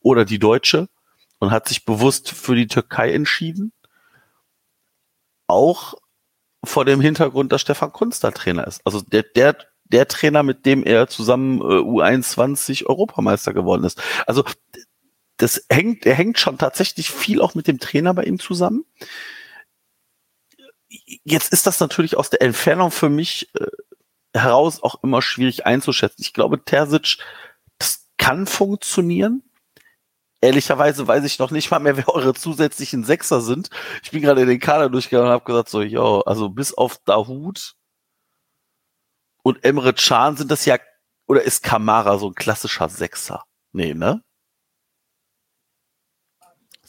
oder 0.00 0.26
die 0.26 0.38
deutsche 0.38 0.88
und 1.38 1.50
hat 1.50 1.66
sich 1.66 1.86
bewusst 1.86 2.30
für 2.30 2.54
die 2.54 2.66
Türkei 2.66 3.12
entschieden. 3.12 3.72
Auch 5.46 5.94
vor 6.62 6.84
dem 6.84 7.00
Hintergrund, 7.00 7.52
dass 7.52 7.62
Stefan 7.62 7.92
Kunz 7.92 8.20
da 8.20 8.30
Trainer 8.30 8.66
ist. 8.66 8.82
Also 8.84 9.00
der, 9.00 9.22
der, 9.22 9.56
der 9.84 10.06
Trainer, 10.08 10.42
mit 10.42 10.66
dem 10.66 10.84
er 10.84 11.08
zusammen 11.08 11.60
äh, 11.60 11.62
U21 11.62 12.86
Europameister 12.86 13.54
geworden 13.54 13.84
ist. 13.84 14.00
Also 14.26 14.44
das 15.38 15.66
hängt, 15.70 16.06
er 16.06 16.14
hängt 16.14 16.38
schon 16.38 16.58
tatsächlich 16.58 17.10
viel 17.10 17.40
auch 17.40 17.54
mit 17.54 17.66
dem 17.66 17.80
Trainer 17.80 18.14
bei 18.14 18.24
ihm 18.24 18.38
zusammen. 18.38 18.84
Jetzt 21.24 21.52
ist 21.52 21.66
das 21.66 21.80
natürlich 21.80 22.16
aus 22.16 22.30
der 22.30 22.42
Entfernung 22.42 22.90
für 22.90 23.08
mich 23.08 23.50
äh, 23.54 23.66
heraus 24.34 24.82
auch 24.82 25.02
immer 25.02 25.22
schwierig 25.22 25.66
einzuschätzen. 25.66 26.22
Ich 26.22 26.32
glaube, 26.32 26.64
Terzic, 26.64 27.18
das 27.78 28.08
kann 28.18 28.46
funktionieren. 28.46 29.42
Ehrlicherweise 30.40 31.06
weiß 31.06 31.24
ich 31.24 31.38
noch 31.38 31.50
nicht 31.50 31.70
mal 31.70 31.78
mehr, 31.78 31.96
wer 31.98 32.08
eure 32.08 32.34
zusätzlichen 32.34 33.04
Sechser 33.04 33.40
sind. 33.40 33.70
Ich 34.02 34.10
bin 34.10 34.22
gerade 34.22 34.42
in 34.42 34.48
den 34.48 34.60
Kader 34.60 34.90
durchgegangen 34.90 35.28
und 35.28 35.34
habe 35.34 35.44
gesagt, 35.44 35.68
so, 35.68 35.82
yo, 35.82 36.20
also 36.20 36.48
bis 36.48 36.74
auf 36.74 36.98
Dahut 37.04 37.74
und 39.42 39.64
Emre 39.64 39.92
Can 39.94 40.36
sind 40.36 40.50
das 40.50 40.64
ja, 40.64 40.78
oder 41.26 41.42
ist 41.42 41.62
Kamara 41.62 42.18
so 42.18 42.28
ein 42.28 42.34
klassischer 42.34 42.88
Sechser? 42.88 43.44
Nee, 43.72 43.94
ne? 43.94 44.22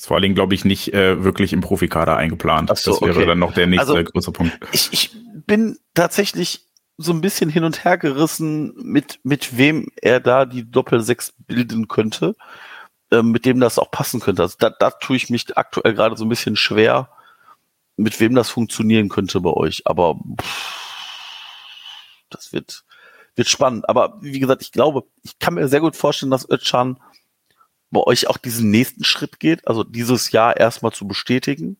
Ist 0.04 0.08
vor 0.08 0.18
allen 0.18 0.24
Dingen, 0.24 0.36
glaube 0.36 0.54
ich, 0.54 0.66
nicht 0.66 0.94
äh, 0.94 1.24
wirklich 1.24 1.54
im 1.54 1.62
Profikader 1.62 2.18
eingeplant. 2.18 2.78
So, 2.78 2.92
das 2.92 3.02
wäre 3.02 3.12
okay. 3.12 3.26
dann 3.26 3.39
noch 3.39 3.54
der 3.54 3.68
nächste 3.68 3.94
Also, 3.94 4.04
große 4.04 4.34
Punkt. 4.34 4.60
Ich, 4.74 4.89
ich 4.92 5.12
bin 5.48 5.80
tatsächlich 5.94 6.68
so 6.98 7.13
ein 7.13 7.22
bisschen 7.22 7.50
hin 7.50 7.63
und 7.63 7.86
her 7.86 7.98
gerissen, 7.98 8.74
mit, 8.76 9.22
mit 9.24 9.58
wem 9.58 9.88
er 10.02 10.20
da 10.20 10.44
die 10.44 10.70
Doppel-Sechs 10.70 11.34
bilden 11.48 11.88
könnte, 11.88 12.36
äh, 13.12 13.22
mit 13.22 13.46
dem 13.46 13.62
das 13.62 13.80
auch 13.80 13.92
passen 13.92 14.20
könnte. 14.20 14.42
Also 14.42 14.58
da, 14.60 14.72
da 14.72 14.92
tue 14.92 15.16
ich 15.16 15.30
mich 15.30 15.58
aktuell 15.58 15.94
gerade 15.94 16.18
so 16.18 16.26
ein 16.26 16.30
bisschen 16.30 16.58
schwer, 16.58 17.08
mit 17.96 18.20
wem 18.20 18.36
das 18.36 18.50
funktionieren 18.50 19.08
könnte 19.08 19.39
bei 19.39 19.52
euch. 19.52 19.84
Aber 19.86 20.20
pff, 20.42 21.16
das 22.30 22.52
wird, 22.52 22.84
wird 23.38 23.48
spannend. 23.48 23.88
Aber 23.88 24.18
wie 24.20 24.42
gesagt, 24.42 24.63
ich 24.63 24.74
glaube, 24.74 25.06
ich 25.22 25.39
kann 25.39 25.54
mir 25.54 25.70
sehr 25.70 25.80
gut 25.80 25.96
vorstellen, 25.96 26.30
dass 26.32 26.50
Özcan 26.50 27.00
bei 27.94 28.02
euch 28.02 28.28
auch 28.28 28.38
diesen 28.38 28.70
nächsten 28.72 29.04
Schritt 29.04 29.40
geht, 29.40 29.68
also 29.68 29.84
dieses 29.84 30.32
Jahr 30.32 30.58
erstmal 30.58 30.92
zu 30.92 31.08
bestätigen. 31.08 31.78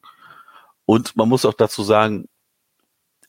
Und 0.86 1.15
man 1.17 1.30
muss 1.30 1.45
auch 1.45 1.54
dazu 1.54 1.84
sagen, 1.84 2.28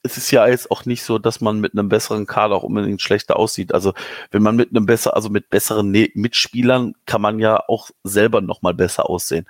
es 0.03 0.19
ist 0.19 0.31
ja 0.31 0.47
jetzt 0.47 0.71
auch 0.71 0.85
nicht 0.85 1.03
so, 1.03 1.19
dass 1.19 1.41
man 1.41 1.61
mit 1.61 1.73
einem 1.73 1.89
besseren 1.89 2.27
Kader 2.27 2.57
auch 2.57 2.63
unbedingt 2.63 3.01
schlechter 3.01 3.37
aussieht. 3.37 3.73
Also 3.73 3.95
wenn 4.31 4.43
man 4.43 4.55
mit 4.55 4.71
einem 4.71 4.85
besser, 4.85 5.17
also 5.17 5.31
mit 5.31 5.49
besseren 5.49 5.91
Ne- 5.91 6.13
Mitspielern 6.15 6.95
kann 7.07 7.23
man 7.23 7.39
ja 7.39 7.59
auch 7.69 7.91
selber 8.05 8.43
noch 8.43 8.61
mal 8.61 8.75
besser 8.75 9.09
aussehen, 9.09 9.49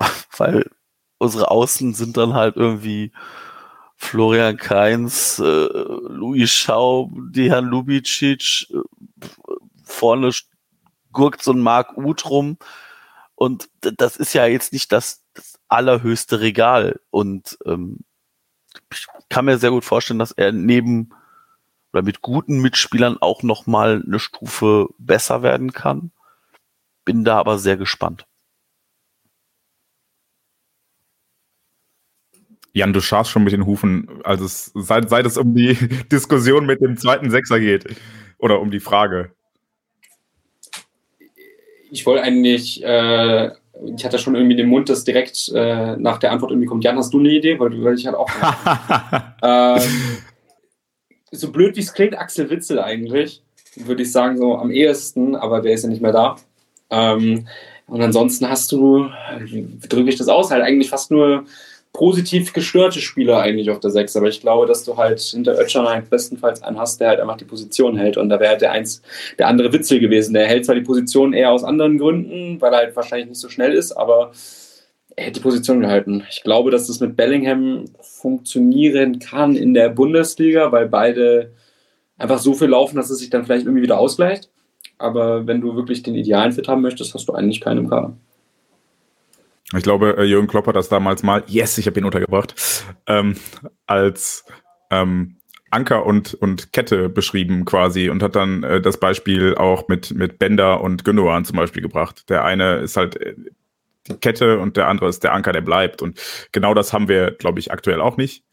weil 0.38 0.70
unsere 1.18 1.50
Außen 1.50 1.92
sind 1.94 2.16
dann 2.16 2.34
halt 2.34 2.56
irgendwie 2.56 3.12
Florian 3.96 4.56
Kainz, 4.56 5.40
äh, 5.40 5.42
Louis 5.44 6.50
Schaub, 6.50 7.10
Dejan 7.30 7.66
Lubicic, 7.66 8.68
äh, 8.70 8.78
vorne 9.84 10.32
gurkt 11.12 11.42
so 11.42 11.52
ein 11.52 11.60
Mark 11.60 11.96
Uth 11.96 12.28
rum 12.28 12.58
und 13.34 13.68
das 13.80 14.16
ist 14.16 14.32
ja 14.34 14.46
jetzt 14.46 14.72
nicht 14.72 14.92
das, 14.92 15.22
das 15.34 15.58
allerhöchste 15.68 16.40
Regal 16.40 17.00
und 17.10 17.58
ähm, 17.66 18.00
ich 18.92 19.06
kann 19.28 19.44
mir 19.44 19.58
sehr 19.58 19.70
gut 19.70 19.84
vorstellen, 19.84 20.18
dass 20.18 20.32
er 20.32 20.52
neben 20.52 21.10
oder 21.92 22.02
mit 22.02 22.22
guten 22.22 22.60
Mitspielern 22.60 23.18
auch 23.20 23.42
noch 23.42 23.66
mal 23.66 24.02
eine 24.06 24.18
Stufe 24.18 24.88
besser 24.98 25.42
werden 25.42 25.72
kann. 25.72 26.10
Bin 27.04 27.24
da 27.24 27.38
aber 27.38 27.58
sehr 27.58 27.76
gespannt. 27.76 28.26
Jan, 32.74 32.94
du 32.94 33.02
scharfst 33.02 33.30
schon 33.30 33.44
mit 33.44 33.52
den 33.52 33.66
Hufen, 33.66 34.22
also 34.24 34.46
es, 34.46 34.72
seit, 34.74 35.10
seit 35.10 35.26
es 35.26 35.36
um 35.36 35.54
die 35.54 35.74
Diskussion 36.10 36.64
mit 36.64 36.80
dem 36.80 36.96
zweiten 36.96 37.30
Sechser 37.30 37.60
geht. 37.60 37.96
Oder 38.38 38.60
um 38.60 38.70
die 38.70 38.80
Frage. 38.80 39.34
Ich 41.92 42.06
wollte 42.06 42.22
eigentlich, 42.22 42.82
äh, 42.82 43.50
ich 43.96 44.04
hatte 44.04 44.18
schon 44.18 44.34
irgendwie 44.34 44.56
den 44.56 44.68
Mund, 44.68 44.88
dass 44.88 45.04
direkt 45.04 45.52
äh, 45.54 45.96
nach 45.96 46.18
der 46.18 46.32
Antwort 46.32 46.50
irgendwie 46.50 46.66
kommt. 46.66 46.84
Jan, 46.84 46.96
hast 46.96 47.12
du 47.12 47.18
eine 47.18 47.28
Idee? 47.28 47.60
Weil, 47.60 47.84
weil 47.84 47.94
ich 47.94 48.06
halt 48.06 48.16
auch. 48.16 48.30
ähm, 49.42 49.82
so 51.30 51.52
blöd 51.52 51.76
wie 51.76 51.80
es 51.80 51.92
klingt, 51.92 52.18
Axel 52.18 52.48
Witzel 52.48 52.78
eigentlich, 52.80 53.42
würde 53.76 54.02
ich 54.02 54.12
sagen, 54.12 54.38
so 54.38 54.56
am 54.56 54.70
ehesten, 54.70 55.36
aber 55.36 55.60
der 55.60 55.74
ist 55.74 55.82
ja 55.82 55.90
nicht 55.90 56.02
mehr 56.02 56.12
da. 56.12 56.36
Ähm, 56.90 57.46
und 57.86 58.00
ansonsten 58.00 58.48
hast 58.48 58.72
du, 58.72 59.08
wie 59.40 59.68
drücke 59.86 60.08
ich 60.08 60.16
das 60.16 60.28
aus, 60.28 60.50
halt 60.50 60.62
eigentlich 60.62 60.88
fast 60.88 61.10
nur 61.10 61.44
positiv 61.92 62.52
gestörte 62.52 63.00
Spieler 63.00 63.40
eigentlich 63.40 63.70
auf 63.70 63.80
der 63.80 63.90
6. 63.90 64.16
Aber 64.16 64.28
ich 64.28 64.40
glaube, 64.40 64.66
dass 64.66 64.84
du 64.84 64.96
halt 64.96 65.20
hinter 65.20 65.56
halt 65.56 66.10
bestenfalls 66.10 66.62
einen 66.62 66.78
hast, 66.78 67.00
der 67.00 67.08
halt 67.08 67.20
einfach 67.20 67.36
die 67.36 67.44
Position 67.44 67.96
hält. 67.96 68.16
Und 68.16 68.28
da 68.28 68.40
wäre 68.40 68.52
halt 68.52 68.62
der, 68.62 68.72
eins, 68.72 69.02
der 69.38 69.48
andere 69.48 69.72
Witzel 69.72 70.00
gewesen. 70.00 70.32
Der 70.34 70.46
hält 70.46 70.64
zwar 70.64 70.74
die 70.74 70.80
Position 70.82 71.32
eher 71.32 71.52
aus 71.52 71.64
anderen 71.64 71.98
Gründen, 71.98 72.60
weil 72.60 72.72
er 72.72 72.78
halt 72.78 72.96
wahrscheinlich 72.96 73.28
nicht 73.28 73.40
so 73.40 73.48
schnell 73.48 73.74
ist, 73.74 73.92
aber 73.92 74.32
er 75.16 75.24
hätte 75.24 75.40
die 75.40 75.42
Position 75.44 75.80
gehalten. 75.80 76.24
Ich 76.30 76.42
glaube, 76.42 76.70
dass 76.70 76.86
das 76.86 77.00
mit 77.00 77.16
Bellingham 77.16 77.84
funktionieren 78.00 79.18
kann 79.18 79.56
in 79.56 79.74
der 79.74 79.90
Bundesliga, 79.90 80.72
weil 80.72 80.88
beide 80.88 81.52
einfach 82.16 82.38
so 82.38 82.54
viel 82.54 82.68
laufen, 82.68 82.96
dass 82.96 83.10
es 83.10 83.18
sich 83.18 83.28
dann 83.28 83.44
vielleicht 83.44 83.66
irgendwie 83.66 83.82
wieder 83.82 83.98
ausgleicht. 83.98 84.48
Aber 84.96 85.46
wenn 85.46 85.60
du 85.60 85.74
wirklich 85.74 86.02
den 86.02 86.14
idealen 86.14 86.52
Fit 86.52 86.68
haben 86.68 86.80
möchtest, 86.80 87.12
hast 87.12 87.28
du 87.28 87.34
eigentlich 87.34 87.60
keinen 87.60 87.78
im 87.78 87.90
Kader. 87.90 88.16
Ich 89.74 89.82
glaube, 89.82 90.16
äh, 90.18 90.24
Jürgen 90.24 90.48
Klopp 90.48 90.66
hat 90.66 90.76
das 90.76 90.88
damals 90.88 91.22
mal, 91.22 91.44
yes, 91.46 91.78
ich 91.78 91.86
habe 91.86 91.98
ihn 91.98 92.04
untergebracht, 92.04 92.54
ähm, 93.06 93.36
als 93.86 94.44
ähm, 94.90 95.36
Anker 95.70 96.04
und, 96.04 96.34
und 96.34 96.72
Kette 96.72 97.08
beschrieben 97.08 97.64
quasi 97.64 98.10
und 98.10 98.22
hat 98.22 98.36
dann 98.36 98.62
äh, 98.62 98.80
das 98.80 98.98
Beispiel 98.98 99.54
auch 99.54 99.88
mit, 99.88 100.10
mit 100.12 100.38
Bender 100.38 100.82
und 100.82 101.04
Gündogan 101.04 101.44
zum 101.44 101.56
Beispiel 101.56 101.82
gebracht. 101.82 102.28
Der 102.28 102.44
eine 102.44 102.76
ist 102.76 102.96
halt 102.96 103.16
äh, 103.16 103.34
die 104.06 104.16
Kette 104.16 104.58
und 104.58 104.76
der 104.76 104.88
andere 104.88 105.08
ist 105.08 105.24
der 105.24 105.32
Anker, 105.32 105.52
der 105.52 105.62
bleibt. 105.62 106.02
Und 106.02 106.20
genau 106.52 106.74
das 106.74 106.92
haben 106.92 107.08
wir, 107.08 107.30
glaube 107.30 107.58
ich, 107.58 107.72
aktuell 107.72 108.00
auch 108.00 108.16
nicht. 108.16 108.44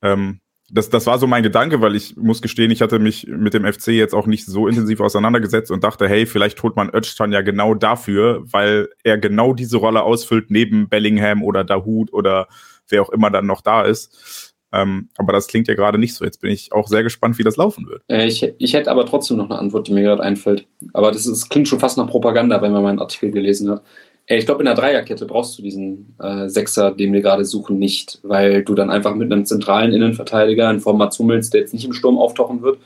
Ähm, 0.00 0.40
das, 0.72 0.88
das 0.88 1.06
war 1.06 1.18
so 1.18 1.26
mein 1.26 1.42
Gedanke, 1.42 1.82
weil 1.82 1.94
ich 1.94 2.16
muss 2.16 2.40
gestehen, 2.40 2.70
ich 2.70 2.80
hatte 2.80 2.98
mich 2.98 3.26
mit 3.26 3.52
dem 3.52 3.70
FC 3.70 3.88
jetzt 3.88 4.14
auch 4.14 4.26
nicht 4.26 4.46
so 4.46 4.66
intensiv 4.66 5.00
auseinandergesetzt 5.00 5.70
und 5.70 5.84
dachte, 5.84 6.08
hey, 6.08 6.24
vielleicht 6.24 6.62
holt 6.62 6.76
man 6.76 6.90
Özcan 6.92 7.30
ja 7.30 7.42
genau 7.42 7.74
dafür, 7.74 8.42
weil 8.44 8.88
er 9.04 9.18
genau 9.18 9.52
diese 9.52 9.76
Rolle 9.76 10.02
ausfüllt, 10.02 10.50
neben 10.50 10.88
Bellingham 10.88 11.42
oder 11.42 11.62
Dahut 11.62 12.12
oder 12.12 12.48
wer 12.88 13.02
auch 13.02 13.10
immer 13.10 13.30
dann 13.30 13.46
noch 13.46 13.60
da 13.60 13.82
ist. 13.82 14.54
Ähm, 14.72 15.10
aber 15.18 15.34
das 15.34 15.46
klingt 15.46 15.68
ja 15.68 15.74
gerade 15.74 15.98
nicht 15.98 16.14
so. 16.14 16.24
Jetzt 16.24 16.40
bin 16.40 16.50
ich 16.50 16.72
auch 16.72 16.88
sehr 16.88 17.02
gespannt, 17.02 17.38
wie 17.38 17.42
das 17.42 17.58
laufen 17.58 17.86
wird. 17.86 18.02
Äh, 18.08 18.26
ich, 18.26 18.42
ich 18.58 18.72
hätte 18.72 18.90
aber 18.90 19.04
trotzdem 19.04 19.36
noch 19.36 19.50
eine 19.50 19.58
Antwort, 19.58 19.88
die 19.88 19.92
mir 19.92 20.02
gerade 20.02 20.22
einfällt. 20.22 20.66
Aber 20.94 21.12
das, 21.12 21.26
ist, 21.26 21.50
klingt 21.50 21.68
schon 21.68 21.80
fast 21.80 21.98
nach 21.98 22.08
Propaganda, 22.08 22.62
wenn 22.62 22.72
man 22.72 22.82
meinen 22.82 22.98
Artikel 22.98 23.30
gelesen 23.30 23.70
hat. 23.70 23.82
Ich 24.26 24.46
glaube, 24.46 24.60
in 24.60 24.66
der 24.66 24.74
Dreierkette 24.74 25.26
brauchst 25.26 25.58
du 25.58 25.62
diesen 25.62 26.14
äh, 26.20 26.48
Sechser, 26.48 26.92
den 26.92 27.12
wir 27.12 27.22
gerade 27.22 27.44
suchen, 27.44 27.78
nicht, 27.78 28.20
weil 28.22 28.62
du 28.62 28.74
dann 28.74 28.90
einfach 28.90 29.14
mit 29.14 29.32
einem 29.32 29.44
zentralen 29.44 29.92
Innenverteidiger 29.92 30.70
in 30.70 30.80
Form 30.80 30.98
Mats 30.98 31.18
Hummels, 31.18 31.50
der 31.50 31.62
jetzt 31.62 31.74
nicht 31.74 31.84
im 31.84 31.92
Sturm 31.92 32.18
auftauchen 32.18 32.62
wird, 32.62 32.78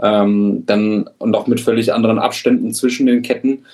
ähm, 0.00 0.64
dann 0.66 1.08
und 1.18 1.34
auch 1.36 1.46
mit 1.46 1.60
völlig 1.60 1.92
anderen 1.92 2.18
Abständen 2.18 2.74
zwischen 2.74 3.06
den 3.06 3.22
Ketten, 3.22 3.64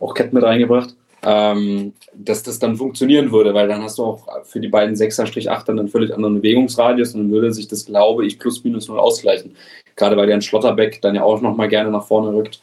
auch 0.00 0.14
Ketten 0.14 0.36
mit 0.36 0.44
reingebracht, 0.44 0.94
ähm, 1.24 1.94
dass 2.14 2.44
das 2.44 2.60
dann 2.60 2.76
funktionieren 2.76 3.32
würde, 3.32 3.52
weil 3.52 3.66
dann 3.66 3.82
hast 3.82 3.98
du 3.98 4.04
auch 4.04 4.28
für 4.44 4.60
die 4.60 4.68
beiden 4.68 4.94
6er-8 4.94 5.64
dann 5.66 5.80
einen 5.80 5.88
völlig 5.88 6.14
anderen 6.14 6.36
Bewegungsradius 6.36 7.14
und 7.14 7.22
dann 7.22 7.30
würde 7.32 7.52
sich 7.52 7.66
das, 7.66 7.86
glaube 7.86 8.24
ich, 8.24 8.38
plus 8.38 8.62
minus 8.62 8.86
null 8.86 9.00
ausgleichen. 9.00 9.56
Gerade 9.96 10.16
weil 10.16 10.28
der 10.28 10.40
Schlotterbeck 10.40 11.02
dann 11.02 11.16
ja 11.16 11.24
auch 11.24 11.40
nochmal 11.40 11.68
gerne 11.68 11.90
nach 11.90 12.06
vorne 12.06 12.32
rückt. 12.32 12.60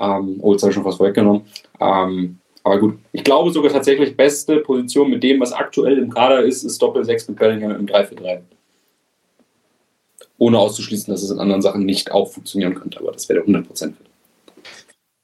Ähm, 0.00 0.38
oh, 0.40 0.52
jetzt 0.52 0.62
habe 0.62 0.70
ich 0.70 0.74
schon 0.74 0.84
fast 0.84 0.98
vorweggenommen. 0.98 1.42
Ähm, 1.80 2.38
aber 2.64 2.78
gut, 2.78 2.98
ich 3.12 3.22
glaube 3.22 3.50
sogar 3.50 3.70
tatsächlich 3.70 4.16
beste 4.16 4.56
Position 4.56 5.10
mit 5.10 5.22
dem, 5.22 5.38
was 5.40 5.52
aktuell 5.52 5.98
im 5.98 6.10
Kader 6.10 6.42
ist, 6.42 6.64
ist 6.64 6.80
Doppel-6 6.80 7.30
mit 7.30 7.38
Bellingham 7.38 7.72
im 7.72 7.86
3-4-3. 7.86 8.40
Ohne 10.38 10.58
auszuschließen, 10.58 11.12
dass 11.12 11.22
es 11.22 11.30
in 11.30 11.38
anderen 11.38 11.62
Sachen 11.62 11.84
nicht 11.84 12.10
auch 12.10 12.32
funktionieren 12.32 12.74
könnte, 12.74 12.98
aber 12.98 13.12
das 13.12 13.28
wäre 13.28 13.44
der 13.44 13.62
100% 13.62 13.88
Fit. 13.88 13.96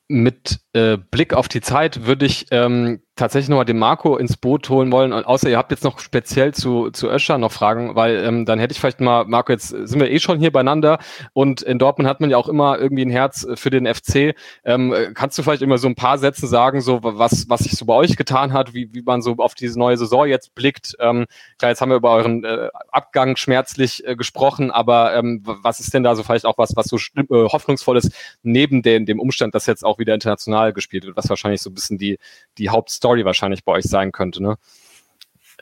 Mit 0.08 0.58
äh, 0.72 0.96
Blick 0.96 1.34
auf 1.34 1.48
die 1.48 1.60
Zeit 1.60 2.06
würde 2.06 2.26
ich 2.26 2.46
ähm, 2.50 3.00
tatsächlich 3.20 3.50
nochmal 3.50 3.66
den 3.66 3.78
Marco 3.78 4.16
ins 4.16 4.36
Boot 4.36 4.68
holen 4.70 4.90
wollen. 4.92 5.12
Und 5.12 5.26
außer 5.26 5.50
ihr 5.50 5.58
habt 5.58 5.70
jetzt 5.72 5.84
noch 5.84 5.98
speziell 5.98 6.54
zu, 6.54 6.90
zu 6.90 7.08
Öscher 7.08 7.38
noch 7.38 7.52
Fragen, 7.52 7.94
weil 7.94 8.16
ähm, 8.24 8.46
dann 8.46 8.58
hätte 8.58 8.72
ich 8.72 8.80
vielleicht 8.80 9.00
mal, 9.00 9.24
Marco, 9.26 9.52
jetzt 9.52 9.68
sind 9.68 10.00
wir 10.00 10.10
eh 10.10 10.20
schon 10.20 10.38
hier 10.38 10.52
beieinander 10.52 10.98
und 11.34 11.60
in 11.60 11.78
Dortmund 11.78 12.08
hat 12.08 12.20
man 12.20 12.30
ja 12.30 12.38
auch 12.38 12.48
immer 12.48 12.78
irgendwie 12.78 13.04
ein 13.04 13.10
Herz 13.10 13.46
für 13.54 13.70
den 13.70 13.92
FC. 13.92 14.34
Ähm, 14.64 14.94
kannst 15.14 15.36
du 15.36 15.42
vielleicht 15.42 15.62
immer 15.62 15.76
so 15.76 15.88
ein 15.88 15.96
paar 15.96 16.18
Sätze 16.18 16.46
sagen, 16.46 16.80
so 16.80 17.00
was, 17.02 17.48
was 17.48 17.60
sich 17.60 17.72
so 17.72 17.84
bei 17.84 17.94
euch 17.94 18.16
getan 18.16 18.52
hat, 18.52 18.72
wie, 18.72 18.88
wie 18.94 19.02
man 19.02 19.22
so 19.22 19.36
auf 19.38 19.54
diese 19.54 19.78
neue 19.78 19.96
Saison 19.96 20.26
jetzt 20.26 20.54
blickt? 20.54 20.96
Ähm, 20.98 21.26
klar, 21.58 21.72
jetzt 21.72 21.80
haben 21.80 21.90
wir 21.90 21.96
über 21.96 22.12
euren 22.12 22.44
äh, 22.44 22.68
Abgang 22.90 23.36
schmerzlich 23.36 24.06
äh, 24.06 24.16
gesprochen, 24.16 24.70
aber 24.70 25.14
ähm, 25.14 25.42
was 25.44 25.80
ist 25.80 25.92
denn 25.92 26.04
da 26.04 26.14
so 26.14 26.22
vielleicht 26.22 26.46
auch 26.46 26.56
was, 26.56 26.74
was 26.74 26.86
so 26.86 26.96
äh, 26.96 27.24
hoffnungsvolles 27.30 28.10
neben 28.42 28.82
den, 28.82 29.04
dem 29.04 29.20
Umstand, 29.20 29.54
dass 29.54 29.66
jetzt 29.66 29.84
auch 29.84 29.98
wieder 29.98 30.14
international 30.14 30.59
gespielt 30.68 31.04
wird, 31.04 31.16
was 31.16 31.28
wahrscheinlich 31.28 31.62
so 31.62 31.70
ein 31.70 31.74
bisschen 31.74 31.98
die, 31.98 32.18
die 32.58 32.70
Hauptstory 32.70 33.24
wahrscheinlich 33.24 33.64
bei 33.64 33.72
euch 33.72 33.84
sein 33.84 34.12
könnte, 34.12 34.42
ne? 34.42 34.56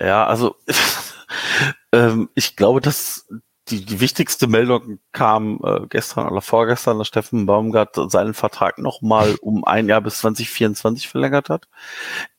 Ja, 0.00 0.26
also 0.26 0.56
ähm, 1.92 2.28
ich 2.34 2.56
glaube, 2.56 2.80
dass 2.80 3.26
die, 3.68 3.84
die 3.84 4.00
wichtigste 4.00 4.46
Meldung 4.46 4.98
kam 5.12 5.60
äh, 5.62 5.86
gestern 5.88 6.28
oder 6.28 6.40
vorgestern, 6.40 6.98
dass 6.98 7.08
Steffen 7.08 7.46
Baumgart 7.46 7.96
seinen 8.10 8.34
Vertrag 8.34 8.78
nochmal 8.78 9.36
um 9.40 9.64
ein 9.64 9.88
Jahr 9.88 10.00
bis 10.00 10.18
2024 10.18 11.08
verlängert 11.08 11.50
hat. 11.50 11.68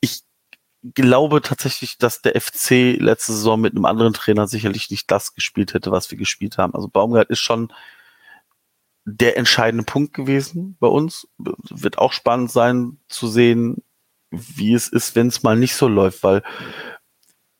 Ich 0.00 0.22
glaube 0.94 1.42
tatsächlich, 1.42 1.98
dass 1.98 2.22
der 2.22 2.40
FC 2.40 2.96
letzte 2.98 3.32
Saison 3.32 3.60
mit 3.60 3.74
einem 3.74 3.84
anderen 3.84 4.14
Trainer 4.14 4.46
sicherlich 4.46 4.90
nicht 4.90 5.10
das 5.10 5.34
gespielt 5.34 5.74
hätte, 5.74 5.90
was 5.90 6.10
wir 6.10 6.18
gespielt 6.18 6.58
haben. 6.58 6.74
Also 6.74 6.88
Baumgart 6.88 7.30
ist 7.30 7.40
schon 7.40 7.72
der 9.16 9.36
entscheidende 9.36 9.84
Punkt 9.84 10.14
gewesen 10.14 10.76
bei 10.80 10.88
uns. 10.88 11.28
Wird 11.38 11.98
auch 11.98 12.12
spannend 12.12 12.50
sein 12.50 12.98
zu 13.08 13.28
sehen, 13.28 13.82
wie 14.30 14.74
es 14.74 14.88
ist, 14.88 15.16
wenn 15.16 15.28
es 15.28 15.42
mal 15.42 15.56
nicht 15.56 15.74
so 15.74 15.88
läuft, 15.88 16.22
weil 16.22 16.42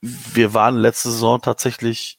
wir 0.00 0.54
waren 0.54 0.76
letzte 0.76 1.10
Saison 1.10 1.42
tatsächlich 1.42 2.18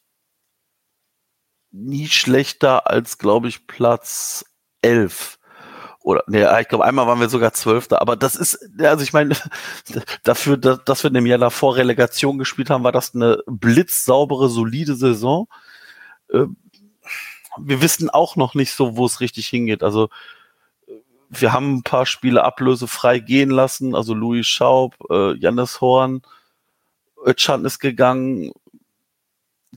nie 1.70 2.06
schlechter 2.08 2.88
als, 2.88 3.18
glaube 3.18 3.48
ich, 3.48 3.66
Platz 3.66 4.44
elf 4.82 5.38
oder 6.04 6.24
nee, 6.26 6.44
ich 6.60 6.68
glaube 6.68 6.84
einmal 6.84 7.06
waren 7.06 7.20
wir 7.20 7.28
sogar 7.28 7.52
Zwölfter, 7.52 8.00
aber 8.00 8.16
das 8.16 8.34
ist, 8.34 8.58
also 8.80 9.04
ich 9.04 9.12
meine, 9.12 9.36
dafür, 10.24 10.56
dass 10.56 11.04
wir 11.04 11.08
in 11.08 11.14
dem 11.14 11.26
Jahr 11.26 11.38
davor 11.38 11.76
Relegation 11.76 12.38
gespielt 12.38 12.70
haben, 12.70 12.84
war 12.84 12.92
das 12.92 13.14
eine 13.14 13.38
blitzsaubere, 13.46 14.48
solide 14.48 14.96
Saison. 14.96 15.46
Wir 17.58 17.82
wissen 17.82 18.10
auch 18.10 18.36
noch 18.36 18.54
nicht 18.54 18.72
so, 18.72 18.96
wo 18.96 19.06
es 19.06 19.20
richtig 19.20 19.48
hingeht. 19.48 19.82
Also 19.82 20.08
wir 21.28 21.52
haben 21.52 21.76
ein 21.76 21.82
paar 21.82 22.06
Spiele 22.06 22.44
ablösefrei 22.44 23.18
gehen 23.18 23.50
lassen, 23.50 23.94
also 23.94 24.12
Louis 24.12 24.46
Schaub, 24.46 24.96
äh, 25.10 25.34
Jannis 25.38 25.80
Horn, 25.80 26.22
Özcan 27.24 27.64
ist 27.64 27.78
gegangen, 27.78 28.52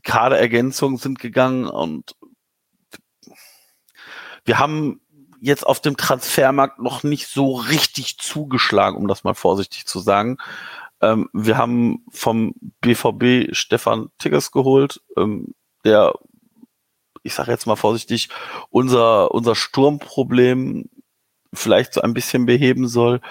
Kaderergänzungen 0.04 0.98
sind 0.98 1.20
gegangen 1.20 1.68
und 1.68 2.16
wir 4.44 4.60
haben 4.60 5.02
jetzt 5.40 5.66
auf 5.66 5.80
dem 5.80 5.96
Transfermarkt 5.96 6.80
noch 6.80 7.04
nicht 7.04 7.28
so 7.28 7.54
richtig 7.54 8.18
zugeschlagen, 8.18 8.98
um 8.98 9.08
das 9.08 9.24
mal 9.24 9.34
vorsichtig 9.34 9.86
zu 9.86 10.00
sagen. 10.00 10.38
Ähm, 11.02 11.30
wir 11.34 11.58
haben 11.58 12.06
vom 12.10 12.54
BVB 12.82 13.56
Stefan 13.56 14.10
Tiggers 14.18 14.52
geholt, 14.52 15.02
ähm, 15.18 15.54
der, 15.84 16.14
ich 17.26 17.34
sage 17.34 17.52
jetzt 17.52 17.68
mal 17.68 17.76
vorsichtig, 17.76 18.30
unser, 18.70 19.32
unser 19.32 19.56
Sturmproblem 19.56 20.90
vielleicht 21.54 21.94
so 21.94 22.02
ein 22.02 22.14
bisschen 22.14 22.46
beheben 22.46 22.88
soll. 22.88 23.22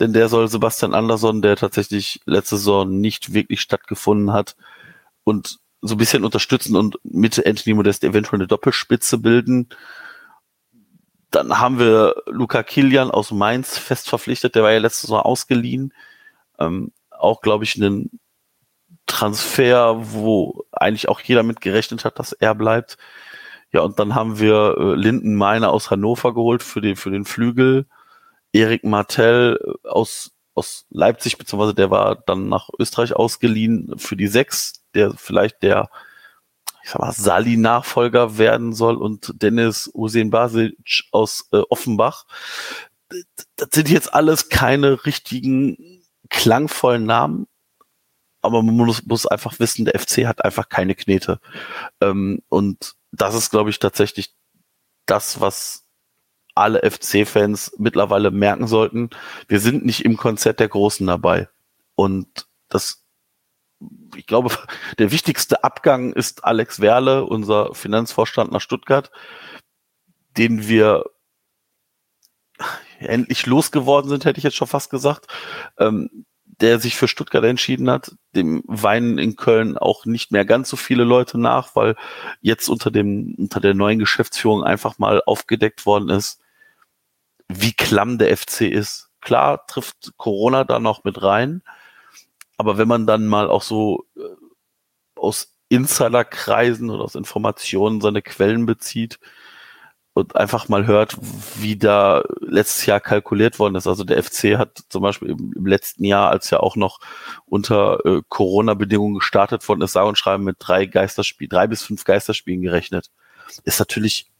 Denn 0.00 0.12
der 0.14 0.28
soll 0.28 0.48
Sebastian 0.48 0.94
Andersson, 0.94 1.42
der 1.42 1.56
tatsächlich 1.56 2.20
letzte 2.24 2.56
Saison 2.56 3.00
nicht 3.00 3.34
wirklich 3.34 3.60
stattgefunden 3.60 4.32
hat, 4.32 4.56
und 5.24 5.58
so 5.82 5.94
ein 5.94 5.98
bisschen 5.98 6.24
unterstützen 6.24 6.76
und 6.76 6.98
mit 7.04 7.44
Anthony 7.46 7.74
Modest 7.74 8.04
eventuell 8.04 8.40
eine 8.40 8.46
Doppelspitze 8.46 9.18
bilden. 9.18 9.68
Dann 11.30 11.58
haben 11.58 11.78
wir 11.78 12.16
Luca 12.26 12.62
Kilian 12.62 13.10
aus 13.10 13.30
Mainz 13.30 13.78
fest 13.78 14.08
verpflichtet, 14.08 14.54
der 14.54 14.62
war 14.62 14.72
ja 14.72 14.78
letztes 14.78 15.10
Jahr 15.10 15.24
ausgeliehen. 15.24 15.94
Ähm, 16.58 16.92
auch, 17.10 17.40
glaube 17.40 17.64
ich, 17.64 17.76
ein 17.76 18.10
Transfer, 19.06 19.96
wo 20.12 20.64
eigentlich 20.72 21.08
auch 21.08 21.20
jeder 21.20 21.42
mit 21.42 21.60
gerechnet 21.60 22.04
hat, 22.04 22.18
dass 22.18 22.32
er 22.32 22.54
bleibt. 22.54 22.98
Ja, 23.72 23.82
und 23.82 23.98
dann 23.98 24.14
haben 24.14 24.38
wir 24.40 24.76
äh, 24.78 24.94
Linden 24.94 25.36
Meiner 25.36 25.70
aus 25.70 25.90
Hannover 25.90 26.34
geholt 26.34 26.62
für 26.62 26.80
den, 26.80 26.96
für 26.96 27.10
den 27.10 27.24
Flügel. 27.24 27.86
Erik 28.52 28.84
Martell 28.84 29.58
äh, 29.84 29.88
aus, 29.88 30.32
aus 30.54 30.86
Leipzig, 30.90 31.38
beziehungsweise 31.38 31.74
der 31.74 31.90
war 31.90 32.16
dann 32.16 32.48
nach 32.48 32.68
Österreich 32.78 33.14
ausgeliehen 33.14 33.94
für 33.98 34.16
die 34.16 34.26
Sechs, 34.26 34.84
der 34.94 35.12
vielleicht 35.14 35.62
der 35.62 35.88
ich 36.82 36.90
sag 36.90 37.00
mal, 37.00 37.12
Sali-Nachfolger 37.12 38.38
werden 38.38 38.72
soll 38.72 38.96
und 38.96 39.32
Dennis 39.42 39.90
Usen 39.94 40.30
Basic 40.30 40.76
aus 41.12 41.46
äh, 41.52 41.62
Offenbach. 41.68 42.24
Das 43.56 43.68
sind 43.72 43.88
jetzt 43.88 44.14
alles 44.14 44.48
keine 44.48 45.04
richtigen 45.04 46.02
klangvollen 46.30 47.04
Namen, 47.04 47.46
aber 48.42 48.62
man 48.62 48.74
muss, 48.74 49.04
muss 49.06 49.26
einfach 49.26 49.58
wissen, 49.58 49.84
der 49.84 49.98
FC 49.98 50.26
hat 50.26 50.44
einfach 50.44 50.68
keine 50.68 50.94
Knete. 50.94 51.40
Ähm, 52.00 52.42
und 52.48 52.94
das 53.12 53.34
ist, 53.34 53.50
glaube 53.50 53.70
ich, 53.70 53.78
tatsächlich 53.78 54.34
das, 55.06 55.40
was 55.40 55.86
alle 56.54 56.88
FC-Fans 56.88 57.72
mittlerweile 57.78 58.30
merken 58.30 58.66
sollten. 58.66 59.10
Wir 59.48 59.60
sind 59.60 59.84
nicht 59.84 60.04
im 60.04 60.16
Konzert 60.16 60.60
der 60.60 60.68
Großen 60.68 61.06
dabei. 61.06 61.48
Und 61.94 62.46
das 62.68 63.04
ich 64.16 64.26
glaube, 64.26 64.50
der 64.98 65.10
wichtigste 65.10 65.64
Abgang 65.64 66.12
ist 66.12 66.44
Alex 66.44 66.80
Werle, 66.80 67.24
unser 67.24 67.74
Finanzvorstand 67.74 68.52
nach 68.52 68.60
Stuttgart, 68.60 69.10
den 70.36 70.68
wir 70.68 71.04
endlich 72.98 73.46
losgeworden 73.46 74.10
sind, 74.10 74.24
hätte 74.24 74.38
ich 74.38 74.44
jetzt 74.44 74.56
schon 74.56 74.68
fast 74.68 74.90
gesagt, 74.90 75.26
ähm, 75.78 76.26
der 76.60 76.78
sich 76.78 76.96
für 76.96 77.08
Stuttgart 77.08 77.44
entschieden 77.44 77.90
hat. 77.90 78.14
Dem 78.34 78.62
weinen 78.66 79.18
in 79.18 79.36
Köln 79.36 79.78
auch 79.78 80.04
nicht 80.04 80.30
mehr 80.32 80.44
ganz 80.44 80.68
so 80.68 80.76
viele 80.76 81.04
Leute 81.04 81.38
nach, 81.38 81.74
weil 81.74 81.96
jetzt 82.40 82.68
unter 82.68 82.90
dem, 82.90 83.34
unter 83.38 83.60
der 83.60 83.74
neuen 83.74 83.98
Geschäftsführung 83.98 84.62
einfach 84.62 84.98
mal 84.98 85.22
aufgedeckt 85.24 85.86
worden 85.86 86.10
ist, 86.10 86.40
wie 87.48 87.72
klamm 87.72 88.18
der 88.18 88.36
FC 88.36 88.62
ist. 88.62 89.10
Klar 89.20 89.66
trifft 89.66 90.12
Corona 90.16 90.64
da 90.64 90.78
noch 90.78 91.04
mit 91.04 91.22
rein, 91.22 91.62
aber 92.56 92.78
wenn 92.78 92.88
man 92.88 93.06
dann 93.06 93.26
mal 93.26 93.48
auch 93.48 93.62
so 93.62 94.06
äh, 94.16 94.20
aus 95.16 95.56
Insiderkreisen 95.68 96.90
oder 96.90 97.04
aus 97.04 97.14
Informationen 97.14 98.00
seine 98.00 98.22
Quellen 98.22 98.66
bezieht 98.66 99.18
und 100.12 100.36
einfach 100.36 100.68
mal 100.68 100.86
hört, 100.86 101.16
wie 101.56 101.76
da 101.76 102.22
letztes 102.40 102.86
Jahr 102.86 103.00
kalkuliert 103.00 103.58
worden 103.58 103.76
ist. 103.76 103.86
Also 103.86 104.04
der 104.04 104.22
FC 104.22 104.58
hat 104.58 104.82
zum 104.88 105.02
Beispiel 105.02 105.30
im, 105.30 105.52
im 105.54 105.66
letzten 105.66 106.04
Jahr, 106.04 106.30
als 106.30 106.50
ja 106.50 106.60
auch 106.60 106.76
noch 106.76 106.98
unter 107.46 108.04
äh, 108.04 108.22
Corona-Bedingungen 108.28 109.16
gestartet 109.16 109.66
worden 109.68 109.82
ist, 109.82 109.92
sage 109.92 110.08
und 110.08 110.18
schreiben 110.18 110.44
mit 110.44 110.56
drei 110.58 110.86
Geisterspielen, 110.86 111.50
drei 111.50 111.66
bis 111.66 111.82
fünf 111.82 112.04
Geisterspielen 112.04 112.62
gerechnet. 112.62 113.10
Ist 113.64 113.78
natürlich 113.78 114.30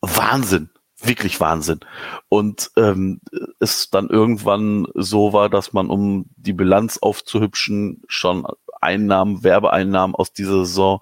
Wahnsinn 0.00 0.70
wirklich 1.02 1.40
Wahnsinn. 1.40 1.80
Und 2.28 2.70
ähm, 2.76 3.20
es 3.60 3.90
dann 3.90 4.08
irgendwann 4.08 4.86
so 4.94 5.32
war, 5.32 5.48
dass 5.48 5.72
man, 5.72 5.90
um 5.90 6.26
die 6.36 6.52
Bilanz 6.52 6.98
aufzuhübschen, 6.98 8.02
schon 8.08 8.46
Einnahmen, 8.80 9.44
Werbeeinnahmen 9.44 10.16
aus 10.16 10.32
dieser 10.32 10.64
Saison 10.64 11.00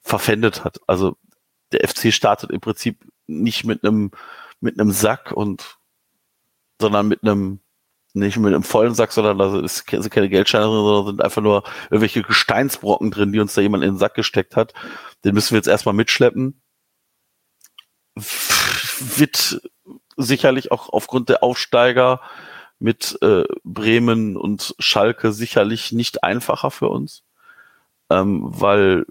verpfändet 0.00 0.64
hat. 0.64 0.80
Also 0.86 1.16
der 1.72 1.86
FC 1.86 2.12
startet 2.12 2.50
im 2.50 2.60
Prinzip 2.60 3.04
nicht 3.30 3.64
mit 3.64 3.84
einem 3.84 4.10
mit 4.60 4.78
einem 4.78 4.90
Sack 4.90 5.32
und 5.32 5.78
sondern 6.80 7.08
mit 7.08 7.22
einem 7.22 7.60
nicht 8.12 8.36
mit 8.38 8.52
einem 8.52 8.64
vollen 8.64 8.94
Sack, 8.94 9.12
sondern 9.12 9.38
da 9.38 9.68
sind 9.68 10.10
keine 10.10 10.28
Geldscheine 10.28 10.64
drin, 10.64 10.74
sondern 10.74 11.06
sind 11.06 11.22
einfach 11.22 11.42
nur 11.42 11.62
irgendwelche 11.84 12.22
Gesteinsbrocken 12.22 13.10
drin, 13.10 13.32
die 13.32 13.40
uns 13.40 13.54
da 13.54 13.60
jemand 13.60 13.84
in 13.84 13.92
den 13.92 13.98
Sack 13.98 14.14
gesteckt 14.14 14.56
hat. 14.56 14.74
Den 15.24 15.34
müssen 15.34 15.52
wir 15.52 15.58
jetzt 15.58 15.68
erstmal 15.68 15.94
mitschleppen 15.94 16.60
wird 18.14 19.60
sicherlich 20.16 20.72
auch 20.72 20.88
aufgrund 20.90 21.28
der 21.28 21.42
Aufsteiger 21.42 22.20
mit 22.78 23.18
äh, 23.22 23.44
Bremen 23.64 24.36
und 24.36 24.74
Schalke 24.78 25.32
sicherlich 25.32 25.92
nicht 25.92 26.24
einfacher 26.24 26.70
für 26.70 26.88
uns, 26.88 27.24
ähm, 28.10 28.40
weil 28.42 29.06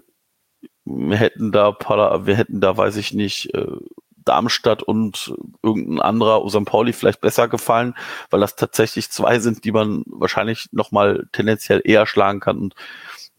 wir 0.84 1.16
hätten 1.16 1.52
da, 1.52 1.76
wir 2.26 2.36
hätten 2.36 2.60
da, 2.60 2.76
weiß 2.76 2.96
ich 2.96 3.12
nicht, 3.12 3.54
äh, 3.54 3.76
Darmstadt 4.24 4.82
und 4.82 5.34
irgendein 5.62 6.00
anderer 6.00 6.48
St. 6.48 6.64
Pauli 6.64 6.92
vielleicht 6.92 7.20
besser 7.20 7.48
gefallen, 7.48 7.94
weil 8.30 8.40
das 8.40 8.56
tatsächlich 8.56 9.10
zwei 9.10 9.38
sind, 9.38 9.64
die 9.64 9.72
man 9.72 10.04
wahrscheinlich 10.06 10.68
nochmal 10.72 11.28
tendenziell 11.32 11.80
eher 11.84 12.06
schlagen 12.06 12.40
kann. 12.40 12.58
Und 12.58 12.74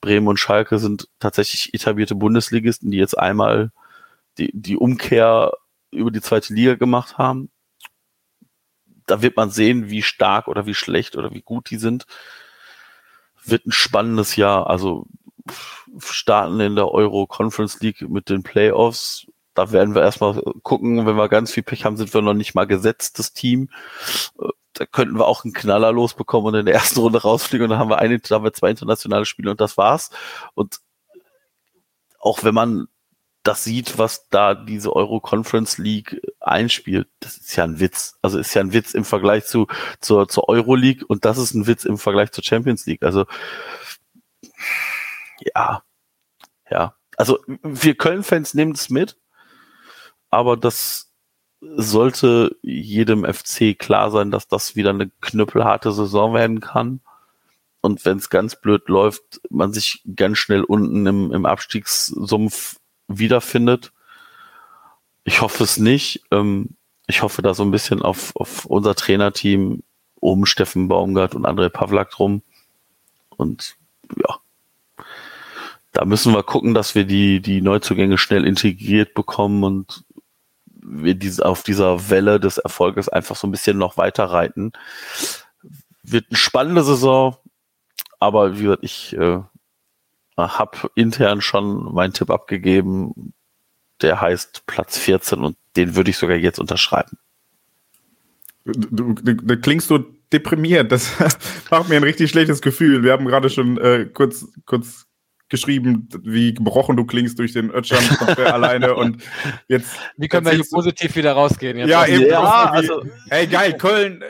Bremen 0.02 0.28
und 0.28 0.38
Schalke 0.38 0.80
sind 0.80 1.08
tatsächlich 1.20 1.74
etablierte 1.74 2.16
Bundesligisten, 2.16 2.92
die 2.92 2.98
jetzt 2.98 3.18
einmal 3.18 3.72
die, 4.38 4.52
die 4.54 4.78
Umkehr 4.78 5.54
über 5.92 6.12
die 6.12 6.22
zweite 6.22 6.54
Liga 6.54 6.76
gemacht 6.76 7.18
haben. 7.18 7.52
Da 9.06 9.22
wird 9.22 9.36
man 9.36 9.52
sehen, 9.52 9.90
wie 9.90 10.02
stark 10.02 10.48
oder 10.48 10.66
wie 10.66 10.74
schlecht 10.74 11.16
oder 11.18 11.34
wie 11.34 11.42
gut 11.42 11.70
die 11.70 11.78
sind. 11.78 12.06
Wird 13.44 13.66
ein 13.66 13.72
spannendes 13.72 14.36
Jahr. 14.36 14.70
Also 14.70 15.06
starten 16.00 16.60
in 16.60 16.76
der 16.76 16.90
Euro 16.92 17.28
Conference 17.28 17.80
League 17.82 18.02
mit 18.10 18.30
den 18.30 18.44
Playoffs. 18.44 19.28
Da 19.62 19.72
werden 19.72 19.94
wir 19.94 20.02
erstmal 20.02 20.42
gucken. 20.64 21.06
Wenn 21.06 21.18
wir 21.18 21.30
ganz 21.30 21.52
viel 21.52 21.62
Pech 21.62 21.86
haben, 21.86 21.96
sind 21.96 22.12
wir 22.16 22.24
noch 22.24 22.34
nicht 22.34 22.56
mal 22.56 22.66
gesetztes 22.66 23.32
Team. 23.32 23.70
Da 24.74 24.88
könnten 24.88 25.20
wir 25.20 25.28
auch 25.28 25.44
einen 25.44 25.54
Knaller 25.54 25.92
losbekommen 25.92 26.52
und 26.52 26.60
in 26.62 26.66
der 26.66 26.74
ersten 26.74 27.00
Runde 27.00 27.22
rausfliegen 27.22 27.66
und 27.66 27.70
dann 27.70 27.78
haben 27.78 27.92
wir 27.92 28.00
eine, 28.00 28.18
da 28.18 28.36
haben 28.36 28.44
wir 28.44 28.54
zwei 28.54 28.72
internationale 28.72 29.26
Spiele 29.26 29.52
und 29.52 29.62
das 29.62 29.78
war's. 29.78 30.10
Und 30.56 30.80
auch 32.18 32.44
wenn 32.44 32.56
man 32.56 32.88
das 33.44 33.64
sieht, 33.64 34.00
was 34.00 34.30
da 34.30 34.56
diese 34.56 34.96
Euro 34.96 35.20
Conference 35.20 35.78
League 35.78 36.20
einspielt, 36.40 37.08
das 37.20 37.38
ist 37.38 37.56
ja 37.56 37.64
ein 37.64 37.80
Witz. 37.80 38.18
Also 38.24 38.40
ist 38.40 38.56
ja 38.56 38.62
ein 38.62 38.74
Witz 38.74 38.96
im 38.96 39.06
Vergleich 39.06 39.46
zu 39.46 39.68
zur, 40.00 40.28
zur 40.28 40.50
Euro 40.50 40.74
League 40.74 41.08
und 41.08 41.24
das 41.24 41.38
ist 41.38 41.54
ein 41.54 41.68
Witz 41.68 41.86
im 41.86 42.00
Vergleich 42.00 42.32
zur 42.32 42.44
Champions 42.44 42.88
League. 42.88 43.04
Also 43.04 43.28
ja, 45.56 45.84
ja. 46.72 46.96
also 47.16 47.38
wir 47.62 47.96
Köln-Fans 47.96 48.56
nehmen 48.56 48.72
es 48.72 48.90
mit, 48.90 49.21
aber 50.32 50.58
das 50.58 51.12
sollte 51.62 52.58
jedem 52.64 53.24
FC 53.24 53.78
klar 53.78 54.10
sein, 54.10 54.32
dass 54.32 54.48
das 54.48 54.76
wieder 54.76 54.90
eine 54.90 55.12
knüppelharte 55.22 55.92
Saison 55.92 56.34
werden 56.34 56.60
kann. 56.60 57.02
Und 57.82 58.04
wenn 58.06 58.18
es 58.18 58.30
ganz 58.30 58.60
blöd 58.60 58.88
läuft, 58.90 59.42
man 59.50 59.74
sich 59.74 60.02
ganz 60.16 60.40
schnell 60.40 60.64
unten 60.64 61.06
im, 61.06 61.32
im 61.32 61.46
Abstiegssumpf 61.46 62.78
wiederfindet. 63.08 63.92
Ich 65.24 65.42
hoffe 65.42 65.64
es 65.64 65.78
nicht. 65.78 66.24
Ähm, 66.32 66.76
ich 67.08 67.22
hoffe 67.22 67.42
da 67.42 67.54
so 67.54 67.64
ein 67.64 67.72
bisschen 67.72 68.02
auf, 68.02 68.36
auf 68.36 68.66
unser 68.66 68.96
Trainerteam 68.96 69.84
um 70.16 70.46
Steffen 70.46 70.88
Baumgart 70.88 71.36
und 71.36 71.46
André 71.46 71.70
Pavlak 71.70 72.12
drum. 72.12 72.42
Und 73.36 73.76
ja, 74.16 74.38
da 75.92 76.06
müssen 76.06 76.34
wir 76.34 76.44
gucken, 76.44 76.74
dass 76.74 76.96
wir 76.96 77.06
die, 77.06 77.42
die 77.42 77.62
Neuzugänge 77.62 78.18
schnell 78.18 78.46
integriert 78.46 79.14
bekommen 79.14 79.64
und 79.64 80.04
wir 80.84 81.16
diese, 81.16 81.46
auf 81.46 81.64
dieser 81.64 82.10
Welle 82.10 82.40
des 82.40 82.58
Erfolges 82.58 83.10
einfach 83.10 83.36
so 83.36 83.48
ein 83.48 83.52
bisschen 83.52 83.78
noch 83.78 83.98
weiter 83.98 84.26
reiten. 84.26 84.72
Wird 86.04 86.26
eine 86.30 86.38
spannende 86.38 86.84
Saison, 86.84 87.38
aber 88.20 88.58
wie 88.58 88.64
gesagt, 88.64 88.84
ich 88.84 89.14
äh, 89.14 89.40
habe 90.38 90.92
intern 90.96 91.42
schon 91.42 91.94
meinen 91.94 92.14
Tipp 92.14 92.30
abgegeben. 92.30 93.34
Der 94.02 94.20
heißt 94.20 94.66
Platz 94.66 94.98
14 94.98 95.40
und 95.40 95.58
den 95.76 95.96
würde 95.96 96.10
ich 96.10 96.18
sogar 96.18 96.38
jetzt 96.38 96.60
unterschreiben. 96.60 97.18
Du, 98.66 99.14
du, 99.14 99.34
du 99.34 99.58
klingst 99.58 99.88
so 99.88 100.00
deprimiert. 100.32 100.92
Das 100.92 101.12
macht 101.72 101.90
mir 101.90 101.96
ein 101.96 102.04
richtig 102.04 102.30
schlechtes 102.30 102.62
Gefühl. 102.62 103.04
Wir 103.04 103.12
haben 103.12 103.26
gerade 103.26 103.50
schon 103.50 103.78
äh, 103.78 104.10
kurz, 104.12 104.48
kurz 104.66 105.08
geschrieben, 105.52 106.08
wie 106.24 106.54
gebrochen 106.54 106.98
du 106.98 107.06
klingst 107.06 107.38
durch 107.38 107.54
den 107.54 107.70
Ötschern 107.70 108.04
alleine 108.38 108.96
und 108.96 109.22
jetzt. 109.68 109.92
Wie 110.18 110.28
können 110.28 110.46
wir 110.48 110.54
hier 110.54 110.66
positiv 110.72 111.16
wieder 111.16 111.34
rausgehen? 111.34 111.78
Jetzt 111.78 111.90
ja, 111.90 112.08
eben. 112.08 112.26
Ja, 112.26 112.72
also, 112.72 113.04
ey, 113.30 113.46
geil, 113.46 113.74
Köln 113.78 114.24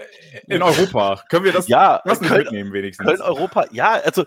in 0.47 0.61
Europa. 0.61 1.23
Können 1.29 1.45
wir 1.45 1.53
das, 1.53 1.67
ja, 1.67 2.01
das 2.03 2.19
Köln, 2.19 2.43
mitnehmen 2.43 2.73
wenigstens? 2.73 3.07
Köln, 3.07 3.21
Europa, 3.21 3.65
ja, 3.71 3.91
also 4.03 4.25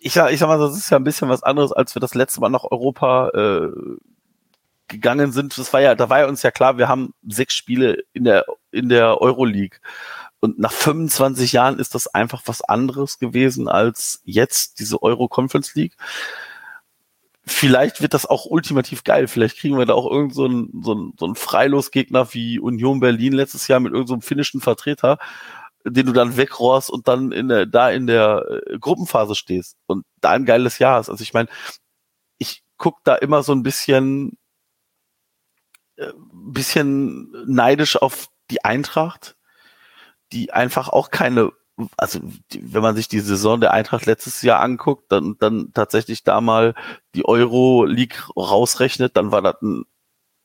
ich, 0.00 0.16
ich 0.16 0.38
sag 0.38 0.48
mal, 0.48 0.58
das 0.58 0.78
ist 0.78 0.88
ja 0.90 0.96
ein 0.96 1.04
bisschen 1.04 1.28
was 1.28 1.42
anderes, 1.42 1.72
als 1.72 1.94
wir 1.94 2.00
das 2.00 2.14
letzte 2.14 2.40
Mal 2.40 2.48
nach 2.48 2.64
Europa 2.64 3.28
äh, 3.34 3.68
gegangen 4.88 5.32
sind. 5.32 5.58
Das 5.58 5.72
war 5.72 5.80
ja, 5.80 5.94
da 5.94 6.08
war 6.08 6.20
ja 6.20 6.26
uns 6.26 6.42
ja 6.42 6.52
klar, 6.52 6.78
wir 6.78 6.88
haben 6.88 7.12
sechs 7.26 7.54
Spiele 7.54 8.04
in 8.12 8.24
der 8.24 8.46
in 8.70 8.88
der 8.88 9.20
Euroleague. 9.20 9.78
Und 10.44 10.58
nach 10.58 10.72
25 10.72 11.52
Jahren 11.52 11.78
ist 11.78 11.94
das 11.94 12.08
einfach 12.08 12.42
was 12.46 12.62
anderes 12.62 13.20
gewesen 13.20 13.68
als 13.68 14.20
jetzt 14.24 14.80
diese 14.80 15.00
Euro 15.00 15.28
Conference 15.28 15.76
League. 15.76 15.96
Vielleicht 17.44 18.02
wird 18.02 18.12
das 18.12 18.26
auch 18.26 18.46
ultimativ 18.46 19.04
geil. 19.04 19.28
Vielleicht 19.28 19.58
kriegen 19.58 19.78
wir 19.78 19.86
da 19.86 19.94
auch 19.94 20.10
irgend 20.10 20.34
so 20.34 20.46
einen, 20.46 20.82
so 20.82 21.14
einen, 21.20 21.36
Freilosgegner 21.36 22.34
wie 22.34 22.58
Union 22.58 22.98
Berlin 22.98 23.34
letztes 23.34 23.68
Jahr 23.68 23.78
mit 23.78 23.92
irgendeinem 23.92 24.20
so 24.20 24.26
finnischen 24.26 24.60
Vertreter, 24.60 25.18
den 25.84 26.06
du 26.06 26.12
dann 26.12 26.36
wegrohrst 26.36 26.90
und 26.90 27.06
dann 27.06 27.30
in 27.30 27.46
der, 27.46 27.66
da 27.66 27.90
in 27.90 28.08
der 28.08 28.44
äh, 28.66 28.78
Gruppenphase 28.80 29.36
stehst 29.36 29.76
und 29.86 30.04
da 30.20 30.30
ein 30.30 30.44
geiles 30.44 30.80
Jahr 30.80 30.96
hast. 30.96 31.08
Also 31.08 31.22
ich 31.22 31.34
meine, 31.34 31.48
ich 32.38 32.64
guck 32.78 33.04
da 33.04 33.14
immer 33.14 33.44
so 33.44 33.52
ein 33.52 33.62
bisschen, 33.62 34.36
äh, 35.94 36.12
bisschen 36.32 37.30
neidisch 37.46 37.94
auf 37.94 38.26
die 38.50 38.64
Eintracht, 38.64 39.36
die 40.32 40.52
einfach 40.52 40.88
auch 40.88 41.10
keine, 41.10 41.52
also 41.96 42.20
die, 42.52 42.74
wenn 42.74 42.82
man 42.82 42.96
sich 42.96 43.08
die 43.08 43.20
Saison 43.20 43.60
der 43.60 43.72
Eintracht 43.72 44.06
letztes 44.06 44.42
Jahr 44.42 44.60
anguckt, 44.60 45.10
dann, 45.12 45.36
dann 45.38 45.72
tatsächlich 45.74 46.24
da 46.24 46.40
mal 46.40 46.74
die 47.14 47.24
Euro 47.24 47.84
League 47.84 48.28
rausrechnet, 48.36 49.16
dann 49.16 49.30
war 49.30 49.42
das 49.42 49.60
ein 49.62 49.84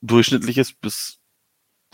durchschnittliches 0.01 0.73
bis 0.73 1.19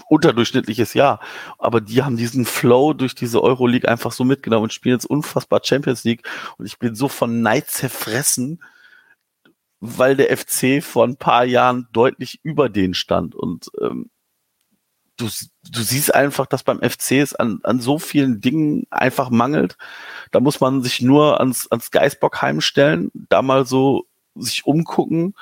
unterdurchschnittliches 0.10 0.94
Jahr. 0.94 1.20
Aber 1.58 1.82
die 1.82 2.04
haben 2.04 2.18
diesen 2.18 2.46
Flow 2.46 2.94
durch 2.94 3.16
diese 3.16 3.42
Euroleague 3.42 3.90
einfach 3.90 4.12
so 4.12 4.24
mitgenommen 4.24 4.64
und 4.64 4.74
spielen 4.74 4.96
jetzt 4.96 5.06
unfassbar 5.06 5.62
Champions 5.64 6.04
League. 6.04 6.28
Und 6.58 6.66
ich 6.66 6.80
bin 6.80 6.96
so 6.96 7.08
von 7.08 7.42
Neid 7.42 7.70
zerfressen, 7.70 8.64
weil 9.80 10.16
der 10.16 10.36
FC 10.36 10.84
vor 10.84 11.06
ein 11.06 11.18
paar 11.18 11.46
Jahren 11.46 11.88
deutlich 11.92 12.40
über 12.44 12.70
den 12.70 12.94
stand. 12.94 13.36
Und 13.36 13.70
ähm, 13.82 14.10
du, 15.18 15.26
du 15.26 15.82
siehst 15.82 16.14
einfach, 16.14 16.46
dass 16.46 16.64
beim 16.64 16.80
FC 16.80 17.14
es 17.14 17.36
an, 17.36 17.60
an 17.64 17.80
so 17.80 18.00
vielen 18.00 18.42
Dingen 18.42 18.88
einfach 18.90 19.30
mangelt. 19.30 19.78
Da 20.32 20.40
muss 20.40 20.60
man 20.60 20.82
sich 20.82 21.02
nur 21.02 21.40
ans, 21.40 21.68
ans 21.72 21.92
Geisbockheim 21.92 22.62
stellen, 22.62 23.12
da 23.14 23.42
mal 23.42 23.66
so 23.66 24.06
sich 24.36 24.66
umgucken. 24.66 25.36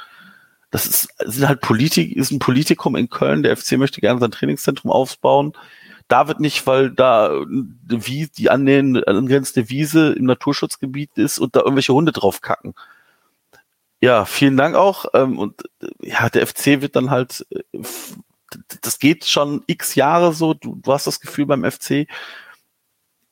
Das 0.70 0.86
ist, 0.86 1.10
sind 1.20 1.48
halt 1.48 1.62
Politik, 1.62 2.16
ist 2.16 2.32
ein 2.32 2.40
Politikum 2.40 2.96
in 2.96 3.10
Köln. 3.10 3.44
Der 3.44 3.56
FC 3.56 3.74
möchte 3.74 4.02
gerne 4.02 4.20
sein 4.20 4.32
Trainingszentrum 4.32 4.92
aufbauen. 4.92 5.54
Da 6.08 6.28
wird 6.28 6.40
nicht, 6.42 6.68
weil 6.68 6.92
da 6.92 7.32
wie 7.48 8.28
die 8.28 8.50
angrenzende 8.50 9.70
Wiese 9.70 10.14
im 10.14 10.26
Naturschutzgebiet 10.26 11.12
ist 11.16 11.40
und 11.40 11.56
da 11.56 11.62
irgendwelche 11.62 11.94
Hunde 11.94 12.12
drauf 12.12 12.42
kacken. 12.42 12.74
Ja, 14.02 14.26
vielen 14.26 14.58
Dank 14.58 14.76
auch. 14.76 15.06
Ähm, 15.14 15.38
und 15.38 15.62
ja, 16.02 16.28
der 16.30 16.48
FC 16.48 16.82
wird 16.82 16.96
dann 16.96 17.12
halt 17.12 17.46
äh, 17.52 17.80
das 18.82 19.00
geht 19.00 19.26
schon 19.26 19.64
x 19.68 19.96
Jahre 19.96 20.34
so. 20.34 20.54
Du, 20.54 20.76
du 20.76 20.94
hast 20.94 21.08
das 21.08 21.20
Gefühl, 21.20 21.46
beim 21.46 21.70
FC 21.70 22.08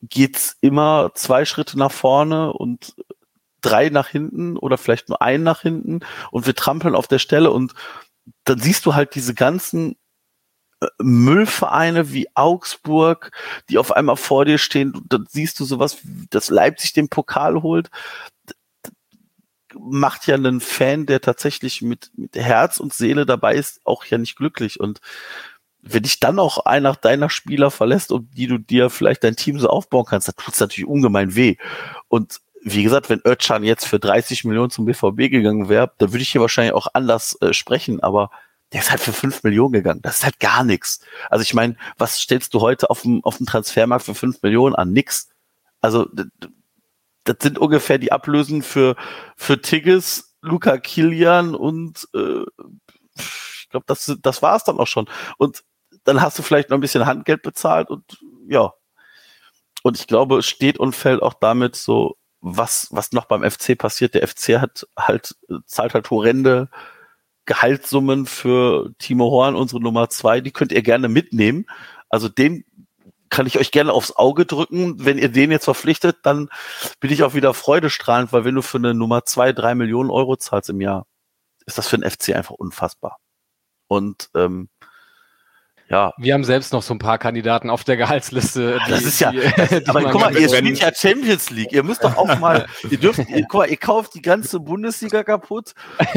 geht's 0.01 0.57
immer 0.61 1.11
zwei 1.15 1.45
Schritte 1.45 1.77
nach 1.77 1.91
vorne 1.91 2.53
und 2.53 2.95
drei 3.61 3.89
nach 3.89 4.07
hinten 4.07 4.57
oder 4.57 4.77
vielleicht 4.77 5.09
nur 5.09 5.21
ein 5.21 5.43
nach 5.43 5.61
hinten 5.61 5.99
und 6.31 6.45
wir 6.45 6.55
trampeln 6.55 6.95
auf 6.95 7.07
der 7.07 7.19
Stelle 7.19 7.51
und 7.51 7.73
dann 8.45 8.59
siehst 8.59 8.85
du 8.85 8.95
halt 8.95 9.15
diese 9.15 9.33
ganzen 9.33 9.97
äh, 10.81 10.87
Müllvereine 10.99 12.13
wie 12.13 12.29
Augsburg, 12.35 13.31
die 13.69 13.77
auf 13.77 13.91
einmal 13.91 14.15
vor 14.15 14.45
dir 14.45 14.57
stehen, 14.57 15.01
dann 15.09 15.25
siehst 15.29 15.59
du 15.59 15.65
sowas, 15.65 15.97
dass 16.29 16.49
Leipzig 16.49 16.93
den 16.93 17.09
Pokal 17.09 17.61
holt 17.61 17.89
macht 19.77 20.27
ja 20.27 20.35
einen 20.35 20.61
Fan, 20.61 21.05
der 21.05 21.21
tatsächlich 21.21 21.81
mit, 21.81 22.11
mit 22.15 22.35
Herz 22.35 22.79
und 22.79 22.93
Seele 22.93 23.25
dabei 23.25 23.55
ist, 23.55 23.81
auch 23.83 24.05
ja 24.05 24.17
nicht 24.17 24.35
glücklich. 24.35 24.79
Und 24.79 25.01
wenn 25.81 26.03
dich 26.03 26.19
dann 26.19 26.39
auch 26.39 26.65
einer 26.65 26.95
deiner 26.95 27.29
Spieler 27.29 27.71
verlässt, 27.71 28.11
um 28.11 28.29
die 28.31 28.47
du 28.47 28.57
dir 28.57 28.89
vielleicht 28.89 29.23
dein 29.23 29.35
Team 29.35 29.59
so 29.59 29.69
aufbauen 29.69 30.05
kannst, 30.05 30.27
dann 30.27 30.35
tut 30.35 30.53
es 30.53 30.59
natürlich 30.59 30.89
ungemein 30.89 31.35
weh. 31.35 31.55
Und 32.07 32.41
wie 32.61 32.83
gesagt, 32.83 33.09
wenn 33.09 33.21
Özcan 33.25 33.63
jetzt 33.63 33.85
für 33.85 33.99
30 33.99 34.43
Millionen 34.43 34.69
zum 34.69 34.85
BVB 34.85 35.31
gegangen 35.31 35.69
wäre, 35.69 35.91
dann 35.97 36.11
würde 36.11 36.21
ich 36.21 36.31
hier 36.31 36.41
wahrscheinlich 36.41 36.73
auch 36.73 36.87
anders 36.93 37.37
äh, 37.41 37.53
sprechen, 37.53 38.01
aber 38.01 38.31
der 38.73 38.81
ist 38.81 38.91
halt 38.91 38.99
für 38.99 39.13
5 39.13 39.43
Millionen 39.43 39.73
gegangen. 39.73 40.01
Das 40.01 40.17
ist 40.17 40.25
halt 40.25 40.39
gar 40.39 40.63
nichts. 40.63 40.99
Also 41.29 41.41
ich 41.41 41.53
meine, 41.53 41.75
was 41.97 42.19
stellst 42.19 42.53
du 42.53 42.61
heute 42.61 42.89
auf 42.89 43.01
dem, 43.01 43.23
auf 43.23 43.37
dem 43.37 43.45
Transfermarkt 43.45 44.05
für 44.05 44.13
5 44.13 44.41
Millionen 44.43 44.75
an? 44.75 44.91
Nix. 44.91 45.29
Also 45.81 46.07
das 47.29 47.37
sind 47.41 47.59
ungefähr 47.59 47.99
die 47.99 48.11
Ablösen 48.11 48.63
für, 48.63 48.95
für 49.35 49.61
Tigges, 49.61 50.35
Luca 50.41 50.77
Kilian 50.77 51.53
und 51.53 52.07
äh, 52.15 52.43
ich 53.15 53.67
glaube, 53.69 53.85
das, 53.87 54.17
das 54.21 54.41
war 54.41 54.55
es 54.55 54.63
dann 54.63 54.79
auch 54.79 54.87
schon. 54.87 55.07
Und 55.37 55.63
dann 56.03 56.21
hast 56.21 56.39
du 56.39 56.43
vielleicht 56.43 56.69
noch 56.69 56.77
ein 56.77 56.81
bisschen 56.81 57.05
Handgeld 57.05 57.43
bezahlt 57.43 57.89
und 57.89 58.03
ja. 58.47 58.73
Und 59.83 59.97
ich 59.99 60.07
glaube, 60.07 60.39
es 60.39 60.47
steht 60.47 60.79
und 60.79 60.95
fällt 60.95 61.21
auch 61.21 61.35
damit 61.35 61.75
so, 61.75 62.17
was, 62.41 62.87
was 62.91 63.11
noch 63.11 63.25
beim 63.25 63.49
FC 63.49 63.77
passiert. 63.77 64.13
Der 64.15 64.27
FC 64.27 64.59
hat 64.59 64.87
halt, 64.97 65.35
zahlt 65.65 65.93
halt 65.93 66.09
horrende 66.09 66.69
Gehaltssummen 67.45 68.25
für 68.25 68.91
Timo 68.97 69.29
Horn, 69.29 69.55
unsere 69.55 69.81
Nummer 69.81 70.09
zwei, 70.09 70.41
die 70.41 70.51
könnt 70.51 70.71
ihr 70.71 70.81
gerne 70.81 71.09
mitnehmen. 71.09 71.65
Also 72.09 72.27
den 72.27 72.65
kann 73.29 73.45
ich 73.45 73.59
euch 73.59 73.71
gerne 73.71 73.93
aufs 73.93 74.15
Auge 74.15 74.45
drücken. 74.45 75.05
Wenn 75.05 75.17
ihr 75.17 75.29
den 75.29 75.51
jetzt 75.51 75.65
verpflichtet, 75.65 76.17
dann 76.23 76.49
bin 76.99 77.11
ich 77.11 77.23
auch 77.23 77.33
wieder 77.33 77.53
freudestrahlend, 77.53 78.33
weil 78.33 78.45
wenn 78.45 78.55
du 78.55 78.61
für 78.61 78.77
eine 78.77 78.93
Nummer 78.93 79.25
zwei, 79.25 79.53
drei 79.53 79.75
Millionen 79.75 80.09
Euro 80.09 80.35
zahlst 80.35 80.69
im 80.69 80.81
Jahr, 80.81 81.05
ist 81.65 81.77
das 81.77 81.87
für 81.87 81.97
den 81.97 82.09
FC 82.09 82.35
einfach 82.35 82.55
unfassbar. 82.55 83.17
Und 83.87 84.29
ähm, 84.35 84.69
ja. 85.89 86.13
Wir 86.17 86.33
haben 86.33 86.43
selbst 86.43 86.71
noch 86.71 86.83
so 86.83 86.93
ein 86.93 86.99
paar 86.99 87.17
Kandidaten 87.17 87.69
auf 87.69 87.83
der 87.83 87.97
Gehaltsliste. 87.97 88.79
Die, 88.85 88.91
das 88.91 89.03
ist 89.03 89.19
ja, 89.19 89.31
das, 89.57 89.87
aber 89.87 90.03
guck 90.11 90.21
mal, 90.21 90.37
ihr 90.37 90.47
spielt 90.47 90.79
ja 90.79 90.93
Champions 90.93 91.49
League. 91.49 91.71
Ihr 91.71 91.83
müsst 91.83 92.03
doch 92.03 92.15
auch 92.15 92.37
mal, 92.39 92.67
ihr 92.89 92.99
dürft, 92.99 93.19
ihr, 93.29 93.45
guck 93.49 93.61
mal, 93.61 93.69
ihr 93.69 93.77
kauft 93.77 94.13
die 94.13 94.21
ganze 94.21 94.59
Bundesliga 94.59 95.23
kaputt. 95.23 95.73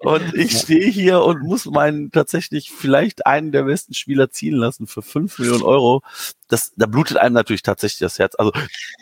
und 0.00 0.34
ich 0.34 0.58
stehe 0.58 0.88
hier 0.88 1.22
und 1.22 1.42
muss 1.42 1.66
meinen 1.66 2.12
tatsächlich 2.12 2.70
vielleicht 2.70 3.26
einen 3.26 3.50
der 3.50 3.64
besten 3.64 3.94
Spieler 3.94 4.30
ziehen 4.30 4.54
lassen 4.54 4.86
für 4.86 5.02
fünf 5.02 5.38
Millionen 5.38 5.62
Euro. 5.62 6.02
Das, 6.48 6.72
da 6.76 6.86
blutet 6.86 7.16
einem 7.16 7.34
natürlich 7.34 7.62
tatsächlich 7.62 7.98
das 7.98 8.18
Herz. 8.18 8.36
Also 8.36 8.52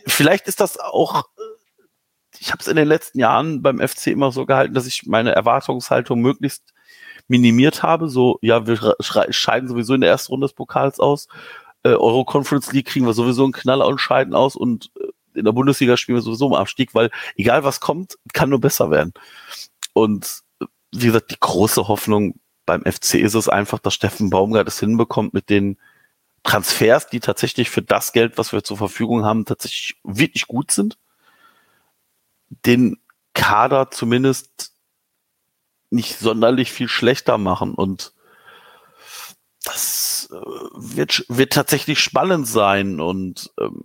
vielleicht 0.07 0.49
ist 0.49 0.61
das 0.61 0.79
auch 0.79 1.25
ich 2.41 2.53
habe 2.53 2.61
es 2.61 2.69
in 2.69 2.77
den 2.77 2.87
letzten 2.87 3.19
Jahren 3.19 3.63
beim 3.63 3.81
FC 3.81 4.09
immer 4.09 4.31
so 4.31 4.47
gehalten, 4.47 4.75
dass 4.75 4.87
ich 4.87 5.07
meine 5.07 5.35
Erwartungshaltung 5.35 6.21
möglichst 6.21 6.63
minimiert 7.29 7.83
habe. 7.83 8.09
So, 8.09 8.39
ja, 8.43 8.67
wir 8.67 8.97
scheiden 9.31 9.69
sowieso 9.69 9.95
in 9.95 10.01
der 10.01 10.11
ersten 10.11 10.33
Runde 10.33 10.47
des 10.47 10.55
Pokals 10.55 10.99
aus. 10.99 11.29
Äh, 11.83 11.91
Euro 11.91 12.25
Conference 12.25 12.73
League 12.73 12.87
kriegen 12.87 13.07
wir 13.07 13.13
sowieso 13.13 13.45
einen 13.45 13.53
Knaller 13.53 13.87
und 13.87 14.01
scheiden 14.01 14.35
aus 14.35 14.57
und 14.57 14.91
äh, 15.01 15.39
in 15.39 15.45
der 15.45 15.53
Bundesliga 15.53 15.97
spielen 15.97 16.17
wir 16.19 16.23
sowieso 16.23 16.49
im 16.49 16.55
Abstieg, 16.55 16.95
weil 16.95 17.11
egal 17.37 17.63
was 17.63 17.81
kommt, 17.81 18.19
kann 18.33 18.51
nur 18.51 18.61
besser 18.61 18.91
werden. 18.91 19.13
Und 19.93 20.41
wie 20.93 21.07
gesagt, 21.07 21.31
die 21.31 21.39
große 21.39 21.87
Hoffnung 21.87 22.41
beim 22.67 22.83
FC 22.83 23.15
ist 23.15 23.35
es 23.35 23.49
einfach, 23.49 23.79
dass 23.79 23.95
Steffen 23.95 24.31
Baumgart 24.31 24.69
es 24.69 24.81
hinbekommt 24.81 25.35
mit 25.35 25.49
den 25.49 25.79
Transfers, 26.43 27.09
die 27.09 27.21
tatsächlich 27.21 27.71
für 27.71 27.83
das 27.83 28.13
Geld, 28.13 28.39
was 28.39 28.53
wir 28.53 28.65
zur 28.65 28.77
Verfügung 28.77 29.25
haben, 29.25 29.45
tatsächlich 29.45 30.01
wirklich 30.03 30.47
gut 30.47 30.71
sind, 30.71 30.99
den 32.51 32.99
Kader 33.35 33.91
zumindest 33.91 34.73
nicht 35.91 36.19
sonderlich 36.19 36.73
viel 36.73 36.89
schlechter 36.89 37.39
machen. 37.39 37.75
Und 37.75 38.13
das 39.65 40.29
äh, 40.33 40.37
wird, 40.37 41.25
wird 41.29 41.53
tatsächlich 41.53 42.01
spannend 42.01 42.47
sein. 42.47 43.01
Und 43.01 43.51
ähm, 43.61 43.85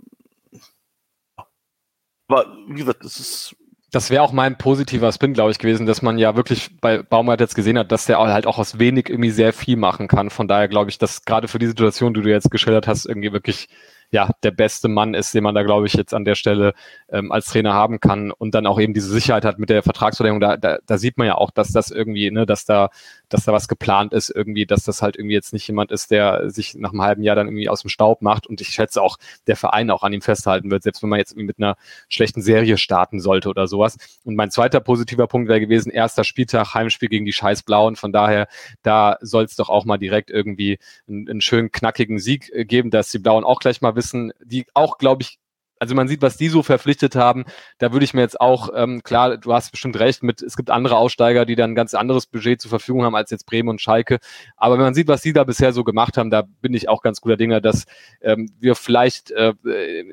aber 2.28 2.56
wie 2.68 2.80
gesagt, 2.80 3.04
es 3.04 3.20
ist 3.20 3.56
das 3.94 4.10
wäre 4.10 4.24
auch 4.24 4.32
mein 4.32 4.58
positiver 4.58 5.12
Spin, 5.12 5.34
glaube 5.34 5.52
ich, 5.52 5.60
gewesen, 5.60 5.86
dass 5.86 6.02
man 6.02 6.18
ja 6.18 6.36
wirklich 6.36 6.72
bei 6.82 7.04
Baumgart 7.04 7.40
jetzt 7.40 7.54
gesehen 7.54 7.78
hat, 7.78 7.92
dass 7.92 8.08
der 8.08 8.18
halt 8.18 8.48
auch 8.48 8.58
aus 8.58 8.80
wenig 8.80 9.08
irgendwie 9.08 9.30
sehr 9.30 9.54
viel 9.54 9.78
machen 9.78 10.08
kann. 10.08 10.32
Von 10.32 10.48
daher 10.48 10.68
glaube 10.68 10.90
ich, 10.90 10.98
dass 10.98 11.26
gerade 11.26 11.48
für 11.48 11.60
die 11.60 11.68
Situation, 11.68 12.16
die 12.16 12.24
du 12.24 12.30
jetzt 12.30 12.50
geschildert 12.50 12.88
hast, 12.88 13.06
irgendwie 13.06 13.32
wirklich 13.32 13.70
ja, 14.14 14.30
der 14.44 14.52
beste 14.52 14.90
Mann 14.90 15.16
ist, 15.16 15.34
den 15.34 15.44
man 15.44 15.56
da, 15.56 15.64
glaube 15.64 15.88
ich, 15.88 15.94
jetzt 15.94 16.14
an 16.14 16.24
der 16.24 16.36
Stelle 16.36 16.76
ähm, 17.10 17.32
als 17.32 17.48
Trainer 17.48 17.74
haben 17.74 18.00
kann 18.00 18.32
und 18.32 18.54
dann 18.54 18.68
auch 18.68 18.80
eben 18.80 18.94
diese 18.94 19.10
Sicherheit 19.10 19.44
hat 19.44 19.58
mit 19.58 19.72
der 19.72 19.82
Vertragsverlängerung. 19.82 20.40
Da, 20.40 20.56
da, 20.56 20.78
da 20.86 20.98
sieht 21.00 21.18
man 21.18 21.26
ja 21.26 21.36
auch, 21.36 21.50
dass 21.50 21.72
das 21.72 21.90
irgendwie, 21.90 22.30
ne, 22.30 22.46
dass 22.46 22.64
da, 22.66 22.90
dass 23.28 23.46
da 23.46 23.54
was 23.54 23.68
geplant 23.68 24.14
ist, 24.14 24.30
irgendwie, 24.30 24.68
dass 24.68 24.84
das 24.84 25.02
halt 25.02 25.16
irgendwie 25.16 25.34
jetzt 25.34 25.52
nicht 25.52 25.68
jemand 25.68 25.92
ist, 25.92 26.12
der 26.12 26.52
sich 26.52 26.76
nach 26.76 26.92
einem 26.92 27.02
halben 27.02 27.24
Jahr 27.24 27.36
dann 27.36 27.48
irgendwie 27.48 27.70
aus 27.70 27.82
dem 27.82 27.90
Staub 27.90 28.22
macht. 28.22 28.46
Und 28.46 28.62
ich 28.62 28.68
schätze 28.68 29.02
auch, 29.02 29.18
der 29.48 29.56
Verein 29.56 29.90
auch 29.90 30.04
an 30.04 30.14
ihm 30.14 30.22
festhalten 30.22 30.70
wird, 30.70 30.84
selbst 30.84 31.02
wenn 31.02 31.10
man 31.10 31.18
jetzt 31.18 31.36
mit 31.36 31.58
einer 31.58 31.76
schlechten 32.08 32.44
Serie 32.44 32.78
starten 32.78 33.20
sollte 33.20 33.50
oder 33.50 33.66
sowas. 33.66 33.98
Und 34.24 34.36
mein 34.36 34.52
zweiter 34.52 34.80
positiver 34.80 35.26
Punkt 35.26 35.50
wäre 35.50 35.60
gewesen, 35.60 35.92
erster 35.92 36.24
Spieltag, 36.24 36.76
Heimspiel 36.76 37.10
gegen 37.10 37.26
die 37.26 37.34
Scheißblauen. 37.34 37.96
Von 37.96 38.14
daher, 38.14 38.48
da 38.84 39.18
soll 39.22 39.46
es 39.46 39.56
doch 39.56 39.70
auch 39.70 39.86
mal 39.86 39.98
direkt 39.98 40.30
irgendwie 40.30 40.78
einen, 41.08 41.28
einen 41.28 41.42
schönen 41.42 41.72
knackigen 41.72 42.20
Sieg 42.20 42.52
äh, 42.54 42.64
geben, 42.64 42.92
dass 42.92 43.10
die 43.10 43.18
Blauen 43.18 43.44
auch 43.44 43.60
gleich 43.60 43.82
mal 43.82 43.96
wissen, 43.96 44.03
wissen, 44.04 44.34
die 44.44 44.66
auch, 44.74 44.98
glaube 44.98 45.24
ich, 45.24 45.40
also 45.84 45.96
man 45.96 46.08
sieht, 46.08 46.22
was 46.22 46.38
die 46.38 46.48
so 46.48 46.64
verpflichtet 46.64 47.18
haben. 47.18 47.44
Da 47.78 47.92
würde 47.92 48.06
ich 48.06 48.14
mir 48.14 48.22
jetzt 48.22 48.40
auch, 48.40 48.70
ähm, 48.74 49.04
klar, 49.04 49.36
du 49.36 49.54
hast 49.54 49.72
bestimmt 49.72 50.00
recht, 50.00 50.24
mit, 50.24 50.42
es 50.42 50.56
gibt 50.56 50.70
andere 50.70 50.96
Aussteiger, 50.96 51.46
die 51.46 51.56
dann 51.56 51.72
ein 51.72 51.76
ganz 51.76 51.94
anderes 51.94 52.26
Budget 52.26 52.62
zur 52.62 52.70
Verfügung 52.70 53.04
haben 53.04 53.16
als 53.16 53.32
jetzt 53.32 53.46
Bremen 53.46 53.68
und 53.68 53.82
Schalke. 53.82 54.20
Aber 54.56 54.76
wenn 54.76 54.86
man 54.86 54.94
sieht, 54.94 55.10
was 55.10 55.22
die 55.22 55.34
da 55.34 55.44
bisher 55.44 55.74
so 55.74 55.84
gemacht 55.84 56.18
haben, 56.18 56.30
da 56.30 56.44
bin 56.62 56.74
ich 56.74 56.88
auch 56.88 57.02
ganz 57.02 57.20
guter 57.20 57.36
Dinger, 57.36 57.60
dass 57.60 57.84
ähm, 58.22 58.50
wir 58.62 58.76
vielleicht 58.76 59.32
äh, 59.32 59.56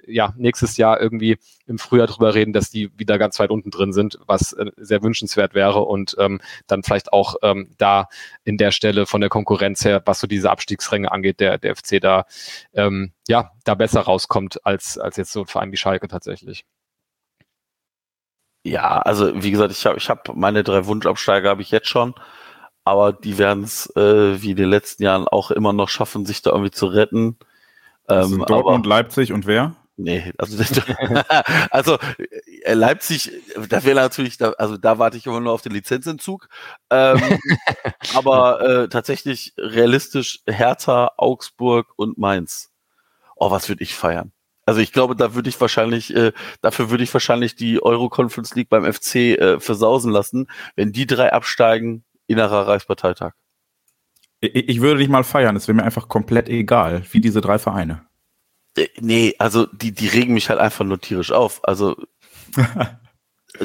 ja 0.08 0.34
nächstes 0.36 0.76
Jahr 0.76 1.00
irgendwie 1.00 1.38
im 1.66 1.78
Frühjahr 1.78 2.08
drüber 2.08 2.34
reden, 2.34 2.52
dass 2.52 2.70
die 2.70 2.90
wieder 2.98 3.16
ganz 3.16 3.38
weit 3.38 3.50
unten 3.50 3.70
drin 3.70 3.92
sind, 3.92 4.18
was 4.26 4.52
äh, 4.54 4.72
sehr 4.76 5.04
wünschenswert 5.04 5.54
wäre 5.54 5.82
und 5.82 6.16
ähm, 6.18 6.40
dann 6.66 6.82
vielleicht 6.82 7.12
auch 7.12 7.36
ähm, 7.42 7.70
da 7.78 8.08
in 8.42 8.56
der 8.56 8.72
Stelle 8.72 9.06
von 9.06 9.20
der 9.20 9.30
Konkurrenz 9.30 9.84
her, 9.84 10.02
was 10.04 10.18
so 10.18 10.26
diese 10.26 10.50
Abstiegsränge 10.50 11.12
angeht, 11.12 11.38
der, 11.38 11.58
der 11.58 11.76
FC 11.76 12.00
da 12.00 12.24
ähm, 12.74 13.12
ja, 13.30 13.52
da 13.62 13.76
besser 13.76 14.00
rauskommt 14.00 14.66
als, 14.66 14.98
als 14.98 15.16
jetzt 15.16 15.30
so 15.30 15.42
ein 15.42 15.46
Verein 15.46 15.59
wie 15.68 15.76
Schalke 15.76 16.08
tatsächlich. 16.08 16.64
Ja, 18.64 19.00
also 19.00 19.42
wie 19.42 19.50
gesagt, 19.50 19.72
ich 19.72 19.86
habe 19.86 19.96
ich 19.98 20.10
hab 20.10 20.34
meine 20.34 20.62
drei 20.62 20.84
Wunschabsteiger 20.86 21.48
habe 21.48 21.62
ich 21.62 21.70
jetzt 21.70 21.88
schon, 21.88 22.14
aber 22.84 23.12
die 23.12 23.38
werden 23.38 23.64
es 23.64 23.94
äh, 23.96 24.42
wie 24.42 24.50
in 24.50 24.56
den 24.56 24.68
letzten 24.68 25.02
Jahren 25.02 25.26
auch 25.26 25.50
immer 25.50 25.72
noch 25.72 25.88
schaffen, 25.88 26.26
sich 26.26 26.42
da 26.42 26.50
irgendwie 26.50 26.70
zu 26.70 26.86
retten. 26.86 27.38
Ähm, 28.08 28.44
Dortmund, 28.46 28.86
aber, 28.86 28.88
Leipzig 28.88 29.32
und 29.32 29.46
wer? 29.46 29.76
Nee, 29.96 30.32
also, 30.38 30.62
also 31.70 31.98
äh, 32.64 32.74
Leipzig, 32.74 33.32
da 33.68 33.84
wäre 33.84 34.00
natürlich, 34.00 34.36
da, 34.38 34.50
also 34.52 34.76
da 34.76 34.98
warte 34.98 35.16
ich 35.16 35.26
immer 35.26 35.40
nur 35.40 35.52
auf 35.52 35.62
den 35.62 35.72
Lizenzentzug. 35.72 36.48
Ähm, 36.90 37.38
aber 38.14 38.60
äh, 38.62 38.88
tatsächlich 38.88 39.54
realistisch 39.58 40.40
Hertha, 40.46 41.12
Augsburg 41.16 41.92
und 41.96 42.18
Mainz 42.18 42.70
oh, 43.40 43.50
was 43.50 43.68
würde 43.68 43.82
ich 43.82 43.94
feiern? 43.94 44.32
Also 44.70 44.82
ich 44.82 44.92
glaube, 44.92 45.16
da 45.16 45.34
würde 45.34 45.48
ich 45.48 45.60
wahrscheinlich, 45.60 46.14
äh, 46.14 46.30
dafür 46.60 46.90
würde 46.90 47.02
ich 47.02 47.12
wahrscheinlich 47.12 47.56
die 47.56 47.82
Euro 47.82 48.08
Conference 48.08 48.54
League 48.54 48.68
beim 48.68 48.84
FC 48.84 49.16
äh, 49.16 49.58
versausen 49.58 50.12
lassen, 50.12 50.46
wenn 50.76 50.92
die 50.92 51.08
drei 51.08 51.32
absteigen, 51.32 52.04
innerer 52.28 52.68
Reichsparteitag. 52.68 53.32
Ich, 54.40 54.54
ich 54.54 54.80
würde 54.80 55.00
dich 55.00 55.08
mal 55.08 55.24
feiern, 55.24 55.56
es 55.56 55.66
wäre 55.66 55.74
mir 55.74 55.82
einfach 55.82 56.06
komplett 56.06 56.48
egal, 56.48 57.02
wie 57.10 57.20
diese 57.20 57.40
drei 57.40 57.58
Vereine. 57.58 58.06
Äh, 58.76 58.86
nee, 59.00 59.34
also 59.40 59.66
die, 59.66 59.90
die 59.90 60.06
regen 60.06 60.34
mich 60.34 60.50
halt 60.50 60.60
einfach 60.60 60.84
nur 60.84 61.00
tierisch 61.00 61.32
auf. 61.32 61.58
Also 61.64 61.96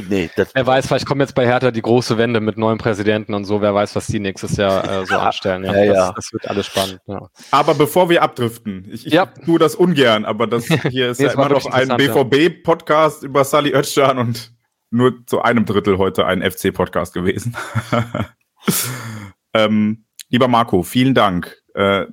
Nee, 0.10 0.30
wer 0.36 0.68
weiß, 0.68 0.88
vielleicht 0.88 1.06
kommt 1.06 1.22
jetzt 1.22 1.36
bei 1.36 1.46
Hertha 1.46 1.72
die 1.72 1.82
große 1.82 2.18
Wende 2.18 2.40
mit 2.42 2.58
neuen 2.58 2.78
Präsidenten 2.78 3.34
und 3.34 3.46
so. 3.46 3.62
Wer 3.62 3.74
weiß, 3.74 3.96
was 3.96 4.08
die 4.08 4.20
nächstes 4.20 4.58
Jahr 4.58 5.02
äh, 5.02 5.06
so 5.06 5.16
anstellen. 5.16 5.64
Ja, 5.64 5.76
ja, 5.76 5.86
das, 5.86 5.96
ja. 5.96 6.14
das, 6.14 6.34
wird 6.34 6.50
alles 6.50 6.66
spannend. 6.66 7.00
Ja. 7.08 7.30
Aber 7.52 7.76
bevor 7.76 8.10
wir 8.10 8.24
abdriften, 8.24 8.88
ich, 8.92 9.06
ich 9.06 9.14
ja. 9.14 9.26
tue 9.26 9.60
das 9.60 9.76
ungern, 9.76 10.26
aber 10.26 10.48
das 10.48 10.66
hier 10.90 11.12
ist 11.12 11.20
nee, 11.20 11.28
ja 11.28 11.34
immer 11.34 11.50
noch 11.50 11.66
ein 11.66 11.90
BVB-Podcast 11.90 13.24
über 13.24 13.44
Sally 13.44 13.74
Özcan 13.74 14.18
und 14.18 14.54
nur 14.92 15.26
zu 15.26 15.42
einem 15.42 15.66
Drittel 15.66 15.98
heute 15.98 16.26
ein 16.26 16.42
FC-Podcast 16.42 17.14
gewesen. 17.14 17.56
ähm, 19.54 20.06
lieber 20.30 20.48
Marco, 20.48 20.84
vielen 20.84 21.14
Dank 21.14 21.62
äh, 21.74 22.06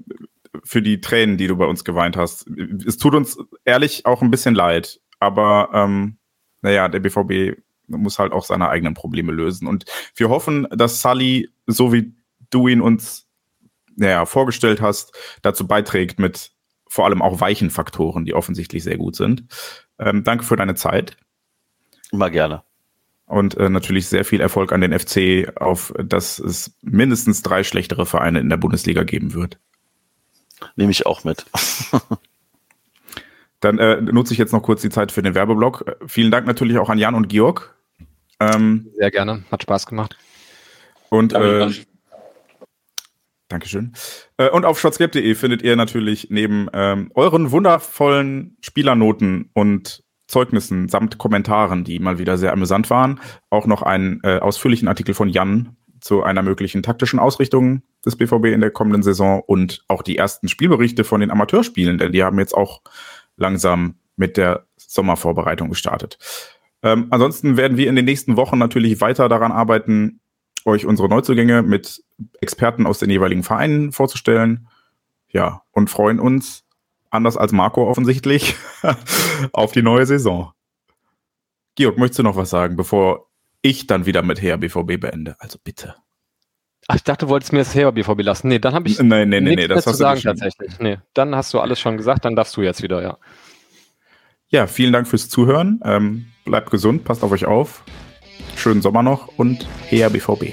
für 0.65 0.83
die 0.83 1.01
Tränen, 1.01 1.39
die 1.39 1.47
du 1.47 1.57
bei 1.57 1.67
uns 1.67 1.85
geweint 1.85 2.17
hast. 2.17 2.47
Es 2.87 2.99
tut 2.99 3.15
uns 3.15 3.39
ehrlich 3.65 4.05
auch 4.05 4.23
ein 4.23 4.31
bisschen 4.31 4.55
leid, 4.55 5.01
aber 5.21 5.71
ähm, 5.73 6.19
naja, 6.63 6.89
der 6.89 7.01
BVB 7.01 7.59
muss 7.87 8.19
halt 8.19 8.33
auch 8.33 8.45
seine 8.45 8.69
eigenen 8.69 8.95
Probleme 8.95 9.33
lösen. 9.33 9.67
Und 9.67 9.85
wir 10.15 10.29
hoffen, 10.29 10.67
dass 10.71 11.03
Sully, 11.03 11.51
so 11.67 11.93
wie 11.93 12.15
du 12.51 12.69
ihn 12.69 12.81
uns 12.81 13.27
naja, 13.97 14.25
vorgestellt 14.25 14.81
hast, 14.81 15.13
dazu 15.43 15.67
beiträgt 15.67 16.19
mit 16.19 16.53
vor 16.89 17.07
allem 17.07 17.23
auch 17.23 17.41
weichen 17.41 17.71
Faktoren, 17.71 18.25
die 18.25 18.35
offensichtlich 18.35 18.83
sehr 18.85 18.99
gut 18.99 19.17
sind. 19.17 19.45
Ähm, 19.99 20.25
danke 20.25 20.45
für 20.45 20.57
deine 20.57 20.75
Zeit. 20.75 21.17
Immer 22.11 22.31
gerne. 22.31 22.63
Und 23.25 23.57
äh, 23.57 23.71
natürlich 23.71 24.09
sehr 24.09 24.27
viel 24.27 24.41
Erfolg 24.41 24.73
an 24.73 24.83
den 24.83 24.99
FC, 24.99 25.57
auf 25.57 25.95
dass 25.97 26.39
es 26.39 26.77
mindestens 26.83 27.43
drei 27.43 27.65
schlechtere 27.65 28.05
Vereine 28.05 28.41
in 28.41 28.51
der 28.51 28.59
Bundesliga 28.59 29.05
geben 29.05 29.33
wird. 29.33 29.59
Nehme 30.77 30.91
ich 30.91 31.07
auch 31.07 31.25
mit. 31.25 31.47
Dann 33.63 33.79
äh, 33.79 34.01
nutze 34.01 34.35
ich 34.35 34.39
jetzt 34.39 34.53
noch 34.53 34.63
kurz 34.63 34.83
die 34.83 34.91
Zeit 34.91 35.13
für 35.13 35.23
den 35.23 35.35
Werbeblock. 35.35 35.85
Äh, 35.87 36.07
vielen 36.07 36.31
Dank 36.31 36.47
natürlich 36.47 36.79
auch 36.79 36.91
an 36.91 36.99
Jan 36.99 37.15
und 37.15 37.29
Georg. 37.29 37.75
Ähm, 38.41 38.89
Sehr 38.97 39.11
gerne, 39.11 39.45
hat 39.51 39.63
Spaß 39.63 39.87
gemacht. 39.87 40.19
Und 41.09 41.33
äh, 41.33 41.71
Dankeschön. 43.49 43.93
Äh, 44.37 44.49
und 44.49 44.65
auf 44.65 44.81
shotscape.de 44.81 45.35
findet 45.37 45.63
ihr 45.63 45.77
natürlich 45.77 46.29
neben 46.31 46.69
ähm, 46.73 47.13
euren 47.15 47.53
wundervollen 47.53 48.57
Spielernoten 48.63 49.51
und 49.53 50.03
Zeugnissen 50.27 50.89
samt 50.89 51.19
Kommentaren, 51.19 51.85
die 51.85 51.99
mal 51.99 52.19
wieder 52.19 52.39
sehr 52.39 52.53
amüsant 52.53 52.91
waren, 52.91 53.21
auch 53.51 53.67
noch 53.67 53.83
einen 53.83 54.21
äh, 54.25 54.39
ausführlichen 54.39 54.89
Artikel 54.89 55.15
von 55.15 55.29
Jan 55.29 55.77
zu 56.01 56.23
einer 56.25 56.43
möglichen 56.43 56.83
taktischen 56.83 57.21
Ausrichtung 57.21 57.83
des 58.05 58.17
BVB 58.17 58.47
in 58.47 58.61
der 58.61 58.71
kommenden 58.71 59.03
Saison 59.03 59.43
und 59.47 59.85
auch 59.87 60.03
die 60.03 60.17
ersten 60.17 60.49
Spielberichte 60.49 61.05
von 61.05 61.21
den 61.21 61.31
Amateurspielen, 61.31 61.99
denn 61.99 62.11
die 62.11 62.25
haben 62.25 62.39
jetzt 62.39 62.55
auch 62.55 62.81
langsam 63.37 63.97
mit 64.17 64.37
der 64.37 64.67
Sommervorbereitung 64.77 65.69
gestartet. 65.69 66.19
Ähm, 66.83 67.07
ansonsten 67.11 67.57
werden 67.57 67.77
wir 67.77 67.89
in 67.89 67.97
den 67.97 68.05
nächsten 68.05 68.37
Wochen 68.37 68.59
natürlich 68.59 69.01
weiter 69.01 69.29
daran 69.29 69.53
arbeiten, 69.53 70.21
euch 70.65 70.87
unsere 70.87 71.09
Neuzugänge 71.09 71.63
mit 71.63 72.03
Experten 72.41 72.87
aus 72.87 72.99
den 72.99 73.11
jeweiligen 73.11 73.43
Vereinen 73.43 73.93
vorzustellen. 73.93 74.69
Ja, 75.29 75.63
und 75.71 75.91
freuen 75.91 76.21
uns, 76.21 76.65
anders 77.11 77.37
als 77.37 77.53
Marco 77.53 77.89
offensichtlich, 77.89 78.57
auf 79.53 79.73
die 79.73 79.83
neue 79.83 80.07
Saison. 80.07 80.53
Georg, 81.75 81.99
möchtest 81.99 82.19
du 82.19 82.23
noch 82.23 82.37
was 82.37 82.51
sagen, 82.51 82.77
bevor 82.77 83.29
ich 83.63 83.87
dann 83.87 84.05
wieder 84.05 84.23
mit 84.23 84.43
Her 84.43 84.59
BVB 84.59 85.01
beende? 85.01 85.37
Also 85.39 85.59
bitte. 85.63 85.95
Ach, 86.89 86.97
ich 86.97 87.05
dachte, 87.05 87.27
du 87.27 87.31
wolltest 87.31 87.53
mir 87.53 87.61
das 87.61 87.75
Her 87.75 87.93
BVB 87.93 88.23
lassen. 88.23 88.49
Nee, 88.49 88.59
dann 88.59 88.75
habe 88.75 88.89
ich 88.89 88.99
nee, 88.99 89.25
nee, 89.25 89.41
nee, 89.41 89.55
nee, 89.55 89.69
das 89.69 89.85
zu 89.85 89.95
sagen 89.95 90.21
tatsächlich. 90.21 90.79
Nee, 90.81 90.99
dann 91.15 91.35
hast 91.35 91.55
du 91.55 91.61
alles 91.61 91.81
schon 91.81 91.97
gesagt, 91.97 92.25
dann 92.25 92.35
darfst 92.35 92.57
du 92.57 92.63
jetzt 92.63 92.83
wieder, 92.83 93.03
ja. 93.03 93.19
Ja, 94.49 94.67
vielen 94.67 94.93
Dank 94.93 95.09
fürs 95.09 95.29
Zuhören. 95.29 95.81
Ähm, 95.85 96.27
bleibt 96.45 96.71
gesund, 96.71 97.05
passt 97.05 97.23
auf 97.23 97.31
euch 97.31 97.47
auf. 97.47 97.85
Schönen 98.57 98.83
Sommer 98.83 99.03
noch 99.03 99.29
und 99.39 99.67
Her 99.89 100.11
BVB. 100.11 100.53